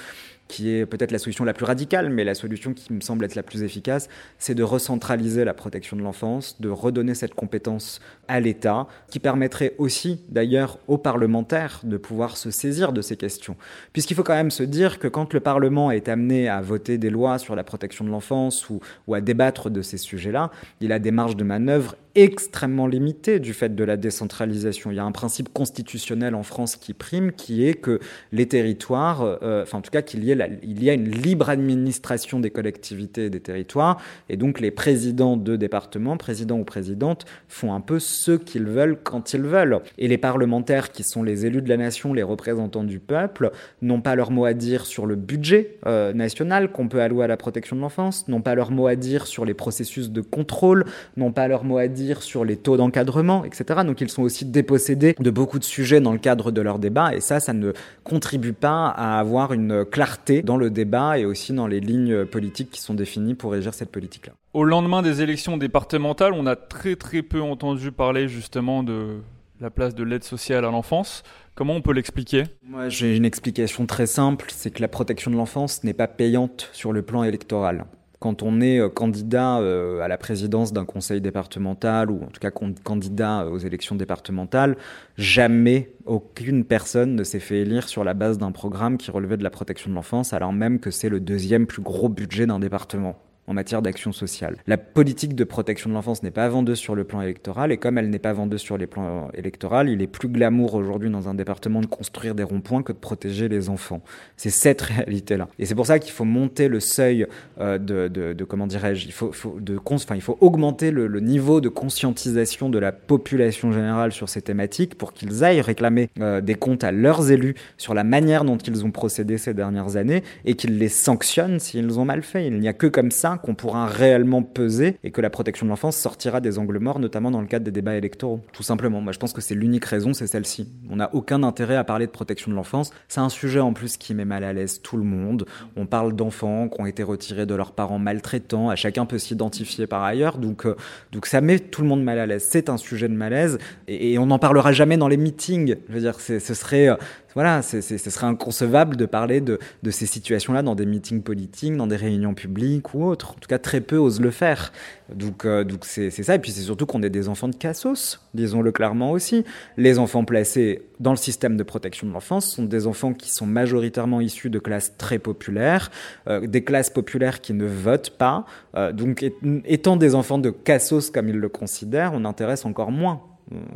qui 0.52 0.70
est 0.70 0.86
peut-être 0.86 1.12
la 1.12 1.18
solution 1.18 1.46
la 1.46 1.54
plus 1.54 1.64
radicale, 1.64 2.10
mais 2.10 2.26
la 2.26 2.36
solution 2.36 2.74
qui 2.74 2.92
me 2.92 3.00
semble 3.00 3.24
être 3.24 3.36
la 3.36 3.42
plus 3.42 3.64
efficace, 3.64 4.10
c'est 4.38 4.54
de 4.54 4.64
recentraliser 4.64 5.46
la 5.46 5.54
protection 5.54 5.96
de 5.96 6.02
l'enfance, 6.02 6.60
de 6.60 6.68
redonner 6.68 7.16
cette 7.16 7.34
compétence 7.34 8.02
à 8.28 8.42
l'État, 8.42 8.88
qui 9.10 9.20
permettrait 9.20 9.76
aussi 9.78 10.20
d'ailleurs 10.28 10.78
aux 10.90 10.98
parlementaires 10.98 11.80
de 11.84 11.96
pouvoir 11.96 12.36
se 12.36 12.52
saisir 12.52 12.92
de 12.92 13.02
ces 13.02 13.16
questions. 13.16 13.56
Puisqu'il 13.94 14.16
faut 14.16 14.24
quand 14.24 14.36
même 14.36 14.52
se 14.52 14.64
dire 14.64 15.00
que 15.00 15.08
quand 15.08 15.34
le 15.34 15.40
Parlement 15.40 15.90
est 15.90 16.10
amené 16.10 16.50
à 16.50 16.60
voter 16.60 16.98
des 16.98 17.10
lois 17.10 17.38
sur 17.38 17.56
la 17.56 17.64
protection 17.64 18.04
de 18.04 18.10
l'enfance 18.10 18.70
ou, 18.70 18.82
ou 19.08 19.14
à 19.14 19.22
débattre 19.22 19.70
de 19.70 19.82
ces 19.82 19.98
sujets-là, 19.98 20.52
il 20.82 20.92
a 20.92 21.00
des 21.00 21.12
marges 21.12 21.38
de 21.38 21.46
manœuvre 21.46 21.96
extrêmement 22.16 22.88
limité 22.88 23.40
du 23.40 23.54
fait 23.54 23.76
de 23.76 23.84
la 23.84 23.98
décentralisation. 23.98 24.92
Il 24.92 24.98
y 24.98 25.00
a 25.00 25.06
un 25.06 25.12
principe 25.12 25.54
constitutionnel 25.54 26.36
en 26.36 26.44
France 26.44 26.76
qui 26.76 26.94
prime, 26.94 27.32
qui 27.32 27.66
est 27.66 27.74
que 27.74 28.00
les 28.32 28.48
territoires, 28.48 29.22
euh, 29.22 29.64
enfin 29.64 29.78
en 29.78 29.82
tout 29.82 29.92
cas 29.92 30.02
qu'il 30.02 30.24
y, 30.24 30.32
ait 30.32 30.60
il 30.64 30.84
y 30.84 30.90
a 30.90 30.94
une 30.94 31.10
libre 31.10 31.50
administration 31.50 32.40
des 32.40 32.50
collectivités 32.50 33.26
et 33.26 33.30
des 33.30 33.40
territoires, 33.40 34.02
et 34.30 34.38
donc 34.38 34.60
les 34.60 34.72
présidents 34.72 35.38
de 35.38 35.56
départements, 35.56 36.18
présidents 36.18 36.60
ou 36.60 36.66
présidentes, 36.66 37.26
font 37.48 37.74
un 37.74 37.82
peu 37.82 38.00
ce 38.00 38.32
qu'ils 38.32 38.66
veulent 38.66 38.98
quand 39.02 39.34
ils 39.34 39.42
veulent. 39.42 39.80
Et 39.98 40.08
les 40.08 40.18
parlementaires, 40.18 40.92
qui 40.92 41.04
sont 41.04 41.24
les 41.24 41.46
élus 41.46 41.62
de 41.62 41.70
la 41.70 41.78
nation, 41.78 42.14
les 42.14 42.24
représentants 42.24 42.84
du 42.84 43.00
peuple, 43.00 43.52
n'ont 43.82 44.02
pas 44.02 44.16
leur 44.16 44.32
mot 44.32 44.46
à 44.46 44.54
dire 44.54 44.86
sur 44.86 45.06
le 45.06 45.16
budget 45.16 45.78
euh, 45.86 46.14
national 46.14 46.72
qu'on 46.72 46.88
peut 46.88 47.02
allouer 47.02 47.24
à 47.24 47.28
la 47.28 47.38
protection 47.38 47.76
de 47.76 47.82
l'enfance, 47.82 48.28
n'ont 48.28 48.42
pas 48.42 48.56
leur 48.56 48.72
mot 48.72 48.88
à 48.88 48.96
dire 48.96 49.28
sur 49.28 49.46
les 49.46 49.54
processus 49.54 50.12
de 50.12 50.22
contrôle, 50.22 50.86
n'ont 51.16 51.32
pas 51.32 51.48
leur 51.48 51.64
mot 51.64 51.78
à 51.78 51.88
dire 51.88 52.01
sur 52.22 52.46
les 52.46 52.58
taux 52.58 52.78
d'encadrement, 52.78 53.46
etc. 53.46 53.82
Donc 53.86 54.02
ils 54.02 54.10
sont 54.10 54.24
aussi 54.24 54.46
dépossédés 54.46 55.16
de 55.20 55.30
beaucoup 55.30 55.60
de 55.60 55.64
sujets 55.64 56.02
dans 56.02 56.12
le 56.12 56.18
cadre 56.18 56.52
de 56.52 56.62
leur 56.62 56.80
débat, 56.80 57.14
et 57.14 57.22
ça, 57.22 57.40
ça 57.40 57.54
ne 57.54 57.72
contribue 58.04 58.54
pas 58.54 58.88
à 58.88 59.20
avoir 59.20 59.54
une 59.54 59.86
clarté 59.86 60.42
dans 60.42 60.58
le 60.58 60.70
débat 60.70 61.20
et 61.20 61.26
aussi 61.26 61.54
dans 61.54 61.68
les 61.68 61.80
lignes 61.80 62.26
politiques 62.26 62.72
qui 62.72 62.82
sont 62.82 62.94
définies 62.94 63.36
pour 63.36 63.52
régir 63.52 63.74
cette 63.74 63.92
politique-là. 63.92 64.34
Au 64.54 64.64
lendemain 64.64 65.02
des 65.02 65.22
élections 65.22 65.58
départementales, 65.58 66.34
on 66.34 66.46
a 66.46 66.56
très 66.56 66.96
très 66.96 67.22
peu 67.22 67.42
entendu 67.42 67.92
parler 67.92 68.28
justement 68.28 68.84
de 68.84 69.20
la 69.60 69.70
place 69.70 69.96
de 69.96 70.04
l'aide 70.04 70.24
sociale 70.24 70.66
à 70.66 70.72
l'enfance. 70.72 71.24
Comment 71.54 71.76
on 71.76 71.82
peut 71.82 71.94
l'expliquer? 71.94 72.46
Moi, 72.64 72.90
j'ai 72.90 73.16
une 73.16 73.26
explication 73.26 73.86
très 73.86 74.08
simple, 74.08 74.48
c'est 74.50 74.72
que 74.72 74.82
la 74.82 74.88
protection 74.88 75.30
de 75.30 75.36
l'enfance 75.36 75.84
n'est 75.84 75.94
pas 75.94 76.08
payante 76.08 76.70
sur 76.74 76.92
le 76.92 77.02
plan 77.02 77.24
électoral. 77.24 77.86
Quand 78.22 78.44
on 78.44 78.62
est 78.62 78.80
euh, 78.80 78.88
candidat 78.88 79.58
euh, 79.62 80.00
à 80.02 80.08
la 80.08 80.16
présidence 80.16 80.74
d'un 80.74 80.86
conseil 80.86 81.22
départemental 81.22 82.12
ou 82.12 82.22
en 82.24 82.28
tout 82.28 82.40
cas 82.40 82.52
candidat 82.52 83.48
aux 83.48 83.58
élections 83.58 83.96
départementales, 83.96 84.78
jamais 85.18 85.90
aucune 86.06 86.64
personne 86.64 87.16
ne 87.16 87.24
s'est 87.24 87.40
fait 87.40 87.62
élire 87.62 87.90
sur 87.90 88.04
la 88.04 88.14
base 88.14 88.38
d'un 88.38 88.52
programme 88.52 89.00
qui 89.00 89.10
relevait 89.10 89.38
de 89.38 89.44
la 89.44 89.50
protection 89.50 89.90
de 89.90 89.96
l'enfance, 89.96 90.34
alors 90.34 90.54
même 90.54 90.80
que 90.80 90.92
c'est 90.92 91.10
le 91.10 91.20
deuxième 91.20 91.66
plus 91.66 91.82
gros 91.82 92.10
budget 92.10 92.46
d'un 92.46 92.60
département 92.60 93.18
en 93.52 93.54
matière 93.54 93.82
d'action 93.82 94.12
sociale. 94.14 94.58
La 94.66 94.78
politique 94.78 95.36
de 95.36 95.44
protection 95.44 95.90
de 95.90 95.96
l'enfance 95.96 96.24
n'est 96.24 96.32
pas 96.32 96.48
vendeuse 96.48 96.80
sur 96.80 96.96
le 96.96 97.04
plan 97.04 97.22
électoral, 97.22 97.72
et 97.72 97.78
comme 97.78 97.98
elle 97.98 98.10
n'est 98.10 98.20
pas 98.20 98.34
vendeuse 98.34 98.62
sur 98.62 98.78
les 98.78 98.88
plans 98.88 99.30
électoraux, 99.34 99.84
il 99.86 100.02
est 100.02 100.08
plus 100.08 100.30
glamour 100.30 100.74
aujourd'hui 100.74 101.10
dans 101.10 101.28
un 101.30 101.34
département 101.34 101.82
de 101.82 101.86
construire 101.86 102.34
des 102.34 102.44
ronds-points 102.44 102.82
que 102.82 102.94
de 102.94 102.98
protéger 102.98 103.50
les 103.50 103.70
enfants. 103.70 104.02
C'est 104.38 104.50
cette 104.50 104.82
réalité-là. 104.82 105.50
Et 105.60 105.66
c'est 105.66 105.76
pour 105.76 105.86
ça 105.86 106.00
qu'il 106.00 106.12
faut 106.12 106.26
monter 106.26 106.68
le 106.68 106.80
seuil 106.80 107.28
euh, 107.60 107.78
de, 107.78 108.44
comment 108.46 108.68
dirais-je, 108.68 109.06
il 109.06 109.12
faut 109.12 110.38
augmenter 110.40 110.92
le, 110.92 111.20
niveau 111.20 111.62
de 111.62 111.70
conscientisation 111.70 112.70
de 112.70 112.80
la 112.80 112.92
population 112.92 113.72
générale 113.72 114.12
sur 114.12 114.28
ces 114.30 114.42
thématiques 114.42 114.96
pour 114.96 115.14
qu'ils 115.14 115.44
aillent 115.44 115.62
réclamer 115.62 116.10
euh, 116.20 116.42
des 116.42 116.56
comptes 116.56 116.84
à 116.84 116.92
leurs 116.92 117.32
élus 117.32 117.56
sur 117.78 117.94
la 117.94 118.04
manière 118.04 118.44
dont 118.44 118.58
ils 118.58 118.86
ont 118.86 118.92
procédé 118.92 119.38
ces 119.38 119.54
dernières 119.54 119.98
années 119.98 120.24
et 120.46 120.56
qu'ils 120.56 120.78
les 120.78 120.90
sanctionnent 120.90 121.60
s'ils 121.60 122.00
ont 122.00 122.06
mal 122.06 122.24
fait. 122.24 122.48
Il 122.48 122.60
n'y 122.60 122.68
a 122.68 122.74
que 122.74 122.88
comme 122.88 123.12
ça 123.12 123.38
qu'on 123.42 123.56
pourra 123.56 123.86
réellement 123.86 124.44
peser 124.44 124.98
et 125.04 125.12
que 125.12 125.22
la 125.22 125.30
protection 125.30 125.66
de 125.66 125.72
l'enfance 125.72 125.98
sortira 125.98 126.42
des 126.42 126.58
angles 126.58 126.80
morts, 126.80 127.00
notamment 127.00 127.32
dans 127.32 127.42
le 127.42 127.48
cadre 127.48 127.66
des 127.66 127.72
débats 127.72 127.96
électoraux. 127.96 128.42
Tout 128.54 128.64
simplement. 128.64 129.02
Moi, 129.02 129.14
je 129.14 129.20
pense 129.20 129.34
que 129.34 129.42
c'est 129.42 129.56
l'unique 129.56 129.86
raison, 129.86 130.14
c'est 130.14 130.28
celle-ci. 130.28 130.72
On 130.90 130.98
n'a 130.98 131.14
aucun 131.14 131.44
intérêt 131.44 131.76
à 131.76 131.84
parler 131.84 132.06
de 132.06 132.12
protection 132.12 132.52
de 132.52 132.56
l'enfance. 132.56 132.92
C'est 133.08 133.20
un 133.20 133.30
sujet 133.30 133.60
en 133.60 133.74
plus 133.74 133.98
qui 133.98 134.14
met 134.14 134.26
mal 134.26 134.44
à 134.44 134.54
l'aise 134.54 134.82
tout 134.82 134.98
le 134.98 135.04
monde. 135.04 135.46
On 135.76 135.86
parle 135.86 136.16
d'enfants 136.16 136.70
qui 136.70 136.82
ont 136.82 136.86
été 136.86 137.04
retirés 137.04 137.46
de 137.46 137.56
leurs 137.56 137.72
parents 137.72 138.00
maltraitants. 138.00 138.70
À 138.70 138.76
chacun 138.76 139.06
peut 139.06 139.20
s'identifier 139.20 139.88
par 139.88 140.04
ailleurs. 140.04 140.38
Donc, 140.38 140.66
euh, 140.66 140.76
donc 141.12 141.26
ça 141.26 141.42
met 141.42 141.60
tout 141.60 141.82
le 141.82 141.88
monde 141.88 142.04
mal 142.04 142.20
à 142.20 142.26
l'aise. 142.26 142.48
C'est 142.50 142.70
un 142.70 142.78
sujet 142.78 143.08
de 143.08 143.14
malaise 143.14 143.58
et, 143.88 144.14
et 144.14 144.18
on 144.18 144.28
n'en 144.28 144.40
parlera 144.40 144.72
jamais 144.72 144.98
dans 144.98 145.08
les 145.08 145.18
meetings. 145.18 145.76
Je 145.90 145.94
veux 145.94 146.02
dire, 146.02 146.20
ce 146.20 146.40
serait, 146.40 146.90
euh, 146.90 146.96
voilà, 147.34 147.62
ce 147.62 147.82
serait 147.82 148.28
inconcevable 148.28 148.98
de 148.98 149.06
parler 149.06 149.42
de, 149.42 149.60
ces 149.90 150.06
situations-là 150.06 150.62
dans 150.64 150.76
des 150.76 150.86
meetings 150.86 151.22
politiques, 151.22 151.76
dans 151.76 151.88
des 151.88 151.96
réunions 151.96 152.34
publiques 152.34 152.94
ou 152.94 153.06
autres. 153.06 153.32
En 153.32 153.40
tout 153.40 153.48
cas, 153.48 153.60
très 153.60 153.82
peu 153.82 153.98
osent 153.98 154.22
le 154.22 154.32
faire. 154.32 154.72
Donc, 155.14 155.46
euh, 155.46 155.64
c'est 155.82 156.10
ça. 156.10 156.36
Et 156.36 156.40
puis, 156.40 156.52
c'est 156.52 156.62
surtout 156.62 156.86
qu'on 156.86 157.04
est 157.04 157.10
des 157.10 157.28
enfants 157.30 157.48
de 157.48 157.56
cassos, 157.56 158.22
disons-le 158.34 158.72
clairement 158.72 159.12
aussi. 159.12 159.44
Les 159.78 160.00
enfants 160.00 160.24
placés 160.24 160.82
dans 161.00 161.12
le 161.12 161.18
système 161.18 161.58
de 161.58 161.64
protection 161.64 162.08
de 162.08 162.14
l'enfance 162.14 162.48
sont 162.48 162.64
des 162.64 162.88
enfants 162.88 163.14
qui 163.14 163.30
sont 163.30 163.46
majoritairement 163.46 164.22
issus 164.22 164.50
de 164.50 164.60
classes 164.60 164.96
très 164.98 165.20
populaires, 165.20 165.92
euh, 166.28 166.46
des 166.48 166.64
classes 166.64 166.90
populaires 166.90 167.42
qui 167.42 167.54
ne 167.54 167.66
votent 167.66 168.18
pas. 168.18 168.46
Euh, 168.76 168.92
donc, 168.92 169.26
étant 169.66 169.98
des 169.98 170.16
enfants 170.16 170.38
de 170.38 170.50
cassos 170.50 171.10
comme 171.10 171.30
ils 171.30 171.38
le 171.38 171.50
considèrent, 171.50 172.12
on 172.14 172.26
intéresse 172.26 172.66
encore 172.66 172.92
moins. 172.92 173.22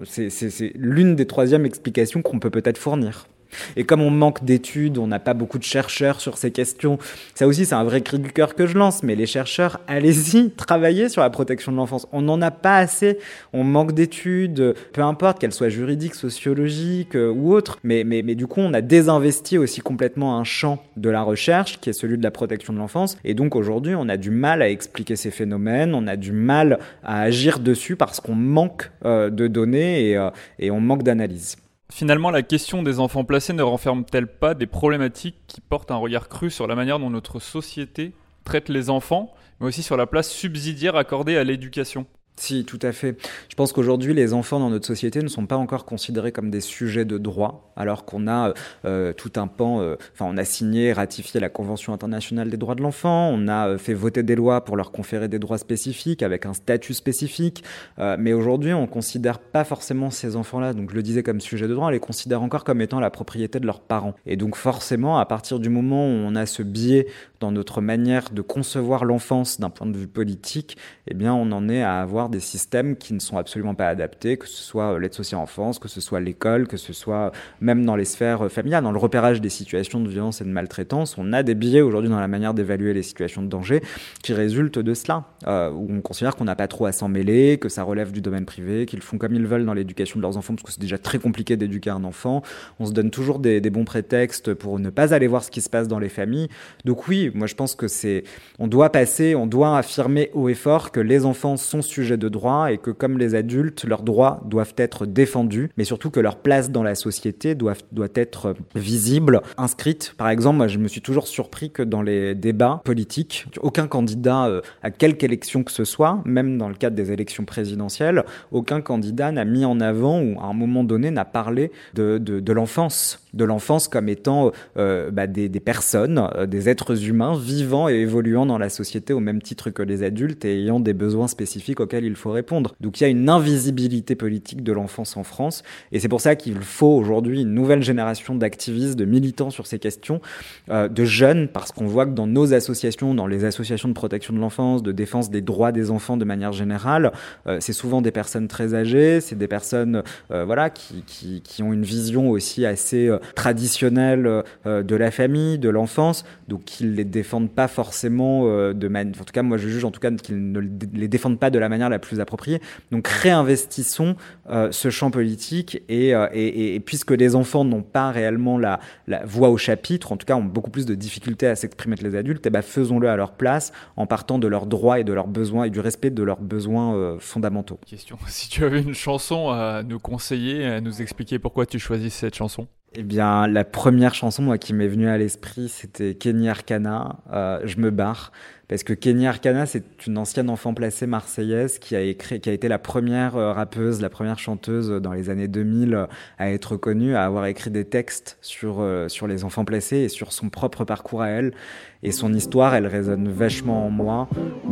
C'est 0.05 0.71
l'une 0.75 1.15
des 1.15 1.25
troisièmes 1.25 1.65
explications 1.65 2.21
qu'on 2.21 2.39
peut 2.39 2.49
peut-être 2.49 2.77
fournir. 2.77 3.27
Et 3.75 3.83
comme 3.83 4.01
on 4.01 4.09
manque 4.09 4.43
d'études, 4.43 4.97
on 4.97 5.07
n'a 5.07 5.19
pas 5.19 5.33
beaucoup 5.33 5.57
de 5.57 5.63
chercheurs 5.63 6.21
sur 6.21 6.37
ces 6.37 6.51
questions, 6.51 6.97
ça 7.33 7.47
aussi 7.47 7.65
c'est 7.65 7.75
un 7.75 7.83
vrai 7.83 8.01
cri 8.01 8.19
du 8.19 8.31
cœur 8.31 8.55
que 8.55 8.67
je 8.67 8.77
lance, 8.77 9.03
mais 9.03 9.15
les 9.15 9.25
chercheurs, 9.25 9.79
allez-y, 9.87 10.51
travaillez 10.57 11.09
sur 11.09 11.21
la 11.21 11.29
protection 11.29 11.71
de 11.71 11.77
l'enfance. 11.77 12.07
On 12.11 12.21
n'en 12.21 12.41
a 12.41 12.51
pas 12.51 12.77
assez, 12.77 13.19
on 13.53 13.63
manque 13.63 13.93
d'études, 13.93 14.75
peu 14.93 15.01
importe 15.01 15.39
qu'elles 15.39 15.53
soient 15.53 15.69
juridiques, 15.69 16.15
sociologiques 16.15 17.15
euh, 17.15 17.31
ou 17.31 17.53
autres, 17.53 17.79
mais, 17.83 18.03
mais, 18.03 18.21
mais 18.21 18.35
du 18.35 18.47
coup 18.47 18.61
on 18.61 18.73
a 18.73 18.81
désinvesti 18.81 19.57
aussi 19.57 19.81
complètement 19.81 20.37
un 20.37 20.43
champ 20.43 20.83
de 20.97 21.09
la 21.09 21.21
recherche 21.21 21.79
qui 21.79 21.89
est 21.89 21.93
celui 21.93 22.17
de 22.17 22.23
la 22.23 22.31
protection 22.31 22.73
de 22.73 22.79
l'enfance, 22.79 23.17
et 23.23 23.33
donc 23.33 23.55
aujourd'hui 23.55 23.95
on 23.95 24.09
a 24.09 24.17
du 24.17 24.31
mal 24.31 24.61
à 24.61 24.69
expliquer 24.69 25.15
ces 25.15 25.31
phénomènes, 25.31 25.93
on 25.93 26.07
a 26.07 26.15
du 26.15 26.31
mal 26.31 26.79
à 27.03 27.21
agir 27.21 27.59
dessus 27.59 27.95
parce 27.95 28.19
qu'on 28.19 28.35
manque 28.35 28.91
euh, 29.05 29.29
de 29.29 29.47
données 29.47 30.09
et, 30.09 30.17
euh, 30.17 30.29
et 30.59 30.71
on 30.71 30.79
manque 30.79 31.03
d'analyse. 31.03 31.57
Finalement, 31.91 32.31
la 32.31 32.41
question 32.41 32.83
des 32.83 32.99
enfants 32.99 33.23
placés 33.23 33.53
ne 33.53 33.61
renferme-t-elle 33.61 34.27
pas 34.27 34.53
des 34.53 34.65
problématiques 34.65 35.37
qui 35.47 35.61
portent 35.61 35.91
un 35.91 35.97
regard 35.97 36.29
cru 36.29 36.49
sur 36.49 36.67
la 36.67 36.75
manière 36.75 36.99
dont 36.99 37.09
notre 37.09 37.39
société 37.39 38.13
traite 38.43 38.69
les 38.69 38.89
enfants, 38.89 39.33
mais 39.59 39.67
aussi 39.67 39.83
sur 39.83 39.95
la 39.95 40.07
place 40.07 40.29
subsidiaire 40.29 40.95
accordée 40.95 41.37
à 41.37 41.43
l'éducation? 41.43 42.05
Si, 42.37 42.65
tout 42.65 42.79
à 42.81 42.91
fait. 42.91 43.15
Je 43.49 43.55
pense 43.55 43.71
qu'aujourd'hui, 43.71 44.13
les 44.13 44.33
enfants 44.33 44.59
dans 44.59 44.69
notre 44.69 44.85
société 44.85 45.21
ne 45.21 45.27
sont 45.27 45.45
pas 45.45 45.55
encore 45.55 45.85
considérés 45.85 46.31
comme 46.31 46.49
des 46.49 46.59
sujets 46.59 47.05
de 47.05 47.17
droit, 47.17 47.71
alors 47.77 48.03
qu'on 48.03 48.27
a 48.27 48.53
euh, 48.83 49.13
tout 49.13 49.31
un 49.37 49.47
pan, 49.47 49.79
euh, 49.79 49.95
on 50.19 50.37
a 50.37 50.43
signé, 50.43 50.91
ratifié 50.91 51.39
la 51.39 51.49
Convention 51.49 51.93
internationale 51.93 52.49
des 52.49 52.57
droits 52.57 52.75
de 52.75 52.81
l'enfant, 52.81 53.29
on 53.33 53.47
a 53.47 53.69
euh, 53.69 53.77
fait 53.77 53.93
voter 53.93 54.21
des 54.21 54.35
lois 54.35 54.65
pour 54.65 54.75
leur 54.75 54.91
conférer 54.91 55.29
des 55.29 55.39
droits 55.39 55.57
spécifiques, 55.57 56.23
avec 56.23 56.45
un 56.45 56.53
statut 56.53 56.93
spécifique, 56.93 57.63
mais 57.97 58.33
aujourd'hui, 58.33 58.73
on 58.73 58.81
ne 58.81 58.87
considère 58.87 59.39
pas 59.39 59.63
forcément 59.63 60.09
ces 60.09 60.35
enfants-là, 60.35 60.73
donc 60.73 60.91
je 60.91 60.95
le 60.95 61.03
disais 61.03 61.23
comme 61.23 61.39
sujet 61.39 61.67
de 61.67 61.73
droit, 61.73 61.87
on 61.87 61.91
les 61.91 61.99
considère 61.99 62.41
encore 62.41 62.63
comme 62.63 62.81
étant 62.81 62.99
la 62.99 63.09
propriété 63.09 63.59
de 63.59 63.65
leurs 63.65 63.79
parents. 63.79 64.13
Et 64.25 64.35
donc 64.35 64.55
forcément, 64.55 65.17
à 65.17 65.25
partir 65.25 65.59
du 65.59 65.69
moment 65.69 66.05
où 66.05 66.09
on 66.09 66.35
a 66.35 66.45
ce 66.45 66.63
biais 66.63 67.07
dans 67.39 67.51
notre 67.51 67.81
manière 67.81 68.29
de 68.31 68.41
concevoir 68.41 69.05
l'enfance 69.05 69.59
d'un 69.59 69.69
point 69.69 69.87
de 69.87 69.97
vue 69.97 70.07
politique, 70.07 70.77
eh 71.07 71.13
bien, 71.13 71.33
on 71.33 71.51
en 71.51 71.69
est 71.69 71.83
à 71.83 71.99
avoir 71.99 72.24
des 72.29 72.39
systèmes 72.39 72.95
qui 72.95 73.13
ne 73.13 73.19
sont 73.19 73.37
absolument 73.37 73.75
pas 73.75 73.87
adaptés, 73.87 74.37
que 74.37 74.47
ce 74.47 74.61
soit 74.61 74.93
euh, 74.93 74.99
l'aide 74.99 75.13
sociale 75.13 75.41
enfance, 75.41 75.79
que 75.79 75.87
ce 75.87 76.01
soit 76.01 76.19
l'école, 76.19 76.67
que 76.67 76.77
ce 76.77 76.93
soit 76.93 77.31
même 77.61 77.85
dans 77.85 77.95
les 77.95 78.05
sphères 78.05 78.45
euh, 78.45 78.49
familiales, 78.49 78.83
dans 78.83 78.91
le 78.91 78.97
repérage 78.97 79.41
des 79.41 79.49
situations 79.49 79.99
de 79.99 80.09
violence 80.09 80.41
et 80.41 80.43
de 80.43 80.49
maltraitance. 80.49 81.17
On 81.17 81.33
a 81.33 81.43
des 81.43 81.55
biais 81.55 81.81
aujourd'hui 81.81 82.09
dans 82.09 82.19
la 82.19 82.27
manière 82.27 82.53
d'évaluer 82.53 82.93
les 82.93 83.03
situations 83.03 83.41
de 83.41 83.47
danger 83.47 83.81
qui 84.23 84.33
résultent 84.33 84.79
de 84.79 84.93
cela, 84.93 85.25
euh, 85.47 85.71
où 85.71 85.87
on 85.89 86.01
considère 86.01 86.35
qu'on 86.35 86.45
n'a 86.45 86.55
pas 86.55 86.67
trop 86.67 86.85
à 86.85 86.91
s'en 86.91 87.07
mêler, 87.07 87.57
que 87.57 87.69
ça 87.69 87.83
relève 87.83 88.11
du 88.11 88.21
domaine 88.21 88.45
privé, 88.45 88.85
qu'ils 88.85 89.01
font 89.01 89.17
comme 89.17 89.33
ils 89.33 89.45
veulent 89.45 89.65
dans 89.65 89.73
l'éducation 89.73 90.19
de 90.19 90.21
leurs 90.21 90.37
enfants, 90.37 90.55
parce 90.55 90.63
que 90.63 90.71
c'est 90.71 90.81
déjà 90.81 90.97
très 90.97 91.19
compliqué 91.19 91.57
d'éduquer 91.57 91.89
un 91.89 92.03
enfant. 92.03 92.41
On 92.79 92.85
se 92.85 92.91
donne 92.91 93.11
toujours 93.11 93.39
des, 93.39 93.61
des 93.61 93.69
bons 93.69 93.85
prétextes 93.85 94.53
pour 94.53 94.79
ne 94.79 94.89
pas 94.89 95.13
aller 95.13 95.27
voir 95.27 95.43
ce 95.43 95.51
qui 95.51 95.61
se 95.61 95.69
passe 95.69 95.87
dans 95.87 95.99
les 95.99 96.09
familles. 96.09 96.49
Donc 96.83 97.07
oui, 97.07 97.31
moi 97.33 97.47
je 97.47 97.55
pense 97.55 97.75
que 97.75 97.87
c'est, 97.87 98.23
on 98.59 98.67
doit 98.67 98.91
passer, 98.91 99.35
on 99.35 99.47
doit 99.47 99.77
affirmer 99.77 100.31
haut 100.33 100.49
et 100.49 100.53
fort 100.53 100.91
que 100.91 100.99
les 100.99 101.25
enfants 101.25 101.57
sont 101.57 101.81
sujets 101.81 102.14
de 102.17 102.29
droit 102.29 102.71
et 102.71 102.77
que 102.77 102.91
comme 102.91 103.17
les 103.17 103.35
adultes, 103.35 103.83
leurs 103.83 104.03
droits 104.03 104.41
doivent 104.45 104.73
être 104.77 105.05
défendus, 105.05 105.69
mais 105.77 105.83
surtout 105.83 106.09
que 106.09 106.19
leur 106.19 106.37
place 106.37 106.71
dans 106.71 106.83
la 106.83 106.95
société 106.95 107.55
doit, 107.55 107.73
doit 107.91 108.07
être 108.15 108.55
visible, 108.75 109.41
inscrite. 109.57 110.13
Par 110.17 110.29
exemple, 110.29 110.57
moi 110.57 110.67
je 110.67 110.77
me 110.77 110.87
suis 110.87 111.01
toujours 111.01 111.27
surpris 111.27 111.71
que 111.71 111.83
dans 111.83 112.01
les 112.01 112.35
débats 112.35 112.81
politiques, 112.83 113.47
aucun 113.61 113.87
candidat 113.87 114.45
euh, 114.47 114.61
à 114.83 114.91
quelque 114.91 115.23
élection 115.23 115.63
que 115.63 115.71
ce 115.71 115.83
soit, 115.83 116.21
même 116.25 116.57
dans 116.57 116.69
le 116.69 116.75
cadre 116.75 116.95
des 116.95 117.11
élections 117.11 117.45
présidentielles, 117.45 118.23
aucun 118.51 118.81
candidat 118.81 119.31
n'a 119.31 119.45
mis 119.45 119.65
en 119.65 119.79
avant 119.81 120.21
ou 120.21 120.39
à 120.39 120.45
un 120.45 120.53
moment 120.53 120.83
donné 120.83 121.11
n'a 121.11 121.25
parlé 121.25 121.71
de, 121.93 122.17
de, 122.17 122.53
l'enfance 122.53 123.19
de 123.33 123.43
l'enfance 123.43 123.87
comme 123.87 124.07
étant 124.07 124.51
euh, 124.77 125.11
bah, 125.11 125.27
des, 125.27 125.49
personnes, 125.59 126.29
euh, 126.35 126.45
des 126.45 126.69
êtres 126.69 127.07
humains 127.07 127.37
vivant 127.37 127.89
et 127.89 127.95
évoluant 127.95 128.45
dans 128.45 128.57
la 128.57 128.69
société 128.69 129.13
au 129.13 129.19
même 129.19 129.41
titre 129.41 129.69
que 129.69 129.83
les 129.83 130.03
adultes 130.03 130.45
et 130.45 130.61
ayant 130.61 130.79
des 130.79 130.93
besoins 130.93 131.27
spécifiques 131.27 131.79
auxquels 131.79 132.04
il 132.05 132.15
faut 132.15 132.31
répondre. 132.31 132.75
Donc 132.81 132.99
il 132.99 133.03
y 133.03 133.07
a 133.07 133.09
une 133.09 133.29
invisibilité 133.29 134.15
politique 134.15 134.63
de 134.63 134.71
l'enfance 134.71 135.17
en 135.17 135.23
France 135.23 135.63
et 135.91 135.99
c'est 135.99 136.09
pour 136.09 136.21
ça 136.21 136.35
qu'il 136.35 136.59
faut 136.61 136.95
aujourd'hui 136.95 137.41
une 137.41 137.53
nouvelle 137.53 137.83
génération 137.83 138.35
d'activistes, 138.35 138.97
de 138.97 139.05
militants 139.05 139.49
sur 139.49 139.67
ces 139.67 139.79
questions, 139.79 140.21
euh, 140.69 140.87
de 140.87 141.05
jeunes, 141.05 141.47
parce 141.47 141.71
qu'on 141.71 141.87
voit 141.87 142.05
que 142.05 142.11
dans 142.11 142.27
nos 142.27 142.53
associations, 142.53 143.13
dans 143.13 143.27
les 143.27 143.45
associations 143.45 143.89
de 143.89 143.93
protection 143.93 144.33
de 144.33 144.39
l'enfance, 144.39 144.83
de 144.83 144.91
défense 144.91 145.29
des 145.29 145.41
droits 145.41 145.71
des 145.71 145.91
enfants 145.91 146.17
de 146.17 146.25
manière 146.25 146.51
générale, 146.51 147.11
euh, 147.47 147.57
c'est 147.59 147.73
souvent 147.73 148.01
des 148.01 148.11
personnes 148.11 148.47
très 148.47 148.73
âgées, 148.73 149.21
c'est 149.21 149.37
des 149.37 149.47
personnes 149.47 150.03
euh, 150.31 150.45
voilà 150.45 150.69
qui, 150.69 151.03
qui, 151.05 151.63
ont 151.63 151.73
une 151.73 151.83
vision 151.83 152.29
aussi 152.29 152.65
assez 152.65 153.09
traditionnelle 153.33 154.43
de 154.65 154.95
la 154.95 155.09
famille, 155.09 155.57
de 155.57 155.69
l'enfance, 155.69 156.25
donc 156.47 156.79
ils 156.79 156.93
les 156.93 157.05
défendent 157.05 157.49
pas 157.49 157.67
forcément 157.67 158.45
de 158.73 158.87
manière. 158.87 159.21
En 159.21 159.23
tout 159.23 159.33
cas, 159.33 159.41
moi 159.41 159.57
je 159.57 159.67
juge 159.67 159.85
en 159.85 159.91
tout 159.91 159.99
cas 159.99 160.11
qu'ils 160.11 160.51
ne 160.51 160.59
les 160.93 161.07
défendent 161.07 161.39
pas 161.39 161.49
de 161.49 161.57
la 161.57 161.69
manière 161.69 161.89
la 161.95 161.99
plus 161.99 162.19
appropriée. 162.19 162.61
Donc 162.91 163.07
réinvestissons 163.07 164.15
euh, 164.49 164.71
ce 164.71 164.89
champ 164.89 165.11
politique 165.11 165.81
et, 165.89 166.09
et, 166.33 166.75
et, 166.75 166.79
puisque 166.79 167.11
les 167.11 167.35
enfants 167.35 167.63
n'ont 167.63 167.81
pas 167.81 168.11
réellement 168.11 168.57
la, 168.57 168.79
la, 169.07 169.25
voix 169.25 169.49
au 169.49 169.57
chapitre, 169.57 170.11
en 170.11 170.17
tout 170.17 170.25
cas 170.25 170.35
ont 170.35 170.43
beaucoup 170.43 170.69
plus 170.69 170.85
de 170.85 170.95
difficultés 170.95 171.47
à 171.47 171.55
s'exprimer 171.55 171.95
que 171.95 172.03
les 172.03 172.15
adultes, 172.15 172.45
et 172.45 172.49
ben 172.49 172.61
faisons-le 172.61 173.09
à 173.09 173.15
leur 173.15 173.31
place 173.33 173.71
en 173.95 174.05
partant 174.05 174.39
de 174.39 174.47
leurs 174.47 174.65
droits 174.65 174.99
et 174.99 175.03
de 175.03 175.13
leurs 175.13 175.27
besoins 175.27 175.65
et 175.65 175.69
du 175.69 175.79
respect 175.79 176.09
de 176.09 176.23
leurs 176.23 176.41
besoins 176.41 177.17
fondamentaux. 177.19 177.79
Question 177.85 178.17
si 178.27 178.49
tu 178.49 178.63
avais 178.63 178.81
une 178.81 178.93
chanson 178.93 179.49
à 179.49 179.83
nous 179.83 179.99
conseiller, 179.99 180.65
à 180.65 180.81
nous 180.81 181.01
expliquer 181.01 181.39
pourquoi 181.39 181.65
tu 181.65 181.79
choisis 181.79 182.13
cette 182.13 182.35
chanson? 182.35 182.67
Eh 182.97 183.03
bien, 183.03 183.47
la 183.47 183.65
première 183.65 184.13
chanson 184.13 184.41
moi, 184.41 184.57
qui 184.57 184.73
m'est 184.73 184.87
venue 184.87 185.09
à 185.09 185.17
l'esprit, 185.17 185.67
c'était 185.67 186.15
Kenny 186.15 186.47
Arcana, 186.47 187.17
euh, 187.33 187.59
Je 187.65 187.77
me 187.77 187.91
barre, 187.91 188.31
parce 188.67 188.83
que 188.83 188.93
Kenny 188.93 189.27
Arcana, 189.27 189.67
c'est 189.67 190.07
une 190.07 190.17
ancienne 190.17 190.49
enfant 190.49 190.73
placée 190.73 191.05
marseillaise 191.05 191.77
qui 191.77 191.95
a, 191.95 192.01
écrit, 192.01 192.39
qui 192.39 192.49
a 192.49 192.53
été 192.53 192.67
la 192.67 192.79
première 192.79 193.35
euh, 193.35 193.53
rappeuse, 193.53 194.01
la 194.01 194.09
première 194.09 194.39
chanteuse 194.39 194.89
dans 194.89 195.13
les 195.13 195.29
années 195.29 195.47
2000 195.47 195.93
euh, 195.93 196.05
à 196.39 196.49
être 196.51 196.75
connue, 196.75 197.15
à 197.15 197.25
avoir 197.25 197.45
écrit 197.45 197.69
des 197.69 197.85
textes 197.85 198.39
sur, 198.41 198.77
euh, 198.79 199.07
sur 199.07 199.27
les 199.27 199.43
enfants 199.43 199.65
placés 199.65 199.97
et 199.97 200.09
sur 200.09 200.33
son 200.33 200.49
propre 200.49 200.83
parcours 200.83 201.21
à 201.21 201.29
elle. 201.29 201.53
Et 202.01 202.11
son 202.11 202.33
histoire, 202.33 202.75
elle 202.75 202.85
résonne 202.85 203.29
vachement 203.29 203.87
en 203.87 203.89
moi. 203.89 204.27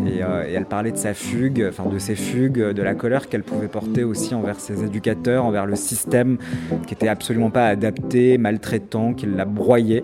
Et, 0.05 0.19
elle 0.19 0.65
parlait 0.65 0.91
de 0.91 0.97
sa 0.97 1.15
fugue, 1.15 1.65
enfin 1.67 1.89
de 1.89 1.97
ses 1.97 2.13
fugues, 2.15 2.59
de 2.59 2.81
la 2.83 2.93
colère 2.93 3.27
qu'elle 3.27 3.41
pouvait 3.41 3.69
porter 3.69 4.03
aussi 4.03 4.35
envers 4.35 4.59
ses 4.59 4.83
éducateurs, 4.83 5.43
envers 5.43 5.65
le 5.65 5.75
système 5.75 6.37
qui 6.85 6.93
était 6.93 7.07
absolument 7.07 7.49
pas 7.49 7.69
adapté, 7.69 8.37
maltraitant, 8.37 9.15
qui 9.15 9.25
l'a 9.25 9.45
broyé. 9.45 10.03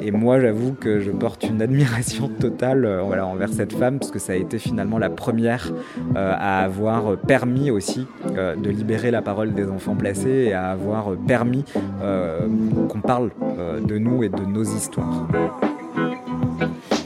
et 0.00 0.10
moi, 0.10 0.40
j'avoue 0.40 0.72
que 0.72 0.98
je 0.98 1.12
porte 1.12 1.44
une 1.44 1.62
admiration 1.62 2.26
totale 2.28 2.84
voilà, 3.08 3.26
envers 3.26 3.48
cette 3.48 3.72
femme, 3.72 3.98
parce 3.98 4.10
que 4.10 4.18
ça 4.18 4.34
a 4.34 4.36
été 4.36 4.58
finalement 4.58 4.98
la 4.98 5.10
première 5.10 5.72
euh, 6.14 6.34
à 6.36 6.62
avoir 6.62 7.16
permis 7.16 7.70
aussi 7.70 8.06
euh, 8.36 8.54
de 8.54 8.70
libérer 8.70 9.10
la 9.10 9.22
parole 9.22 9.54
des 9.54 9.68
enfants 9.68 9.96
placés 9.96 10.48
et 10.48 10.52
à 10.52 10.70
avoir 10.70 11.16
permis 11.26 11.64
euh, 12.02 12.46
qu'on 12.88 13.00
parle 13.00 13.30
de 13.82 13.98
nous 13.98 14.22
et 14.22 14.28
de 14.28 14.44
nos 14.44 14.62
histoires. 14.62 15.26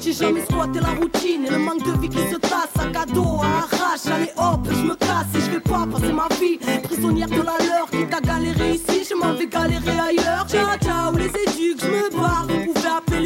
J'ai 0.01 0.13
jamais 0.13 0.41
squatté 0.41 0.81
la 0.81 1.01
routine 1.01 1.47
et 1.47 1.51
le 1.51 1.59
manque 1.59 1.85
de 1.85 2.01
vie 2.01 2.09
qui 2.09 2.19
se 2.19 2.37
tasse. 2.37 2.71
Sac 2.77 2.97
à 2.97 3.07
dos, 3.07 3.41
à 3.41 3.65
arrache, 3.65 4.07
allez 4.13 4.33
hop, 4.37 4.67
je 4.69 4.83
me 4.83 4.97
casse 4.97 5.33
et 5.37 5.41
je 5.41 5.51
vais 5.53 5.61
pas 5.61 5.87
passer 5.91 6.13
ma 6.13 6.29
vie 6.35 6.59
prisonnière 6.83 7.29
de 7.29 7.37
la 7.37 7.57
leur. 7.65 7.89
Qui 7.91 8.07
t'a 8.07 8.21
galéré 8.21 8.73
ici, 8.73 9.07
je 9.09 9.15
m'en 9.15 9.33
vais 9.35 9.47
galérer 9.47 9.99
ailleurs. 10.09 10.47
Ciao, 10.49 10.77
ciao, 10.83 11.17
les 11.17 11.27
éduques, 11.27 11.81
je 11.81 11.87
me 11.87 12.21
barre. 12.21 12.72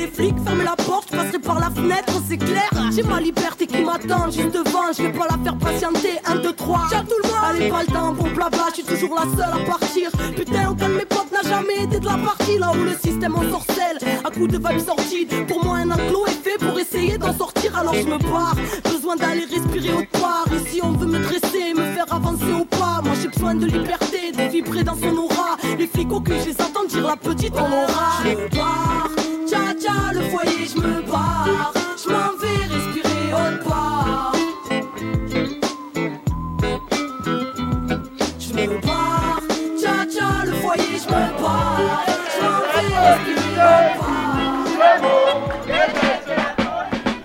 Les 0.06 0.12
flics, 0.12 0.36
la 0.64 0.76
porte, 0.84 1.08
je 1.10 1.16
passerai 1.16 1.38
par 1.40 1.58
la 1.58 1.68
fenêtre, 1.68 2.12
c'est 2.28 2.36
clair. 2.36 2.70
J'ai 2.94 3.02
ma 3.02 3.20
liberté 3.20 3.66
qui 3.66 3.82
m'attend 3.82 4.30
juste 4.30 4.52
devant, 4.52 4.92
je 4.96 5.02
vais 5.02 5.12
pas 5.12 5.26
la 5.28 5.42
faire 5.42 5.58
patienter. 5.58 6.20
1, 6.24 6.36
2, 6.36 6.52
3, 6.52 6.80
ciao 6.90 7.02
tout 7.02 7.16
le 7.24 7.28
monde. 7.28 7.38
Allez, 7.42 7.68
pas 7.68 7.80
le 7.80 7.92
temps 7.92 8.14
pour 8.14 8.28
blabla, 8.28 8.66
je 8.68 8.74
suis 8.74 8.84
toujours 8.84 9.16
la 9.16 9.22
seule 9.22 9.52
à 9.52 9.64
partir. 9.68 10.10
Putain, 10.36 10.70
aucun 10.70 10.90
de 10.90 10.94
mes 10.94 11.04
potes 11.04 11.32
n'a 11.32 11.42
jamais 11.42 11.82
été 11.82 11.98
de 11.98 12.04
la 12.04 12.18
partie. 12.18 12.56
Là 12.56 12.70
où 12.72 12.84
le 12.84 12.92
système 12.92 13.34
en 13.34 13.50
sorcelle, 13.50 13.98
à 14.24 14.30
coup 14.30 14.46
de 14.46 14.58
vibes 14.58 14.86
sorties. 14.86 15.26
Pour 15.48 15.64
moi, 15.64 15.78
un 15.78 15.90
enclos 15.90 16.26
est 16.28 16.50
fait 16.50 16.58
pour 16.64 16.78
essayer 16.78 17.18
d'en 17.18 17.36
sortir, 17.36 17.76
alors 17.76 17.94
je 17.94 18.06
me 18.06 18.18
barre. 18.18 18.54
Besoin 18.84 19.16
d'aller 19.16 19.44
respirer 19.44 19.92
autre 19.92 20.20
part. 20.20 20.46
Ici, 20.54 20.80
on 20.84 20.92
veut 20.92 21.06
me 21.06 21.18
dresser, 21.18 21.74
me 21.74 21.82
faire 21.94 22.06
avancer 22.12 22.52
au 22.52 22.64
pas. 22.64 23.00
Moi, 23.02 23.14
j'ai 23.20 23.28
besoin 23.28 23.56
de 23.56 23.66
liberté, 23.66 24.30
de 24.30 24.52
vibrer 24.52 24.84
dans 24.84 24.94
son 24.94 25.16
aura. 25.16 25.56
Les 25.76 25.88
flics 25.88 26.12
au 26.12 26.20
cul, 26.20 26.34
je 26.42 26.50
les 26.50 26.88
dire 26.88 27.06
la 27.08 27.16
petite 27.16 27.56
en 27.56 27.66
aura. 27.66 28.22
Je 28.22 28.30
me 28.30 29.25
le 30.12 30.20
foyer, 30.30 30.66
je 30.66 30.80
me 30.80 31.02
barre. 31.02 31.72
Je 32.02 32.08
m'en 32.10 32.32
vais 32.40 32.62
respirer 32.74 33.32
autre 33.32 33.64
part. 33.68 34.32
Je 38.38 38.52
me 38.54 38.66
barre, 38.86 39.40
tcha 39.80 39.94
tcha 40.06 40.44
le 40.44 40.52
foyer, 40.52 40.98
je 41.02 41.08
me 41.08 41.24
barre. 41.42 42.04
Je 42.32 42.38
m'en 42.42 42.60
vais 42.72 42.88
respirer 43.08 43.54
autre 43.54 43.90
part. 43.90 43.95